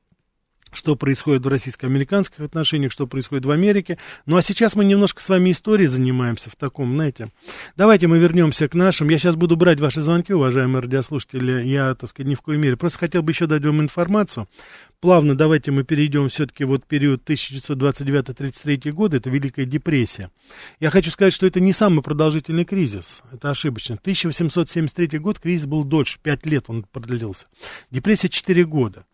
что 0.75 0.95
происходит 0.95 1.45
в 1.45 1.47
российско-американских 1.47 2.39
отношениях, 2.39 2.91
что 2.91 3.07
происходит 3.07 3.45
в 3.45 3.51
Америке. 3.51 3.97
Ну 4.25 4.37
а 4.37 4.41
сейчас 4.41 4.75
мы 4.75 4.85
немножко 4.85 5.21
с 5.21 5.29
вами 5.29 5.51
историей 5.51 5.87
занимаемся 5.87 6.49
в 6.49 6.55
таком, 6.55 6.93
знаете. 6.93 7.29
Давайте 7.75 8.07
мы 8.07 8.17
вернемся 8.17 8.67
к 8.67 8.73
нашим. 8.73 9.09
Я 9.09 9.17
сейчас 9.17 9.35
буду 9.35 9.55
брать 9.55 9.79
ваши 9.79 10.01
звонки, 10.01 10.33
уважаемые 10.33 10.81
радиослушатели. 10.81 11.63
Я, 11.63 11.95
так 11.95 12.09
сказать, 12.09 12.29
ни 12.29 12.35
в 12.35 12.41
коей 12.41 12.57
мере. 12.57 12.77
Просто 12.77 12.99
хотел 12.99 13.23
бы 13.23 13.31
еще 13.31 13.47
дать 13.47 13.63
вам 13.63 13.81
информацию. 13.81 14.47
Плавно 15.03 15.35
давайте 15.35 15.69
мы 15.71 15.83
перейдем 15.83 16.29
все-таки 16.29 16.63
вот 16.63 16.85
период 16.85 17.29
1929-33 17.29 18.89
года, 18.91 19.17
это 19.17 19.29
Великая 19.29 19.65
депрессия. 19.65 20.31
Я 20.79 20.91
хочу 20.91 21.09
сказать, 21.09 21.33
что 21.33 21.45
это 21.45 21.59
не 21.59 21.73
самый 21.73 22.01
продолжительный 22.01 22.63
кризис, 22.63 23.21
это 23.33 23.49
ошибочно. 23.49 23.95
1873 23.95 25.19
год 25.19 25.39
кризис 25.39 25.65
был 25.65 25.83
дольше, 25.83 26.19
5 26.23 26.45
лет 26.45 26.63
он 26.69 26.83
продлился. 26.83 27.47
Депрессия 27.91 28.29
4 28.29 28.63
года. 28.63 29.05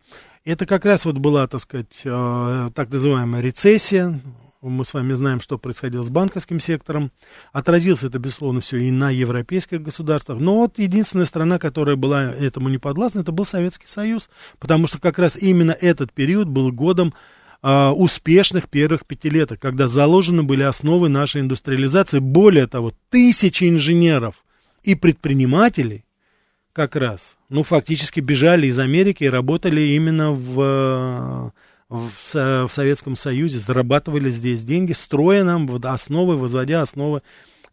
Это 0.44 0.64
как 0.64 0.84
раз 0.86 1.04
вот 1.04 1.18
была, 1.18 1.46
так 1.46 1.60
сказать, 1.60 2.00
э, 2.04 2.68
так 2.74 2.90
называемая 2.90 3.42
рецессия. 3.42 4.20
Мы 4.62 4.84
с 4.84 4.92
вами 4.92 5.12
знаем, 5.14 5.40
что 5.40 5.58
происходило 5.58 6.02
с 6.02 6.10
банковским 6.10 6.60
сектором. 6.60 7.10
Отразилось 7.52 8.02
это, 8.02 8.18
безусловно, 8.18 8.60
все 8.60 8.78
и 8.78 8.90
на 8.90 9.10
европейских 9.10 9.82
государствах. 9.82 10.38
Но 10.40 10.56
вот 10.56 10.78
единственная 10.78 11.26
страна, 11.26 11.58
которая 11.58 11.96
была 11.96 12.24
этому 12.24 12.68
не 12.68 12.78
подвластна, 12.78 13.20
это 13.20 13.32
был 13.32 13.44
Советский 13.44 13.86
Союз. 13.86 14.28
Потому 14.58 14.86
что 14.86 14.98
как 14.98 15.18
раз 15.18 15.36
именно 15.36 15.72
этот 15.72 16.12
период 16.12 16.48
был 16.48 16.72
годом 16.72 17.14
а, 17.62 17.92
успешных 17.92 18.68
первых 18.68 19.06
пятилеток, 19.06 19.60
когда 19.60 19.86
заложены 19.86 20.42
были 20.42 20.62
основы 20.62 21.08
нашей 21.08 21.40
индустриализации. 21.40 22.18
Более 22.18 22.66
того, 22.66 22.92
тысячи 23.10 23.68
инженеров 23.68 24.44
и 24.82 24.94
предпринимателей 24.94 26.04
как 26.72 26.96
раз, 26.96 27.36
ну, 27.48 27.62
фактически 27.62 28.20
бежали 28.20 28.66
из 28.66 28.78
Америки 28.78 29.24
и 29.24 29.28
работали 29.28 29.80
именно 29.80 30.32
в, 30.32 31.52
в, 31.88 32.34
в 32.34 32.68
Советском 32.70 33.16
Союзе, 33.16 33.58
зарабатывали 33.58 34.30
здесь 34.30 34.64
деньги, 34.64 34.92
строя 34.92 35.42
нам 35.44 35.68
основы, 35.84 36.36
возводя 36.36 36.82
основы 36.82 37.22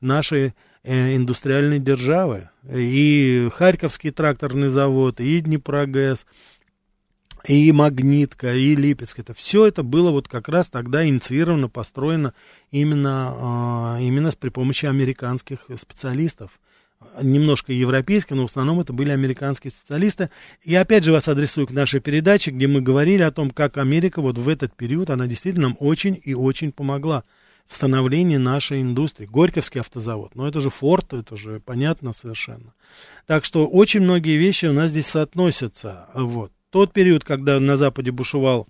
нашей 0.02 0.54
э, 0.84 1.16
индустриальной 1.16 1.80
державы. 1.80 2.50
И 2.72 3.50
Харьковский 3.54 4.12
тракторный 4.12 4.70
завод, 4.70 5.20
и 5.20 5.40
Днепрогэс, 5.42 6.26
и 7.46 7.72
Магнитка, 7.72 8.54
и 8.56 8.76
Липецк. 8.76 9.20
Это 9.20 9.34
все 9.34 9.68
это 9.68 9.84
было 9.84 10.12
вот 10.12 10.28
как 10.28 10.50
раз 10.50 10.70
тогда 10.70 11.08
инициировано, 11.08 11.70
построено 11.70 12.34
именно, 12.72 13.98
э, 14.00 14.04
именно 14.04 14.32
при 14.40 14.50
помощи 14.50 14.88
американских 14.88 15.60
специалистов 15.80 16.60
немножко 17.22 17.74
европейские, 17.74 18.38
но 18.38 18.48
в 18.48 18.50
основном 18.50 18.80
это 18.80 18.94
были 18.94 19.12
американские 19.12 19.72
специалисты. 19.72 20.30
И 20.64 20.76
опять 20.76 21.04
же 21.04 21.12
вас 21.12 21.28
адресую 21.28 21.68
к 21.68 21.72
нашей 21.72 22.00
передаче, 22.00 22.52
где 22.52 22.68
мы 22.68 22.82
говорили 22.82 23.22
о 23.22 23.32
том, 23.32 23.52
как 23.52 23.78
Америка 23.78 24.22
вот 24.22 24.38
в 24.38 24.50
этот 24.50 24.76
период, 24.76 25.10
она 25.10 25.28
действительно 25.28 25.70
нам 25.70 25.78
очень 25.80 26.20
и 26.24 26.34
очень 26.34 26.72
помогла 26.72 27.24
в 27.68 27.74
становлении 27.74 28.38
нашей 28.38 28.82
индустрии. 28.82 29.28
Горьковский 29.28 29.82
автозавод, 29.82 30.36
но 30.36 30.48
это 30.48 30.62
же 30.62 30.70
Форд, 30.70 31.14
это 31.14 31.36
же 31.36 31.60
понятно 31.60 32.14
совершенно. 32.14 32.74
Так 33.26 33.46
что 33.46 33.68
очень 33.68 34.02
многие 34.02 34.38
вещи 34.38 34.68
у 34.68 34.74
нас 34.74 34.92
здесь 34.92 35.08
соотносятся. 35.08 36.08
Вот. 36.14 36.52
Тот 36.70 36.94
период, 36.94 37.24
когда 37.24 37.60
на 37.60 37.78
Западе 37.78 38.12
бушевал 38.12 38.68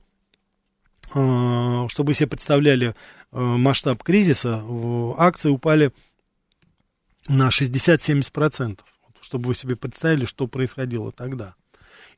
э, 1.14 1.88
чтобы 1.90 2.08
вы 2.08 2.14
себе 2.16 2.28
представляли 2.28 2.90
э, 2.90 3.40
масштаб 3.40 4.02
кризиса, 4.04 4.64
акции 5.18 5.50
упали 5.50 5.92
на 7.28 7.50
60-70%, 7.50 8.80
чтобы 9.22 9.48
вы 9.48 9.56
себе 9.56 9.76
представили, 9.76 10.26
что 10.26 10.48
происходило 10.48 11.12
тогда. 11.12 11.56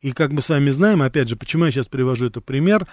И 0.02 0.12
как 0.12 0.32
мы 0.32 0.42
с 0.42 0.50
вами 0.50 0.70
знаем, 0.70 1.02
опять 1.02 1.28
же, 1.28 1.36
почему 1.36 1.66
я 1.66 1.72
сейчас 1.72 1.88
привожу 1.88 2.28
этот 2.28 2.46
пример, 2.46 2.88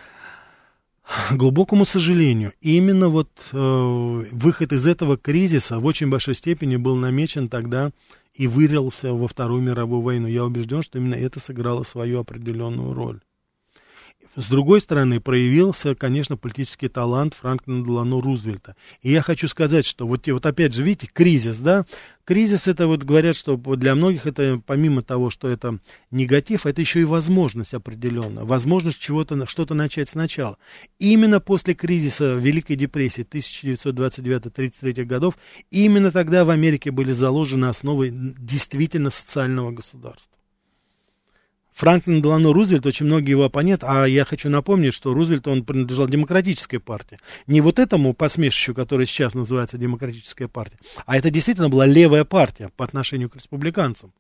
глубокому 1.31 1.85
сожалению, 1.85 2.53
именно 2.61 3.09
вот 3.09 3.31
э, 3.53 4.25
выход 4.33 4.73
из 4.73 4.87
этого 4.87 5.17
кризиса 5.17 5.79
в 5.79 5.85
очень 5.85 6.09
большой 6.09 6.35
степени 6.35 6.77
был 6.77 6.97
намечен 6.97 7.49
тогда 7.49 7.91
и 8.35 8.47
вырился 8.47 9.12
во 9.12 9.29
Вторую 9.29 9.62
мировую 9.62 10.03
войну. 10.03 10.27
Я 10.27 10.45
убежден, 10.45 10.83
что 10.83 10.99
именно 10.99 11.14
это 11.14 11.41
сыграло 11.41 11.85
свою 11.85 12.21
определенную 12.21 12.93
роль. 12.93 13.21
С 14.37 14.51
другой 14.51 14.82
стороны, 14.82 15.18
проявился, 15.18 15.95
конечно, 15.95 16.37
политический 16.37 16.89
талант 16.89 17.32
Франклина 17.32 17.82
Делано 17.82 18.20
Рузвельта. 18.20 18.76
И 19.01 19.11
я 19.11 19.22
хочу 19.22 19.49
сказать, 19.49 19.87
что 19.87 20.07
вот, 20.07 20.28
вот 20.28 20.45
опять 20.45 20.74
же, 20.74 20.82
видите, 20.82 21.09
кризис, 21.11 21.59
да? 21.59 21.87
Кризис, 22.26 22.68
это 22.68 22.87
вот 22.87 23.03
говорят, 23.03 23.34
что 23.34 23.57
для 23.57 23.95
многих 23.95 24.26
это, 24.26 24.61
помимо 24.66 25.01
того, 25.01 25.30
что 25.30 25.49
это 25.49 25.78
негатив, 26.11 26.66
это 26.66 26.82
еще 26.82 27.01
и 27.01 27.05
возможность 27.05 27.72
определенная. 27.72 28.45
Возможность 28.45 28.99
чего-то, 28.99 29.47
что-то 29.47 29.72
начать 29.72 30.11
сначала. 30.11 30.59
Именно 30.99 31.41
после 31.41 31.72
кризиса 31.72 32.34
Великой 32.34 32.76
депрессии 32.76 33.24
1929-33 33.24 35.05
годов, 35.05 35.39
именно 35.70 36.11
тогда 36.11 36.45
в 36.45 36.51
Америке 36.51 36.91
были 36.91 37.12
заложены 37.12 37.66
основы 37.66 38.11
действительно 38.12 39.09
социального 39.09 39.70
государства. 39.70 40.36
Франклин 41.77 42.22
Делано 42.22 42.55
Рузвельт, 42.55 42.87
очень 42.87 43.05
многие 43.05 43.33
его 43.33 43.45
оппоненты, 43.45 43.85
а 43.87 44.07
я 44.07 44.24
хочу 44.24 44.49
напомнить, 44.49 44.95
что 44.95 45.12
Рузвельт, 45.12 45.47
он 45.47 45.62
принадлежал 45.62 46.09
демократической 46.09 46.79
партии. 46.79 47.18
Не 47.47 47.61
вот 47.61 47.79
этому 47.79 48.14
посмешищу, 48.14 48.74
который 48.74 49.05
сейчас 49.05 49.35
называется 49.35 49.77
демократическая 49.77 50.49
партия, 50.49 50.79
а 51.05 51.18
это 51.18 51.29
действительно 51.29 51.68
была 51.68 51.85
левая 51.85 52.24
партия 52.24 52.70
по 52.79 52.85
отношению 52.85 53.29
к 53.29 53.37
республиканцам. 53.37 54.14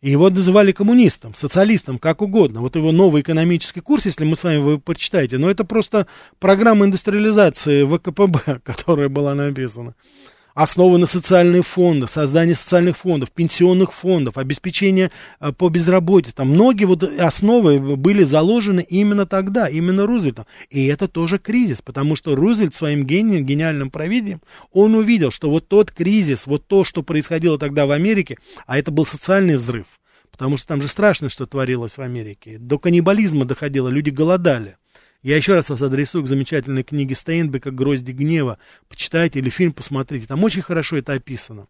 И 0.00 0.10
его 0.10 0.30
называли 0.30 0.72
коммунистом, 0.72 1.34
социалистом, 1.34 1.98
как 1.98 2.22
угодно. 2.22 2.62
Вот 2.62 2.76
его 2.76 2.92
новый 2.92 3.20
экономический 3.20 3.80
курс, 3.80 4.06
если 4.06 4.24
мы 4.24 4.34
с 4.34 4.44
вами 4.44 4.58
вы 4.58 4.78
почитаете, 4.78 5.36
но 5.36 5.50
это 5.50 5.64
просто 5.64 6.06
программа 6.38 6.86
индустриализации 6.86 7.84
ВКПБ, 7.84 8.60
которая 8.64 9.10
была 9.10 9.34
написана 9.34 9.94
основы 10.56 10.96
на 10.96 11.06
социальные 11.06 11.62
фонды, 11.62 12.06
создание 12.06 12.54
социальных 12.54 12.96
фондов, 12.96 13.30
пенсионных 13.30 13.92
фондов, 13.92 14.38
обеспечение 14.38 15.12
э, 15.38 15.52
по 15.52 15.68
безработице. 15.68 16.34
Там 16.34 16.48
многие 16.48 16.86
вот 16.86 17.04
основы 17.04 17.96
были 17.96 18.24
заложены 18.24 18.84
именно 18.88 19.26
тогда, 19.26 19.68
именно 19.68 20.06
Рузвельтом. 20.06 20.46
И 20.70 20.86
это 20.86 21.08
тоже 21.08 21.38
кризис, 21.38 21.82
потому 21.82 22.16
что 22.16 22.34
Рузвельт 22.34 22.74
своим 22.74 23.04
гением, 23.04 23.44
гениальным 23.44 23.90
провидением, 23.90 24.40
он 24.72 24.94
увидел, 24.94 25.30
что 25.30 25.50
вот 25.50 25.68
тот 25.68 25.92
кризис, 25.92 26.46
вот 26.46 26.66
то, 26.66 26.84
что 26.84 27.02
происходило 27.02 27.58
тогда 27.58 27.84
в 27.84 27.90
Америке, 27.90 28.38
а 28.66 28.78
это 28.78 28.90
был 28.90 29.04
социальный 29.04 29.56
взрыв, 29.56 29.86
потому 30.30 30.56
что 30.56 30.68
там 30.68 30.80
же 30.80 30.88
страшно, 30.88 31.28
что 31.28 31.44
творилось 31.44 31.98
в 31.98 32.00
Америке. 32.00 32.56
До 32.58 32.78
каннибализма 32.78 33.44
доходило, 33.44 33.88
люди 33.88 34.08
голодали. 34.08 34.76
Я 35.26 35.34
еще 35.34 35.54
раз 35.54 35.70
вас 35.70 35.82
адресую 35.82 36.22
к 36.22 36.28
замечательной 36.28 36.84
книге 36.84 37.16
Стейнбека 37.16 37.72
«Грозди 37.72 38.12
гнева». 38.12 38.58
Почитайте 38.88 39.40
или 39.40 39.50
фильм 39.50 39.72
посмотрите. 39.72 40.28
Там 40.28 40.44
очень 40.44 40.62
хорошо 40.62 40.98
это 40.98 41.14
описано. 41.14 41.66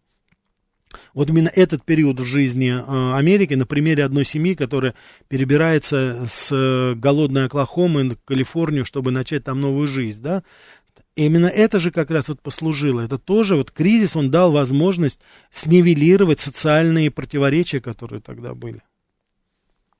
Вот 1.14 1.30
именно 1.30 1.48
этот 1.48 1.82
период 1.82 2.20
в 2.20 2.24
жизни 2.24 2.68
э, 2.68 3.16
Америки 3.16 3.54
на 3.54 3.64
примере 3.64 4.04
одной 4.04 4.26
семьи, 4.26 4.54
которая 4.54 4.94
перебирается 5.28 6.26
с 6.30 6.52
э, 6.52 6.96
голодной 6.96 7.46
Оклахомы 7.46 8.10
в 8.10 8.18
Калифорнию, 8.26 8.84
чтобы 8.84 9.10
начать 9.10 9.44
там 9.44 9.58
новую 9.58 9.86
жизнь, 9.86 10.20
да, 10.20 10.42
именно 11.14 11.46
это 11.46 11.78
же 11.78 11.90
как 11.90 12.10
раз 12.10 12.28
вот 12.28 12.42
послужило. 12.42 13.00
Это 13.00 13.16
тоже 13.16 13.56
вот 13.56 13.70
кризис, 13.70 14.16
он 14.16 14.30
дал 14.30 14.52
возможность 14.52 15.20
снивелировать 15.50 16.40
социальные 16.40 17.10
противоречия, 17.10 17.80
которые 17.80 18.20
тогда 18.20 18.52
были 18.52 18.82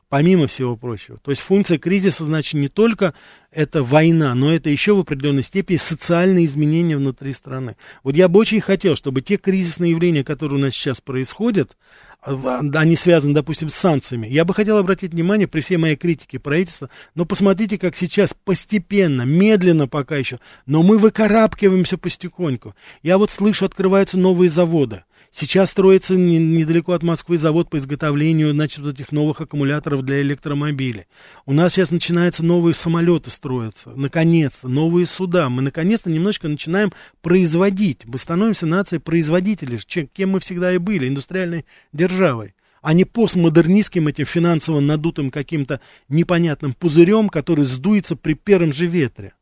помимо 0.09 0.47
всего 0.47 0.77
прочего. 0.77 1.19
То 1.19 1.31
есть 1.31 1.43
функция 1.43 1.79
кризиса, 1.79 2.25
значит, 2.25 2.55
не 2.55 2.69
только 2.69 3.15
это 3.51 3.83
война, 3.83 4.35
но 4.35 4.53
это 4.53 4.71
еще 4.71 4.95
в 4.95 5.01
определенной 5.01 5.43
степени 5.43 5.77
социальные 5.77 6.47
изменения 6.47 6.97
внутри 6.97 7.33
страны. 7.33 7.77
Вот 8.03 8.15
я 8.15 8.29
бы 8.29 8.39
очень 8.39 8.61
хотел, 8.61 8.97
чтобы 8.97 9.23
те 9.23 9.37
кризисные 9.37 9.93
явления, 9.93 10.25
которые 10.25 10.59
у 10.59 10.63
нас 10.63 10.75
сейчас 10.75 11.01
происходят, 11.01 11.77
а, 12.21 12.61
они 12.75 12.97
связаны, 12.97 13.35
допустим, 13.35 13.69
с 13.69 13.75
санкциями. 13.75 14.27
Я 14.27 14.45
бы 14.45 14.55
хотел 14.55 14.79
обратить 14.79 15.13
внимание 15.13 15.49
при 15.49 15.61
всей 15.61 15.77
моей 15.77 15.97
критике 15.97 16.39
правительства, 16.39 16.91
но 17.15 17.25
посмотрите, 17.25 17.79
как 17.79 17.97
сейчас 17.97 18.35
постепенно, 18.35 19.23
медленно 19.23 19.89
пока 19.89 20.17
еще, 20.17 20.39
но 20.67 20.83
мы 20.83 20.99
выкарабкиваемся 20.99 21.99
постепеньку. 21.99 22.75
Я 23.03 23.19
вот 23.19 23.31
слышу, 23.31 23.65
открываются 23.65 24.19
новые 24.19 24.49
заводы. 24.49 25.03
Сейчас 25.39 25.73
строится 25.73 26.17
недалеко 26.17 26.95
от 26.95 27.03
Москвы 27.03 27.37
завод 27.37 27.69
по 27.69 27.77
изготовлению, 27.77 28.53
значит, 28.53 28.79
вот 28.79 28.95
этих 28.95 29.13
новых 29.13 29.43
аккумуляторов 29.43 30.01
для 30.01 30.23
электромобилей. 30.23 31.05
У 31.45 31.53
нас 31.53 31.75
сейчас 31.75 31.91
начинаются 31.91 32.43
новые 32.43 32.73
самолеты 32.73 33.29
строятся, 33.31 33.91
наконец-то, 33.91 34.67
новые 34.67 35.05
суда. 35.05 35.51
Мы 35.51 35.61
наконец-то 35.61 36.09
немножко 36.09 36.49
начинаем 36.49 36.91
производить. 37.21 38.07
Мы 38.07 38.17
становимся 38.17 38.65
нацией 38.65 38.99
производителей, 38.99 39.79
чем, 39.85 40.07
кем 40.07 40.31
мы 40.31 40.41
всегда 40.41 40.73
и 40.73 40.79
были, 40.79 41.07
индустриальной 41.07 41.67
державой. 41.93 42.55
а 42.81 42.95
не 42.95 43.05
постмодернистским 43.05 44.09
этим 44.09 44.25
финансово 44.25 44.81
надутым 44.81 45.31
каким-то 45.31 45.83
непонятным 46.09 46.73
пузырем, 46.73 47.29
который 47.29 47.67
сдуется 47.67 48.17
при 48.17 48.33
первом 48.33 48.73
же 48.73 48.87
ветре. 48.87 49.35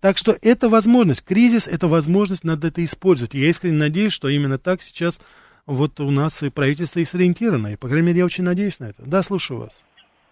Так 0.00 0.16
что 0.16 0.34
это 0.42 0.68
возможность, 0.68 1.24
кризис 1.24 1.68
это 1.68 1.86
возможность, 1.86 2.44
надо 2.44 2.68
это 2.68 2.82
использовать. 2.84 3.34
я 3.34 3.48
искренне 3.48 3.76
надеюсь, 3.76 4.12
что 4.12 4.28
именно 4.28 4.58
так 4.58 4.80
сейчас 4.80 5.20
вот 5.66 6.00
у 6.00 6.10
нас 6.10 6.42
и 6.42 6.50
правительство 6.50 7.00
и 7.00 7.04
сориентировано. 7.04 7.68
И, 7.68 7.76
по 7.76 7.86
крайней 7.88 8.08
мере, 8.08 8.20
я 8.20 8.24
очень 8.24 8.44
надеюсь 8.44 8.80
на 8.80 8.86
это. 8.86 9.02
Да, 9.04 9.22
слушаю 9.22 9.60
вас. 9.60 9.84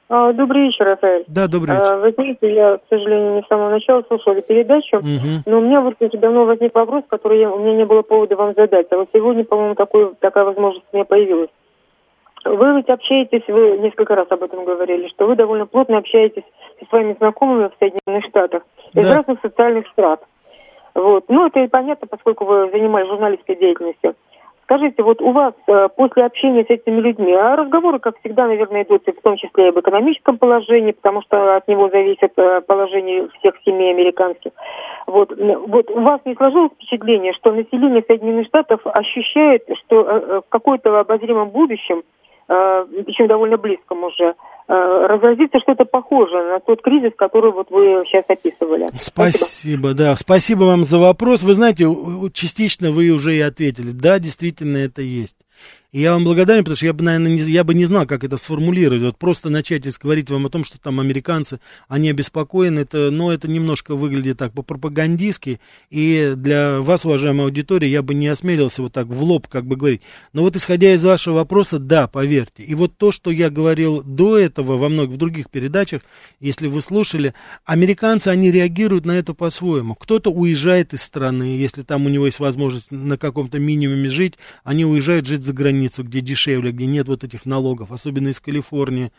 А, 0.09 0.33
добрый 0.33 0.69
вечер, 0.69 0.87
Рафаэль. 0.87 1.25
Да, 1.29 1.49
добрый 1.49 1.77
вечер. 1.77 1.93
А, 1.93 1.97
вы 1.99 2.13
знаете, 2.13 2.55
я, 2.55 2.79
к 2.79 2.83
сожалению, 2.89 3.37
не 3.37 3.43
с 3.43 3.47
самого 3.47 3.71
начала 3.71 4.03
слушала 4.09 4.41
передачу, 4.41 4.97
угу. 4.97 5.43
но 5.45 5.59
у 5.59 5.61
меня 5.61 5.83
вот 5.83 5.97
уже 6.01 6.17
давно 6.17 6.47
возник 6.47 6.75
вопрос, 6.75 7.05
который 7.09 7.41
я, 7.41 7.51
у 7.51 7.59
меня 7.59 7.77
не 7.77 7.85
было 7.85 8.01
повода 8.01 8.37
вам 8.37 8.55
задать. 8.55 8.87
А 8.91 8.97
вот 8.97 9.11
сегодня, 9.13 9.45
по-моему, 9.45 9.75
такой, 9.75 10.15
такая 10.19 10.45
возможность 10.45 10.87
у 10.93 10.97
меня 10.97 11.05
появилась. 11.05 11.51
Вы 12.45 12.77
ведь 12.77 12.89
общаетесь, 12.89 13.43
вы 13.49 13.79
несколько 13.79 14.15
раз 14.15 14.27
об 14.31 14.43
этом 14.43 14.65
говорили, 14.65 15.09
что 15.09 15.27
вы 15.27 15.37
довольно 15.37 15.67
плотно 15.67 15.99
общаетесь 15.99 16.45
со 16.79 16.87
своими 16.87 17.15
знакомыми 17.15 17.69
в 17.69 17.79
Соединенных 17.79 18.25
Штатах 18.27 18.63
из 18.95 19.07
да. 19.07 19.17
разных 19.17 19.41
социальных 19.41 19.87
страт. 19.89 20.23
Вот. 20.95 21.25
Ну, 21.29 21.47
это 21.47 21.61
и 21.61 21.69
понятно, 21.69 22.07
поскольку 22.07 22.45
вы 22.45 22.71
занимались 22.71 23.09
журналистской 23.09 23.57
деятельностью. 23.57 24.15
Скажите, 24.69 25.03
вот 25.03 25.23
у 25.23 25.31
вас 25.31 25.55
э, 25.67 25.89
после 25.97 26.27
общения 26.27 26.63
с 26.63 26.69
этими 26.69 27.01
людьми, 27.01 27.33
а 27.33 27.57
разговоры, 27.57 28.01
как 28.01 28.19
всегда, 28.21 28.47
наверное, 28.47 28.83
идут 28.83 29.03
в 29.07 29.23
том 29.23 29.37
числе 29.39 29.67
и 29.67 29.69
об 29.71 29.81
экономическом 29.81 30.37
положении, 30.37 30.93
потому 30.93 31.23
что 31.23 31.57
от 31.57 31.67
него 31.69 31.89
зависит 31.89 32.33
э, 32.37 32.61
положение 32.61 33.29
всех 33.39 33.55
семей 33.65 33.95
американских. 33.95 34.51
Вот, 35.07 35.33
вот 35.35 35.91
у 35.91 36.01
вас 36.01 36.21
не 36.27 36.35
сложилось 36.35 36.73
впечатление, 36.73 37.33
что 37.33 37.51
население 37.51 38.05
Соединенных 38.07 38.47
Штатов 38.49 38.83
ощущает, 38.85 39.65
что 39.85 40.03
э, 40.03 40.41
в 40.47 40.51
какой-то 40.51 41.01
обозримом 41.01 41.49
будущем 41.49 42.03
причем 42.49 43.29
довольно 43.29 43.59
близком 43.59 44.05
уже, 44.05 44.25
э, 44.25 44.73
разразится 45.07 45.59
что-то 45.61 45.85
похожее 45.85 46.45
на 46.45 46.61
тот 46.61 46.83
кризис, 46.83 47.13
который 47.17 47.53
вот 47.53 47.71
вы 47.71 48.05
сейчас 48.07 48.25
описывали. 48.29 48.87
Спасибо, 48.99 49.37
Спасибо, 49.37 49.95
да. 49.95 50.17
Спасибо 50.17 50.65
вам 50.65 50.85
за 50.85 50.99
вопрос. 50.99 51.43
Вы 51.43 51.55
знаете, 51.55 51.85
частично 52.33 52.91
вы 52.91 53.11
уже 53.11 53.37
и 53.37 53.41
ответили. 53.41 53.91
Да, 53.93 54.19
действительно 54.19 54.79
это 54.79 55.03
есть. 55.03 55.37
И 55.91 56.01
я 56.01 56.13
вам 56.13 56.25
благодарен, 56.25 56.65
потому 56.65 56.77
что 56.77 56.85
я 56.85 56.93
бы, 56.93 57.03
наверное, 57.03 57.33
не, 57.33 57.41
я 57.51 57.65
бы 57.65 57.73
не 57.73 57.87
знал, 57.87 58.05
как 58.07 58.23
это 58.23 58.37
сформулировать. 58.37 59.01
Вот 59.01 59.17
просто 59.17 59.49
начать 59.49 59.87
говорить 59.99 60.29
вам 60.29 60.45
о 60.45 60.51
том, 60.51 60.63
что 60.63 60.79
там 60.79 61.01
американцы, 61.01 61.61
они 61.89 62.11
обеспокоены, 62.11 62.81
это, 62.81 63.11
ну, 63.11 63.31
это 63.31 63.49
немножко 63.49 63.95
выглядит 63.95 64.37
так 64.37 64.53
по-пропагандистски. 64.53 65.61
И 65.89 66.35
для 66.37 66.83
вас, 66.83 67.07
уважаемая 67.07 67.47
аудитория, 67.47 67.91
я 67.91 68.03
бы 68.03 68.13
не 68.13 68.29
осмелился 68.29 68.83
вот 68.83 68.93
так 68.93 69.07
в 69.07 69.23
лоб 69.23 69.49
как 69.49 69.65
бы 69.65 69.77
говорить. 69.77 70.03
Но 70.35 70.43
вот 70.43 70.57
исходя 70.57 70.93
из 70.93 71.03
вашего 71.03 71.37
вопроса, 71.37 71.79
да, 71.79 72.07
поверьте. 72.07 72.65
И 72.65 72.75
вот 72.75 72.95
то, 72.99 73.11
что 73.11 73.31
я 73.31 73.49
говорил 73.49 74.03
до 74.03 74.37
этого 74.37 74.77
во 74.77 74.91
многих 74.91 75.17
других 75.17 75.49
передачах, 75.49 76.03
если 76.39 76.69
вы 76.69 76.83
слушали, 76.83 77.33
американцы, 77.65 78.29
они 78.29 78.53
реагируют 78.53 79.07
на 79.07 79.13
это 79.13 79.33
по-своему. 79.33 79.95
Кто-то 79.95 80.31
уезжает 80.31 80.93
из 80.93 81.03
страны, 81.03 81.45
если 81.57 81.81
там 81.81 82.05
у 82.05 82.11
него 82.11 82.27
есть 82.27 82.41
возможность 82.41 82.91
на 82.91 83.17
каком-то 83.17 83.59
минимуме 83.59 84.11
жить, 84.11 84.35
они 84.65 84.85
уезжают 84.85 85.27
жить 85.27 85.43
за 85.49 85.55
границу 85.55 86.05
где 86.05 86.21
дешевле, 86.21 86.73
где 86.73 86.87
нет 86.87 87.09
вот 87.09 87.25
этих 87.25 87.47
налогов, 87.47 87.91
особенно 87.91 88.29
из 88.29 88.39
Калифорнии. 88.39 89.11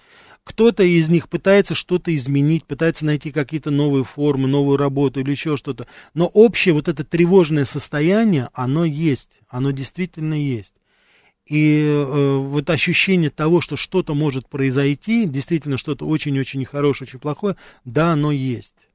Кто-то 0.44 0.84
из 0.84 1.10
них 1.10 1.28
пытается 1.28 1.76
что-то 1.76 2.16
изменить, 2.16 2.66
пытается 2.66 3.06
найти 3.06 3.32
какие-то 3.32 3.72
новые 3.72 4.04
формы, 4.04 4.48
новую 4.48 4.78
работу 4.78 5.20
или 5.20 5.32
еще 5.32 5.58
что-то. 5.58 5.88
Но 6.14 6.28
общее 6.28 6.74
вот 6.74 6.88
это 6.88 7.04
тревожное 7.04 7.66
состояние, 7.66 8.50
оно 8.54 8.86
есть, 8.86 9.40
оно 9.48 9.72
действительно 9.72 10.36
есть. 10.36 10.76
И 11.46 11.82
э, 11.84 12.38
вот 12.38 12.70
ощущение 12.70 13.32
того, 13.32 13.60
что 13.60 13.76
что-то 13.76 14.14
может 14.14 14.48
произойти, 14.48 15.26
действительно 15.26 15.78
что-то 15.78 16.06
очень-очень 16.06 16.60
нехорошее, 16.60 17.08
очень 17.08 17.20
плохое, 17.20 17.56
да, 17.86 18.14
оно 18.14 18.32
есть 18.32 18.89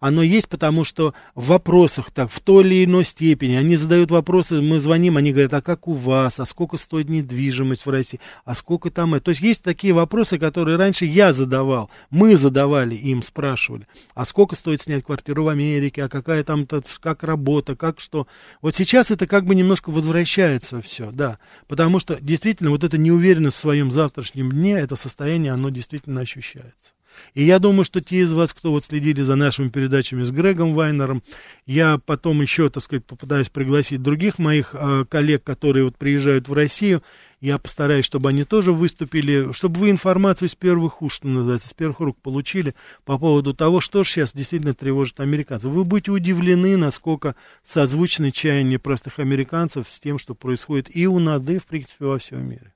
оно 0.00 0.22
есть, 0.22 0.48
потому 0.48 0.84
что 0.84 1.14
в 1.34 1.46
вопросах 1.46 2.10
так, 2.10 2.30
в 2.30 2.40
той 2.40 2.64
или 2.64 2.84
иной 2.84 3.04
степени, 3.04 3.54
они 3.54 3.76
задают 3.76 4.10
вопросы, 4.10 4.60
мы 4.60 4.80
звоним, 4.80 5.16
они 5.16 5.32
говорят, 5.32 5.54
а 5.54 5.62
как 5.62 5.88
у 5.88 5.92
вас, 5.92 6.40
а 6.40 6.44
сколько 6.44 6.76
стоит 6.76 7.08
недвижимость 7.08 7.86
в 7.86 7.90
России, 7.90 8.20
а 8.44 8.54
сколько 8.54 8.90
там 8.90 9.14
это. 9.14 9.26
То 9.26 9.28
есть 9.30 9.40
есть 9.40 9.62
такие 9.62 9.92
вопросы, 9.92 10.38
которые 10.38 10.76
раньше 10.76 11.04
я 11.04 11.32
задавал, 11.32 11.90
мы 12.10 12.36
задавали 12.36 12.94
им, 12.94 13.22
спрашивали, 13.22 13.86
а 14.14 14.24
сколько 14.24 14.56
стоит 14.56 14.82
снять 14.82 15.04
квартиру 15.04 15.44
в 15.44 15.48
Америке, 15.48 16.04
а 16.04 16.08
какая 16.08 16.44
там, 16.44 16.66
как 17.00 17.22
работа, 17.22 17.76
как 17.76 18.00
что. 18.00 18.26
Вот 18.62 18.74
сейчас 18.74 19.10
это 19.10 19.26
как 19.26 19.44
бы 19.44 19.54
немножко 19.54 19.90
возвращается 19.90 20.80
все, 20.80 21.10
да, 21.10 21.38
потому 21.66 21.98
что 21.98 22.18
действительно 22.20 22.70
вот 22.70 22.84
эта 22.84 22.98
неуверенность 22.98 23.56
в 23.56 23.60
своем 23.60 23.90
завтрашнем 23.90 24.50
дне, 24.50 24.78
это 24.78 24.96
состояние, 24.96 25.52
оно 25.52 25.70
действительно 25.70 26.20
ощущается. 26.20 26.92
И 27.34 27.44
я 27.44 27.58
думаю, 27.58 27.84
что 27.84 28.00
те 28.00 28.18
из 28.18 28.32
вас, 28.32 28.52
кто 28.52 28.70
вот 28.70 28.84
следили 28.84 29.22
за 29.22 29.34
нашими 29.34 29.68
передачами 29.68 30.22
с 30.22 30.30
Грегом 30.30 30.74
Вайнером, 30.74 31.22
я 31.66 31.98
потом 32.04 32.42
еще, 32.42 32.68
так 32.68 32.82
сказать, 32.82 33.04
попытаюсь 33.04 33.48
пригласить 33.48 34.02
других 34.02 34.38
моих 34.38 34.74
э, 34.74 35.04
коллег, 35.08 35.44
которые 35.44 35.84
вот 35.84 35.96
приезжают 35.96 36.48
в 36.48 36.52
Россию, 36.52 37.02
я 37.40 37.58
постараюсь, 37.58 38.04
чтобы 38.04 38.30
они 38.30 38.44
тоже 38.44 38.72
выступили, 38.72 39.52
чтобы 39.52 39.78
вы 39.78 39.90
информацию 39.90 40.48
из 40.48 40.54
первых 40.54 41.02
уст, 41.02 41.16
что 41.16 41.28
называется, 41.28 41.68
с 41.68 41.74
первых 41.74 42.00
рук 42.00 42.18
получили 42.20 42.74
по 43.04 43.18
поводу 43.18 43.54
того, 43.54 43.80
что 43.80 44.02
же 44.02 44.10
сейчас 44.10 44.34
действительно 44.34 44.74
тревожит 44.74 45.20
американцев. 45.20 45.70
Вы 45.70 45.84
будете 45.84 46.10
удивлены, 46.10 46.76
насколько 46.76 47.36
созвучны 47.62 48.32
чаяния 48.32 48.78
простых 48.78 49.20
американцев 49.20 49.86
с 49.88 50.00
тем, 50.00 50.18
что 50.18 50.34
происходит 50.34 50.94
и 50.94 51.06
у 51.06 51.18
нас, 51.20 51.40
да 51.42 51.54
и, 51.54 51.58
в 51.58 51.66
принципе, 51.66 52.06
во 52.06 52.18
всем 52.18 52.48
мире. 52.48 52.72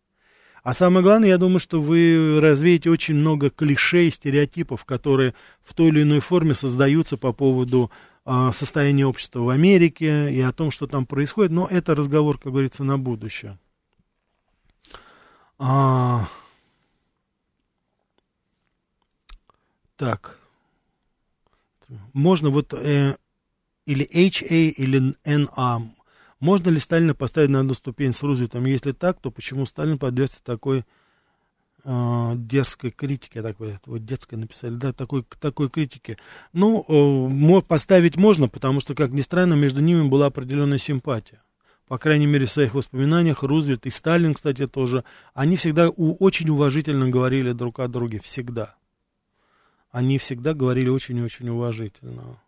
А 0.62 0.74
самое 0.74 1.02
главное, 1.02 1.28
я 1.28 1.38
думаю, 1.38 1.58
что 1.58 1.80
вы 1.80 2.38
развеете 2.40 2.88
очень 2.88 3.16
много 3.16 3.50
клише 3.50 4.06
и 4.06 4.10
стереотипов, 4.10 4.84
которые 4.84 5.34
в 5.62 5.74
той 5.74 5.88
или 5.88 6.02
иной 6.02 6.20
форме 6.20 6.54
создаются 6.54 7.16
по 7.16 7.32
поводу 7.32 7.90
а, 8.24 8.52
состояния 8.52 9.04
общества 9.04 9.40
в 9.40 9.48
Америке 9.48 10.32
и 10.32 10.40
о 10.40 10.52
том, 10.52 10.70
что 10.70 10.86
там 10.86 11.04
происходит. 11.04 11.50
Но 11.50 11.66
это 11.68 11.96
разговор, 11.96 12.38
как 12.38 12.52
говорится, 12.52 12.84
на 12.84 12.96
будущее. 12.96 13.58
А... 15.58 16.28
Так. 19.96 20.38
Можно 22.12 22.50
вот 22.50 22.72
э, 22.72 23.16
или 23.86 24.08
HA, 24.08 24.70
или 24.70 25.14
NA. 25.24 25.82
Можно 26.42 26.70
ли 26.70 26.80
Сталина 26.80 27.14
поставить 27.14 27.50
на 27.50 27.60
одну 27.60 27.72
ступень 27.72 28.12
с 28.12 28.20
Рузвельтом? 28.20 28.64
Если 28.64 28.90
так, 28.90 29.20
то 29.20 29.30
почему 29.30 29.64
Сталин 29.64 29.96
подвергся 29.96 30.42
такой 30.42 30.84
э, 31.84 32.32
дерзкой 32.34 32.90
критике, 32.90 33.42
такой, 33.42 33.78
вот 33.86 34.04
детской 34.04 34.34
написали, 34.34 34.74
да, 34.74 34.92
такой, 34.92 35.24
такой 35.38 35.70
критике? 35.70 36.18
Ну, 36.52 36.84
э, 36.88 37.60
поставить 37.62 38.16
можно, 38.16 38.48
потому 38.48 38.80
что, 38.80 38.96
как 38.96 39.12
ни 39.12 39.20
странно, 39.20 39.54
между 39.54 39.80
ними 39.80 40.08
была 40.08 40.26
определенная 40.26 40.78
симпатия. 40.78 41.40
По 41.86 41.96
крайней 41.96 42.26
мере, 42.26 42.46
в 42.46 42.50
своих 42.50 42.74
воспоминаниях 42.74 43.44
Рузвельт 43.44 43.86
и 43.86 43.90
Сталин, 43.90 44.34
кстати, 44.34 44.66
тоже, 44.66 45.04
они 45.34 45.54
всегда 45.54 45.90
у, 45.90 46.16
очень 46.16 46.50
уважительно 46.50 47.08
говорили 47.08 47.52
друг 47.52 47.78
о 47.78 47.86
друге, 47.86 48.18
всегда. 48.18 48.74
Они 49.92 50.18
всегда 50.18 50.54
говорили 50.54 50.88
очень-очень 50.88 51.50
уважительно. 51.50 52.40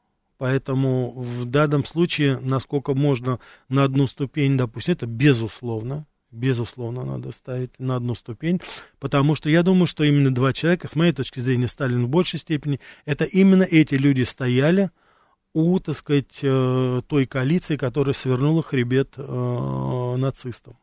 Поэтому 0.44 1.10
в 1.16 1.46
данном 1.46 1.86
случае, 1.86 2.38
насколько 2.38 2.92
можно 2.92 3.40
на 3.70 3.82
одну 3.82 4.06
ступень, 4.06 4.58
допустим, 4.58 4.92
это 4.92 5.06
безусловно, 5.06 6.06
безусловно, 6.30 7.02
надо 7.02 7.32
ставить 7.32 7.78
на 7.78 7.96
одну 7.96 8.14
ступень, 8.14 8.60
потому 9.00 9.36
что 9.36 9.48
я 9.48 9.62
думаю, 9.62 9.86
что 9.86 10.04
именно 10.04 10.34
два 10.34 10.52
человека, 10.52 10.86
с 10.86 10.96
моей 10.96 11.12
точки 11.12 11.40
зрения, 11.40 11.66
Сталин 11.66 12.04
в 12.04 12.08
большей 12.10 12.38
степени, 12.38 12.78
это 13.06 13.24
именно 13.24 13.62
эти 13.62 13.94
люди 13.94 14.20
стояли 14.20 14.90
у, 15.54 15.78
так 15.78 15.96
сказать, 15.96 16.40
э, 16.42 17.00
той 17.08 17.24
коалиции, 17.24 17.76
которая 17.76 18.12
свернула 18.12 18.62
хребет 18.62 19.14
э, 19.16 20.14
нацистам. 20.18 20.76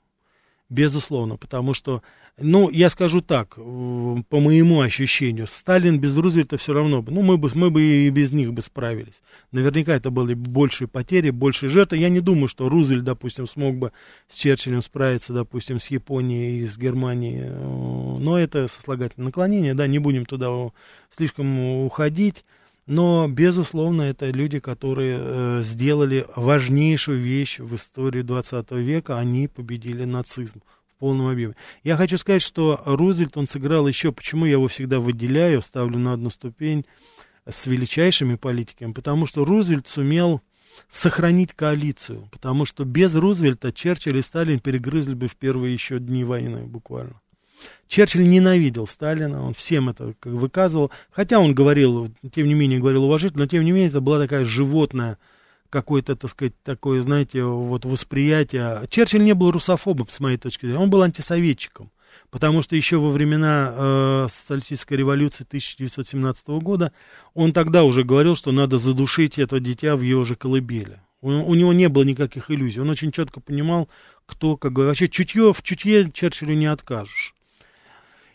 Безусловно, 0.72 1.36
потому 1.36 1.74
что, 1.74 2.02
ну, 2.38 2.70
я 2.70 2.90
скажу 2.90 3.20
так, 3.20 3.56
по 3.56 4.40
моему 4.40 4.80
ощущению, 4.80 5.46
Сталин 5.46 6.00
без 6.00 6.16
Рузвельта 6.16 6.58
все 6.58 6.72
равно 6.72 7.02
бы, 7.02 7.12
ну, 7.12 7.22
мы 7.22 7.38
бы, 7.38 7.50
мы 7.56 7.70
бы 7.70 7.82
и 7.82 8.10
без 8.10 8.32
них 8.32 8.54
бы 8.54 8.62
справились. 8.62 9.22
Наверняка 9.52 9.94
это 9.94 10.12
были 10.12 10.34
большие 10.34 10.88
потери, 10.88 11.30
большие 11.30 11.70
жертвы. 11.70 11.98
Я 11.98 12.08
не 12.08 12.22
думаю, 12.22 12.48
что 12.48 12.70
Рузвельт, 12.70 13.04
допустим, 13.04 13.48
смог 13.48 13.76
бы 13.76 13.92
с 14.30 14.38
Черчиллем 14.38 14.82
справиться, 14.82 15.34
допустим, 15.34 15.78
с 15.82 15.88
Японией 15.88 16.62
и 16.62 16.66
с 16.66 16.78
Германией. 16.78 17.50
Но 17.50 18.40
это 18.40 18.70
сослагательное 18.70 19.26
наклонение, 19.26 19.74
да, 19.74 19.88
не 19.88 20.00
будем 20.00 20.26
туда 20.26 20.48
слишком 21.14 21.84
уходить. 21.84 22.46
Но, 22.92 23.26
безусловно, 23.30 24.02
это 24.02 24.32
люди, 24.32 24.60
которые 24.60 25.18
э, 25.18 25.62
сделали 25.64 26.28
важнейшую 26.36 27.22
вещь 27.22 27.60
в 27.60 27.74
истории 27.76 28.22
20 28.22 28.72
века. 28.72 29.18
Они 29.18 29.48
победили 29.48 30.04
нацизм 30.04 30.60
в 30.90 31.00
полном 31.00 31.30
объеме. 31.30 31.56
Я 31.86 31.96
хочу 31.96 32.18
сказать, 32.18 32.42
что 32.42 32.82
Рузвельт, 32.84 33.38
он 33.38 33.48
сыграл 33.48 33.88
еще, 33.88 34.12
почему 34.12 34.44
я 34.46 34.54
его 34.54 34.68
всегда 34.68 35.00
выделяю, 35.00 35.62
ставлю 35.62 36.00
на 36.00 36.12
одну 36.12 36.30
ступень 36.30 36.86
с 37.48 37.66
величайшими 37.66 38.36
политиками, 38.36 38.92
потому 38.92 39.26
что 39.26 39.46
Рузвельт 39.46 39.88
сумел 39.88 40.42
сохранить 40.90 41.54
коалицию, 41.54 42.28
потому 42.30 42.66
что 42.66 42.84
без 42.84 43.16
Рузвельта 43.16 43.72
Черчилль 43.72 44.18
и 44.18 44.22
Сталин 44.22 44.60
перегрызли 44.60 45.14
бы 45.14 45.30
в 45.30 45.38
первые 45.38 45.72
еще 45.72 46.00
дни 46.00 46.26
войны 46.26 46.66
буквально. 46.66 47.22
Черчилль 47.88 48.28
ненавидел 48.28 48.88
Сталина, 48.88 49.44
он 49.44 49.54
всем 49.54 49.90
это 49.90 50.14
как 50.20 50.34
выказывал, 50.34 50.92
хотя 51.12 51.40
он 51.40 51.54
говорил, 51.54 52.12
тем 52.34 52.48
не 52.48 52.54
менее, 52.54 52.80
говорил 52.80 53.04
уважительно, 53.04 53.44
но 53.44 53.48
тем 53.48 53.64
не 53.64 53.72
менее 53.72 53.90
это 53.90 54.02
была 54.02 54.20
такая 54.20 54.46
животная 54.46 55.18
какое-то, 55.70 56.16
так 56.16 56.30
сказать, 56.30 56.54
такое, 56.64 57.02
знаете, 57.02 57.44
вот 57.44 57.86
восприятие. 57.86 58.82
Черчилль 58.90 59.24
не 59.24 59.34
был 59.34 59.52
русофобом, 59.52 60.08
с 60.10 60.20
моей 60.20 60.38
точки 60.38 60.66
зрения, 60.66 60.80
он 60.80 60.90
был 60.90 61.02
антисоветчиком. 61.02 61.92
Потому 62.30 62.62
что 62.62 62.76
еще 62.76 62.98
во 62.98 63.10
времена 63.10 63.74
э, 63.74 64.28
социалистической 64.30 64.98
революции 64.98 65.46
1917 65.48 66.48
года 66.62 66.92
он 67.34 67.54
тогда 67.54 67.84
уже 67.84 68.04
говорил, 68.04 68.36
что 68.36 68.52
надо 68.52 68.78
задушить 68.78 69.40
это 69.40 69.60
дитя 69.60 69.96
в 69.96 70.02
его 70.02 70.24
же 70.24 70.36
колыбели. 70.36 71.00
У, 71.22 71.30
у 71.30 71.56
него 71.56 71.74
не 71.74 71.88
было 71.88 72.04
никаких 72.04 72.52
иллюзий. 72.52 72.82
Он 72.82 72.90
очень 72.90 73.12
четко 73.12 73.40
понимал, 73.40 73.90
кто, 74.26 74.58
как 74.58 74.74
говорят, 74.74 74.92
вообще 74.92 75.08
чутье, 75.08 75.54
в 75.54 75.62
чутье 75.62 76.10
Черчиллю 76.12 76.56
не 76.56 76.66
откажешь. 76.68 77.34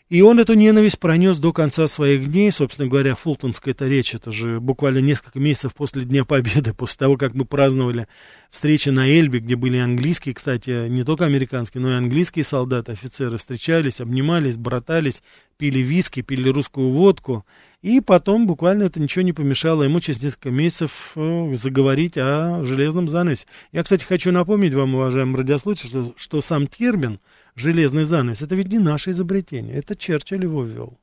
И 0.09 0.21
он 0.21 0.39
эту 0.39 0.53
ненависть 0.53 0.99
пронес 0.99 1.37
до 1.37 1.51
конца 1.51 1.85
своих 1.87 2.31
дней. 2.31 2.49
Собственно 2.53 2.87
говоря, 2.87 3.13
Фултонская 3.13 3.73
эта 3.73 3.87
речь, 3.87 4.15
это 4.15 4.31
же 4.31 4.61
буквально 4.61 4.99
несколько 4.99 5.37
месяцев 5.37 5.73
после 5.75 6.03
Дня 6.03 6.23
Победы, 6.23 6.73
после 6.77 6.99
того, 6.99 7.17
как 7.17 7.33
мы 7.33 7.43
праздновали 7.43 8.07
встречи 8.49 8.87
на 8.87 9.05
Эльбе, 9.05 9.39
где 9.39 9.57
были 9.57 9.77
английские, 9.77 10.33
кстати, 10.33 10.87
не 10.87 11.03
только 11.03 11.25
американские, 11.25 11.81
но 11.81 11.91
и 11.91 11.95
английские 11.95 12.45
солдаты, 12.45 12.93
офицеры 12.93 13.37
встречались, 13.37 13.99
обнимались, 13.99 14.55
братались, 14.55 15.23
пили 15.57 15.79
виски, 15.79 16.21
пили 16.21 16.47
русскую 16.47 16.89
водку. 16.91 17.45
И 17.81 17.99
потом 17.99 18.47
буквально 18.47 18.83
это 18.83 19.01
ничего 19.01 19.23
не 19.23 19.33
помешало 19.33 19.83
ему 19.83 19.99
через 19.99 20.23
несколько 20.23 20.51
месяцев 20.51 21.11
э, 21.15 21.55
заговорить 21.55 22.17
о 22.17 22.63
железном 22.63 23.09
занавесе. 23.09 23.45
Я, 23.73 23.83
кстати, 23.83 24.05
хочу 24.05 24.31
напомнить 24.31 24.73
вам, 24.73 24.95
уважаемые 24.95 25.39
радиослушатели, 25.39 25.89
что, 25.89 26.13
что 26.15 26.41
сам 26.41 26.65
термин 26.65 27.19
железный 27.57 28.05
занавес, 28.05 28.41
это 28.41 28.55
ведь 28.55 28.71
не 28.71 28.79
наше 28.79 29.11
изобретение, 29.11 29.75
это 29.75 29.95
Черчилль 29.95 30.43
его 30.43 30.63
ввел. 30.63 30.97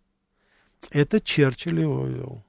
Это 0.91 1.21
Черчилль 1.21 1.81
его 1.81 2.07
ввел. 2.07 2.45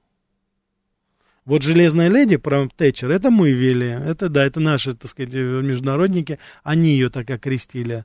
Вот 1.44 1.62
«Железная 1.62 2.08
леди» 2.08 2.36
про 2.36 2.68
Тэтчер, 2.76 3.10
это 3.10 3.30
мы 3.30 3.52
ввели. 3.52 3.86
Это, 3.86 4.28
да, 4.28 4.44
это 4.44 4.58
наши, 4.58 4.94
так 4.94 5.08
сказать, 5.08 5.32
международники. 5.32 6.40
Они 6.64 6.88
ее 6.88 7.08
так 7.08 7.30
окрестили. 7.30 8.04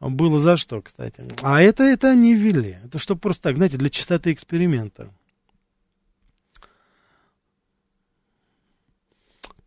Было 0.00 0.40
за 0.40 0.56
что, 0.56 0.82
кстати. 0.82 1.22
А 1.42 1.62
это, 1.62 1.84
это 1.84 2.10
они 2.10 2.34
ввели. 2.34 2.78
Это 2.84 2.98
чтобы 2.98 3.20
просто 3.20 3.44
так, 3.44 3.56
знаете, 3.56 3.76
для 3.76 3.90
чистоты 3.90 4.32
эксперимента. 4.32 5.08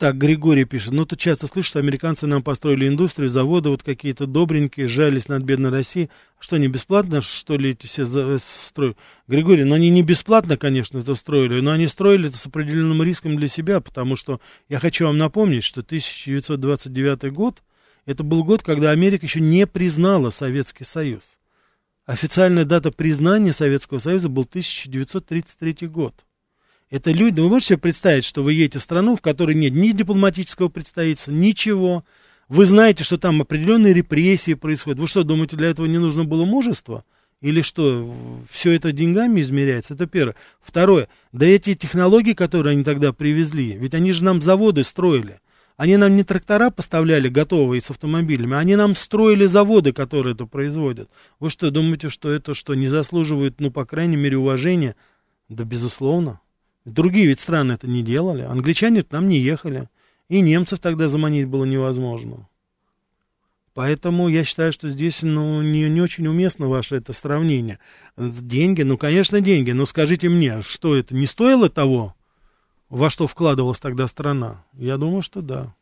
Так, 0.04 0.18
Григорий 0.18 0.66
пишет, 0.66 0.92
ну, 0.92 1.06
ты 1.06 1.16
часто 1.16 1.48
слышишь, 1.48 1.70
что 1.70 1.80
американцы 1.80 2.28
нам 2.28 2.44
построили 2.44 2.90
индустрию, 2.90 3.30
заводы 3.30 3.70
вот 3.70 3.84
какие-то 3.84 4.28
добренькие, 4.28 4.86
жались 4.86 5.30
над 5.30 5.44
бедной 5.44 5.70
Россией. 5.70 6.10
Что, 6.42 6.58
не 6.58 6.68
бесплатно, 6.68 7.22
что 7.22 7.56
ли, 7.56 7.70
эти 7.70 7.86
все 7.88 8.04
э, 8.04 8.38
строят? 8.42 8.98
Григорий, 9.30 9.64
ну, 9.64 9.76
они 9.76 9.90
не 9.90 10.04
бесплатно, 10.04 10.58
конечно, 10.58 10.98
это 10.98 11.16
строили, 11.16 11.62
но 11.62 11.72
они 11.72 11.88
строили 11.88 12.28
это 12.28 12.38
с 12.38 12.46
определенным 12.46 13.02
риском 13.02 13.38
для 13.38 13.48
себя, 13.48 13.80
потому 13.80 14.18
что 14.18 14.42
я 14.68 14.82
хочу 14.82 15.06
вам 15.06 15.18
напомнить, 15.18 15.64
что 15.64 15.80
1929 15.80 17.32
год, 17.32 17.64
это 18.06 18.26
был 18.26 18.44
год, 18.44 18.62
когда 18.62 18.92
Америка 18.92 19.26
еще 19.26 19.40
не 19.40 19.66
признала 19.66 20.32
Советский 20.32 20.84
Союз. 20.84 21.38
Официальная 22.06 22.66
дата 22.66 22.92
признания 22.92 23.54
Советского 23.54 24.00
Союза 24.00 24.28
был 24.28 24.44
1933 24.44 25.88
год. 25.88 26.14
Это 26.94 27.10
люди, 27.10 27.40
вы 27.40 27.50
можете 27.50 27.70
себе 27.70 27.80
представить, 27.80 28.24
что 28.24 28.44
вы 28.44 28.54
едете 28.54 28.78
в 28.78 28.84
страну, 28.84 29.16
в 29.16 29.22
которой 29.22 29.56
нет 29.56 29.74
ни 29.74 29.94
дипломатического 29.94 30.70
представительства, 30.70 31.32
ничего. 31.32 32.06
Вы 32.50 32.66
знаете, 32.66 33.04
что 33.04 33.18
там 33.18 33.42
определенные 33.42 33.96
репрессии 33.96 34.54
происходят. 34.54 35.00
Вы 35.00 35.08
что, 35.08 35.24
думаете, 35.24 35.58
для 35.58 35.70
этого 35.70 35.88
не 35.88 35.98
нужно 35.98 36.24
было 36.24 36.46
мужество? 36.46 37.04
Или 37.42 37.64
что, 37.64 38.14
все 38.48 38.74
это 38.74 38.92
деньгами 38.92 39.42
измеряется? 39.42 39.96
Это 39.96 40.06
первое. 40.06 40.36
Второе, 40.62 41.08
да 41.32 41.48
эти 41.48 41.74
технологии, 41.74 42.34
которые 42.34 42.74
они 42.74 42.84
тогда 42.84 43.12
привезли, 43.12 43.72
ведь 43.72 43.96
они 43.96 44.12
же 44.12 44.24
нам 44.24 44.40
заводы 44.44 44.84
строили. 44.84 45.40
Они 45.78 45.98
нам 45.98 46.16
не 46.16 46.24
трактора 46.24 46.70
поставляли 46.70 47.28
готовые 47.28 47.82
с 47.82 47.90
автомобилями, 47.90 48.56
они 48.56 48.76
нам 48.76 48.94
строили 48.94 49.48
заводы, 49.48 49.94
которые 49.94 50.36
это 50.36 50.46
производят. 50.46 51.10
Вы 51.40 51.50
что, 51.50 51.72
думаете, 51.72 52.10
что 52.10 52.30
это 52.30 52.54
что, 52.54 52.76
не 52.76 52.88
заслуживает, 52.88 53.60
ну, 53.60 53.72
по 53.72 53.84
крайней 53.84 54.16
мере, 54.16 54.38
уважения? 54.38 54.96
Да, 55.50 55.64
безусловно. 55.64 56.40
Другие 56.86 57.28
ведь 57.28 57.40
страны 57.40 57.74
это 57.74 57.88
не 57.88 58.04
делали. 58.04 58.42
Англичане 58.42 59.04
там 59.04 59.30
не 59.30 59.40
ехали. 59.40 59.90
И 60.30 60.42
немцев 60.42 60.80
тогда 60.80 61.08
заманить 61.08 61.48
было 61.48 61.66
невозможно. 61.66 62.48
Поэтому 63.74 64.28
я 64.28 64.44
считаю, 64.44 64.72
что 64.72 64.88
здесь 64.88 65.24
ну, 65.24 65.62
не, 65.62 65.90
не 65.90 66.02
очень 66.02 66.28
уместно 66.28 66.68
ваше 66.68 66.96
это 66.96 67.12
сравнение. 67.12 67.80
Деньги, 68.18 68.84
ну, 68.84 68.98
конечно, 68.98 69.42
деньги. 69.42 69.72
Но 69.72 69.86
скажите 69.86 70.30
мне, 70.30 70.62
что 70.62 70.96
это 70.96 71.16
не 71.16 71.26
стоило 71.26 71.70
того, 71.70 72.16
во 72.90 73.10
что 73.10 73.26
вкладывалась 73.28 73.80
тогда 73.80 74.08
страна? 74.08 74.64
Я 74.74 74.98
думаю, 74.98 75.24
что 75.24 75.42
да. 75.42 75.74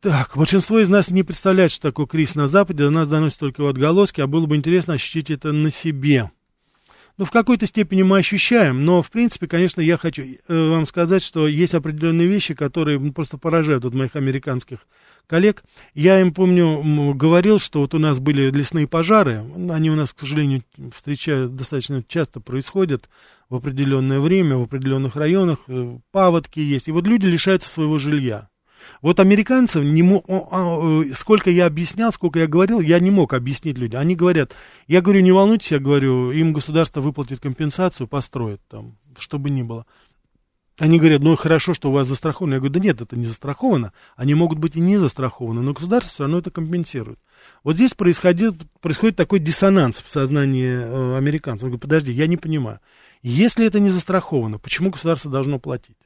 Так, 0.00 0.32
большинство 0.36 0.80
из 0.80 0.88
нас 0.88 1.10
не 1.10 1.22
представляет, 1.22 1.70
что 1.70 1.88
такое 1.88 2.06
кризис 2.06 2.34
на 2.34 2.46
Западе, 2.46 2.84
до 2.84 2.90
нас 2.90 3.08
доносят 3.08 3.38
только 3.38 3.68
отголоски, 3.68 4.20
а 4.20 4.26
было 4.26 4.46
бы 4.46 4.56
интересно 4.56 4.94
ощутить 4.94 5.30
это 5.30 5.52
на 5.52 5.70
себе 5.70 6.30
ну, 7.16 7.24
в 7.24 7.30
какой-то 7.30 7.66
степени 7.66 8.02
мы 8.02 8.18
ощущаем, 8.18 8.84
но, 8.84 9.00
в 9.00 9.10
принципе, 9.10 9.46
конечно, 9.46 9.80
я 9.80 9.96
хочу 9.96 10.22
э, 10.22 10.68
вам 10.70 10.84
сказать, 10.84 11.22
что 11.22 11.46
есть 11.46 11.74
определенные 11.74 12.26
вещи, 12.26 12.54
которые 12.54 12.98
просто 13.12 13.38
поражают 13.38 13.84
вот 13.84 13.94
моих 13.94 14.16
американских 14.16 14.80
коллег. 15.26 15.62
Я 15.94 16.20
им, 16.20 16.34
помню, 16.34 17.14
говорил, 17.14 17.58
что 17.58 17.80
вот 17.80 17.94
у 17.94 17.98
нас 17.98 18.18
были 18.18 18.50
лесные 18.50 18.88
пожары, 18.88 19.44
они 19.70 19.90
у 19.90 19.94
нас, 19.94 20.12
к 20.12 20.20
сожалению, 20.20 20.62
встречают 20.92 21.54
достаточно 21.54 22.02
часто 22.02 22.40
происходят 22.40 23.08
в 23.48 23.54
определенное 23.54 24.18
время, 24.20 24.56
в 24.56 24.62
определенных 24.62 25.16
районах, 25.16 25.60
э, 25.68 25.98
паводки 26.10 26.58
есть, 26.58 26.88
и 26.88 26.92
вот 26.92 27.06
люди 27.06 27.26
лишаются 27.26 27.68
своего 27.68 27.98
жилья. 27.98 28.48
Вот 29.02 29.20
американцев, 29.20 29.84
не 29.84 30.02
мо, 30.02 30.22
а, 30.28 31.02
э, 31.02 31.12
сколько 31.14 31.50
я 31.50 31.66
объяснял, 31.66 32.12
сколько 32.12 32.38
я 32.38 32.46
говорил, 32.46 32.80
я 32.80 33.00
не 33.00 33.10
мог 33.10 33.32
объяснить 33.32 33.78
людям. 33.78 34.00
Они 34.00 34.16
говорят, 34.16 34.54
я 34.86 35.00
говорю, 35.00 35.20
не 35.20 35.32
волнуйтесь, 35.32 35.72
я 35.72 35.78
говорю, 35.78 36.30
им 36.30 36.52
государство 36.52 37.00
выплатит 37.00 37.40
компенсацию, 37.40 38.06
построит 38.08 38.60
там, 38.68 38.96
чтобы 39.18 39.50
ни 39.50 39.62
было. 39.62 39.86
Они 40.78 40.98
говорят, 40.98 41.22
ну 41.22 41.36
хорошо, 41.36 41.72
что 41.72 41.90
у 41.90 41.92
вас 41.92 42.08
застраховано. 42.08 42.54
Я 42.54 42.60
говорю, 42.60 42.74
да 42.74 42.80
нет, 42.80 43.00
это 43.00 43.16
не 43.16 43.26
застраховано. 43.26 43.92
Они 44.16 44.34
могут 44.34 44.58
быть 44.58 44.74
и 44.74 44.80
не 44.80 44.96
застрахованы, 44.96 45.60
но 45.60 45.72
государство 45.72 46.12
все 46.12 46.22
равно 46.24 46.38
это 46.38 46.50
компенсирует. 46.50 47.20
Вот 47.62 47.76
здесь 47.76 47.94
происходит, 47.94 48.56
происходит 48.80 49.16
такой 49.16 49.38
диссонанс 49.38 50.02
в 50.02 50.10
сознании 50.10 50.66
э, 50.66 51.16
американцев. 51.16 51.64
Я 51.64 51.68
говорю, 51.68 51.80
подожди, 51.80 52.12
я 52.12 52.26
не 52.26 52.36
понимаю. 52.36 52.80
Если 53.22 53.64
это 53.64 53.78
не 53.78 53.90
застраховано, 53.90 54.58
почему 54.58 54.90
государство 54.90 55.30
должно 55.30 55.60
платить? 55.60 55.96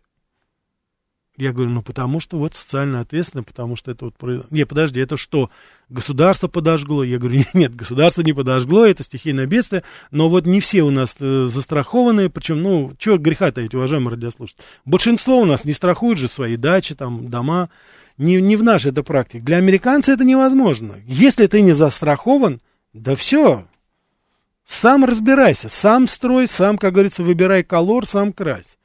Я 1.38 1.52
говорю, 1.52 1.70
ну 1.70 1.82
потому 1.82 2.18
что 2.18 2.36
вот 2.36 2.56
социально 2.56 3.00
ответственно, 3.00 3.44
потому 3.44 3.76
что 3.76 3.92
это 3.92 4.06
вот... 4.06 4.50
Не, 4.50 4.66
подожди, 4.66 4.98
это 4.98 5.16
что, 5.16 5.50
государство 5.88 6.48
подожгло? 6.48 7.04
Я 7.04 7.18
говорю, 7.18 7.44
нет, 7.54 7.76
государство 7.76 8.22
не 8.22 8.32
подожгло, 8.32 8.84
это 8.84 9.04
стихийное 9.04 9.46
бедствие, 9.46 9.84
но 10.10 10.28
вот 10.28 10.46
не 10.46 10.58
все 10.58 10.82
у 10.82 10.90
нас 10.90 11.14
э, 11.20 11.44
застрахованы, 11.44 12.28
причем, 12.28 12.60
ну, 12.60 12.92
чего 12.98 13.18
греха 13.18 13.52
таить, 13.52 13.72
уважаемые 13.72 14.14
радиослушатели. 14.14 14.64
Большинство 14.84 15.40
у 15.40 15.44
нас 15.44 15.64
не 15.64 15.72
страхуют 15.72 16.18
же 16.18 16.26
свои 16.26 16.56
дачи, 16.56 16.96
там, 16.96 17.28
дома, 17.28 17.70
не, 18.16 18.42
не 18.42 18.56
в 18.56 18.64
нашей 18.64 18.90
это 18.90 19.04
практике. 19.04 19.38
Для 19.38 19.58
американца 19.58 20.10
это 20.10 20.24
невозможно. 20.24 20.96
Если 21.06 21.46
ты 21.46 21.60
не 21.60 21.72
застрахован, 21.72 22.60
да 22.92 23.14
все, 23.14 23.64
сам 24.66 25.04
разбирайся, 25.04 25.68
сам 25.68 26.08
строй, 26.08 26.48
сам, 26.48 26.78
как 26.78 26.94
говорится, 26.94 27.22
выбирай 27.22 27.62
колор, 27.62 28.06
сам 28.06 28.32
крась. 28.32 28.77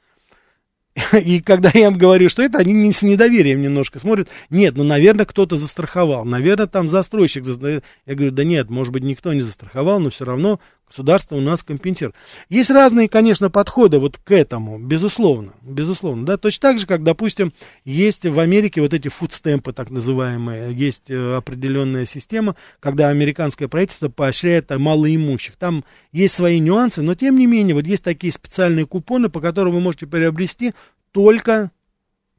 И 1.24 1.40
когда 1.40 1.70
я 1.74 1.88
им 1.88 1.94
говорю, 1.94 2.28
что 2.28 2.42
это, 2.42 2.58
они 2.58 2.92
с 2.92 3.02
недоверием 3.02 3.60
немножко 3.60 3.98
смотрят. 3.98 4.28
Нет, 4.50 4.76
ну, 4.76 4.84
наверное, 4.84 5.26
кто-то 5.26 5.56
застраховал. 5.56 6.24
Наверное, 6.24 6.66
там 6.66 6.88
застройщик. 6.88 7.44
Я 7.44 8.14
говорю, 8.14 8.30
да 8.30 8.44
нет, 8.44 8.70
может 8.70 8.92
быть, 8.92 9.02
никто 9.02 9.32
не 9.32 9.42
застраховал, 9.42 9.98
но 9.98 10.10
все 10.10 10.24
равно 10.24 10.60
государство 10.94 11.34
у 11.34 11.40
нас 11.40 11.64
компенсирует. 11.64 12.14
Есть 12.48 12.70
разные, 12.70 13.08
конечно, 13.08 13.50
подходы 13.50 13.98
вот 13.98 14.16
к 14.16 14.30
этому, 14.30 14.78
безусловно, 14.78 15.54
безусловно, 15.62 16.24
да, 16.24 16.36
точно 16.36 16.60
так 16.70 16.78
же, 16.78 16.86
как, 16.86 17.02
допустим, 17.02 17.52
есть 17.84 18.24
в 18.24 18.38
Америке 18.38 18.80
вот 18.80 18.94
эти 18.94 19.08
фудстемпы, 19.08 19.72
так 19.72 19.90
называемые, 19.90 20.72
есть 20.72 21.10
э, 21.10 21.34
определенная 21.34 22.06
система, 22.06 22.54
когда 22.78 23.08
американское 23.08 23.66
правительство 23.66 24.08
поощряет 24.08 24.70
малоимущих. 24.70 25.56
Там 25.56 25.84
есть 26.12 26.34
свои 26.34 26.60
нюансы, 26.60 27.02
но 27.02 27.16
тем 27.16 27.38
не 27.38 27.46
менее, 27.46 27.74
вот 27.74 27.86
есть 27.86 28.04
такие 28.04 28.32
специальные 28.32 28.86
купоны, 28.86 29.28
по 29.28 29.40
которым 29.40 29.74
вы 29.74 29.80
можете 29.80 30.06
приобрести 30.06 30.74
только 31.10 31.72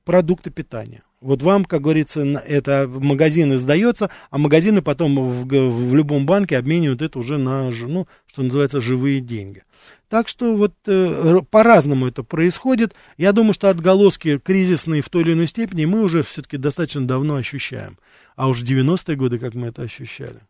продукты 0.06 0.50
питания. 0.50 1.04
Вот 1.22 1.42
вам, 1.42 1.66
как 1.66 1.82
говорится, 1.82 2.22
это 2.22 2.88
в 2.88 3.02
магазины 3.02 3.58
сдается, 3.58 4.10
а 4.30 4.38
магазины 4.38 4.82
потом 4.82 5.16
в, 5.16 5.46
в 5.46 5.96
любом 5.96 6.26
банке 6.26 6.58
обменивают 6.58 7.02
это 7.02 7.18
уже 7.18 7.38
на, 7.38 7.72
ну, 7.72 8.08
что 8.28 8.44
называется, 8.44 8.82
живые 8.82 9.22
деньги. 9.22 9.64
Так 10.10 10.28
что 10.28 10.56
вот 10.56 10.74
э, 10.86 11.42
по-разному 11.50 12.08
это 12.08 12.24
происходит. 12.24 12.94
Я 13.18 13.32
думаю, 13.32 13.54
что 13.54 13.70
отголоски 13.70 14.38
кризисные 14.38 15.02
в 15.02 15.10
той 15.10 15.24
или 15.24 15.34
иной 15.34 15.48
степени 15.48 15.86
мы 15.86 16.02
уже 16.02 16.22
все-таки 16.22 16.58
достаточно 16.58 17.08
давно 17.08 17.36
ощущаем. 17.36 17.98
А 18.36 18.48
уж 18.48 18.62
90-е 18.62 19.16
годы, 19.16 19.40
как 19.40 19.56
мы 19.56 19.68
это 19.68 19.82
ощущали. 19.82 20.42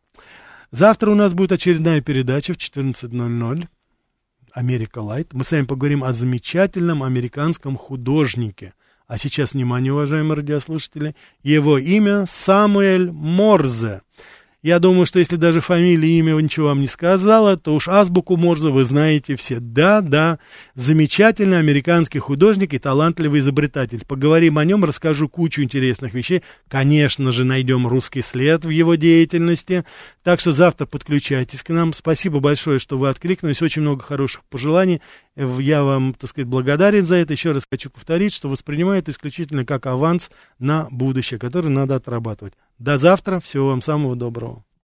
Завтра 0.72 1.12
у 1.12 1.16
нас 1.16 1.34
будет 1.34 1.54
очередная 1.54 2.02
передача 2.02 2.54
в 2.54 2.58
14.00. 2.58 3.68
Америка 4.52 5.00
Лайт. 5.00 5.34
Мы 5.34 5.44
с 5.44 5.52
вами 5.52 5.66
поговорим 5.66 6.04
о 6.04 6.14
замечательном 6.14 7.04
американском 7.04 7.76
художнике. 7.76 8.74
А 9.08 9.20
сейчас, 9.20 9.54
внимание, 9.54 9.94
уважаемые 9.94 10.38
радиослушатели, 10.38 11.16
его 11.44 11.78
имя 11.78 12.26
Самуэль 12.28 13.12
Морзе. 13.12 14.02
Я 14.66 14.80
думаю, 14.80 15.06
что 15.06 15.20
если 15.20 15.36
даже 15.36 15.62
фамилия, 15.62 16.18
имя 16.18 16.34
ничего 16.42 16.70
вам 16.70 16.82
не 16.82 16.88
сказала, 16.88 17.56
то 17.56 17.76
уж 17.76 17.88
азбуку 17.88 18.36
Морзе 18.36 18.70
вы 18.70 18.84
знаете 18.84 19.36
все. 19.36 19.60
Да, 19.60 20.02
да, 20.02 20.40
замечательный 20.74 21.60
американский 21.60 22.18
художник 22.18 22.74
и 22.74 22.80
талантливый 22.80 23.42
изобретатель. 23.42 24.04
Поговорим 24.08 24.58
о 24.58 24.66
нем, 24.66 24.84
расскажу 24.84 25.30
кучу 25.30 25.62
интересных 25.62 26.16
вещей. 26.16 26.42
Конечно 26.68 27.32
же, 27.32 27.44
найдем 27.44 27.86
русский 27.86 28.24
след 28.24 28.66
в 28.66 28.70
его 28.70 28.96
деятельности. 28.96 29.86
Так 30.24 30.40
что 30.40 30.52
завтра 30.52 30.88
подключайтесь 30.88 31.62
к 31.62 31.70
нам. 31.70 31.94
Спасибо 31.94 32.40
большое, 32.40 32.80
что 32.80 32.98
вы 32.98 33.10
откликнулись. 33.10 33.62
Очень 33.62 33.84
много 33.84 34.02
хороших 34.02 34.46
пожеланий. 34.46 35.00
Я 35.36 35.84
вам, 35.84 36.16
так 36.16 36.28
сказать, 36.28 36.48
благодарен 36.48 37.06
за 37.06 37.18
это. 37.18 37.34
Еще 37.34 37.52
раз 37.52 37.68
хочу 37.70 37.92
повторить, 37.92 38.34
что 38.34 38.50
воспринимаю 38.50 38.98
это 38.98 39.12
исключительно 39.12 39.64
как 39.64 39.86
аванс 39.86 40.32
на 40.58 40.88
будущее, 40.90 41.40
который 41.40 41.70
надо 41.70 41.94
отрабатывать. 41.94 42.56
До 42.78 42.98
завтра. 42.98 43.40
Всего 43.40 43.68
вам 43.68 43.82
самого 43.82 44.16
доброго. 44.16 44.65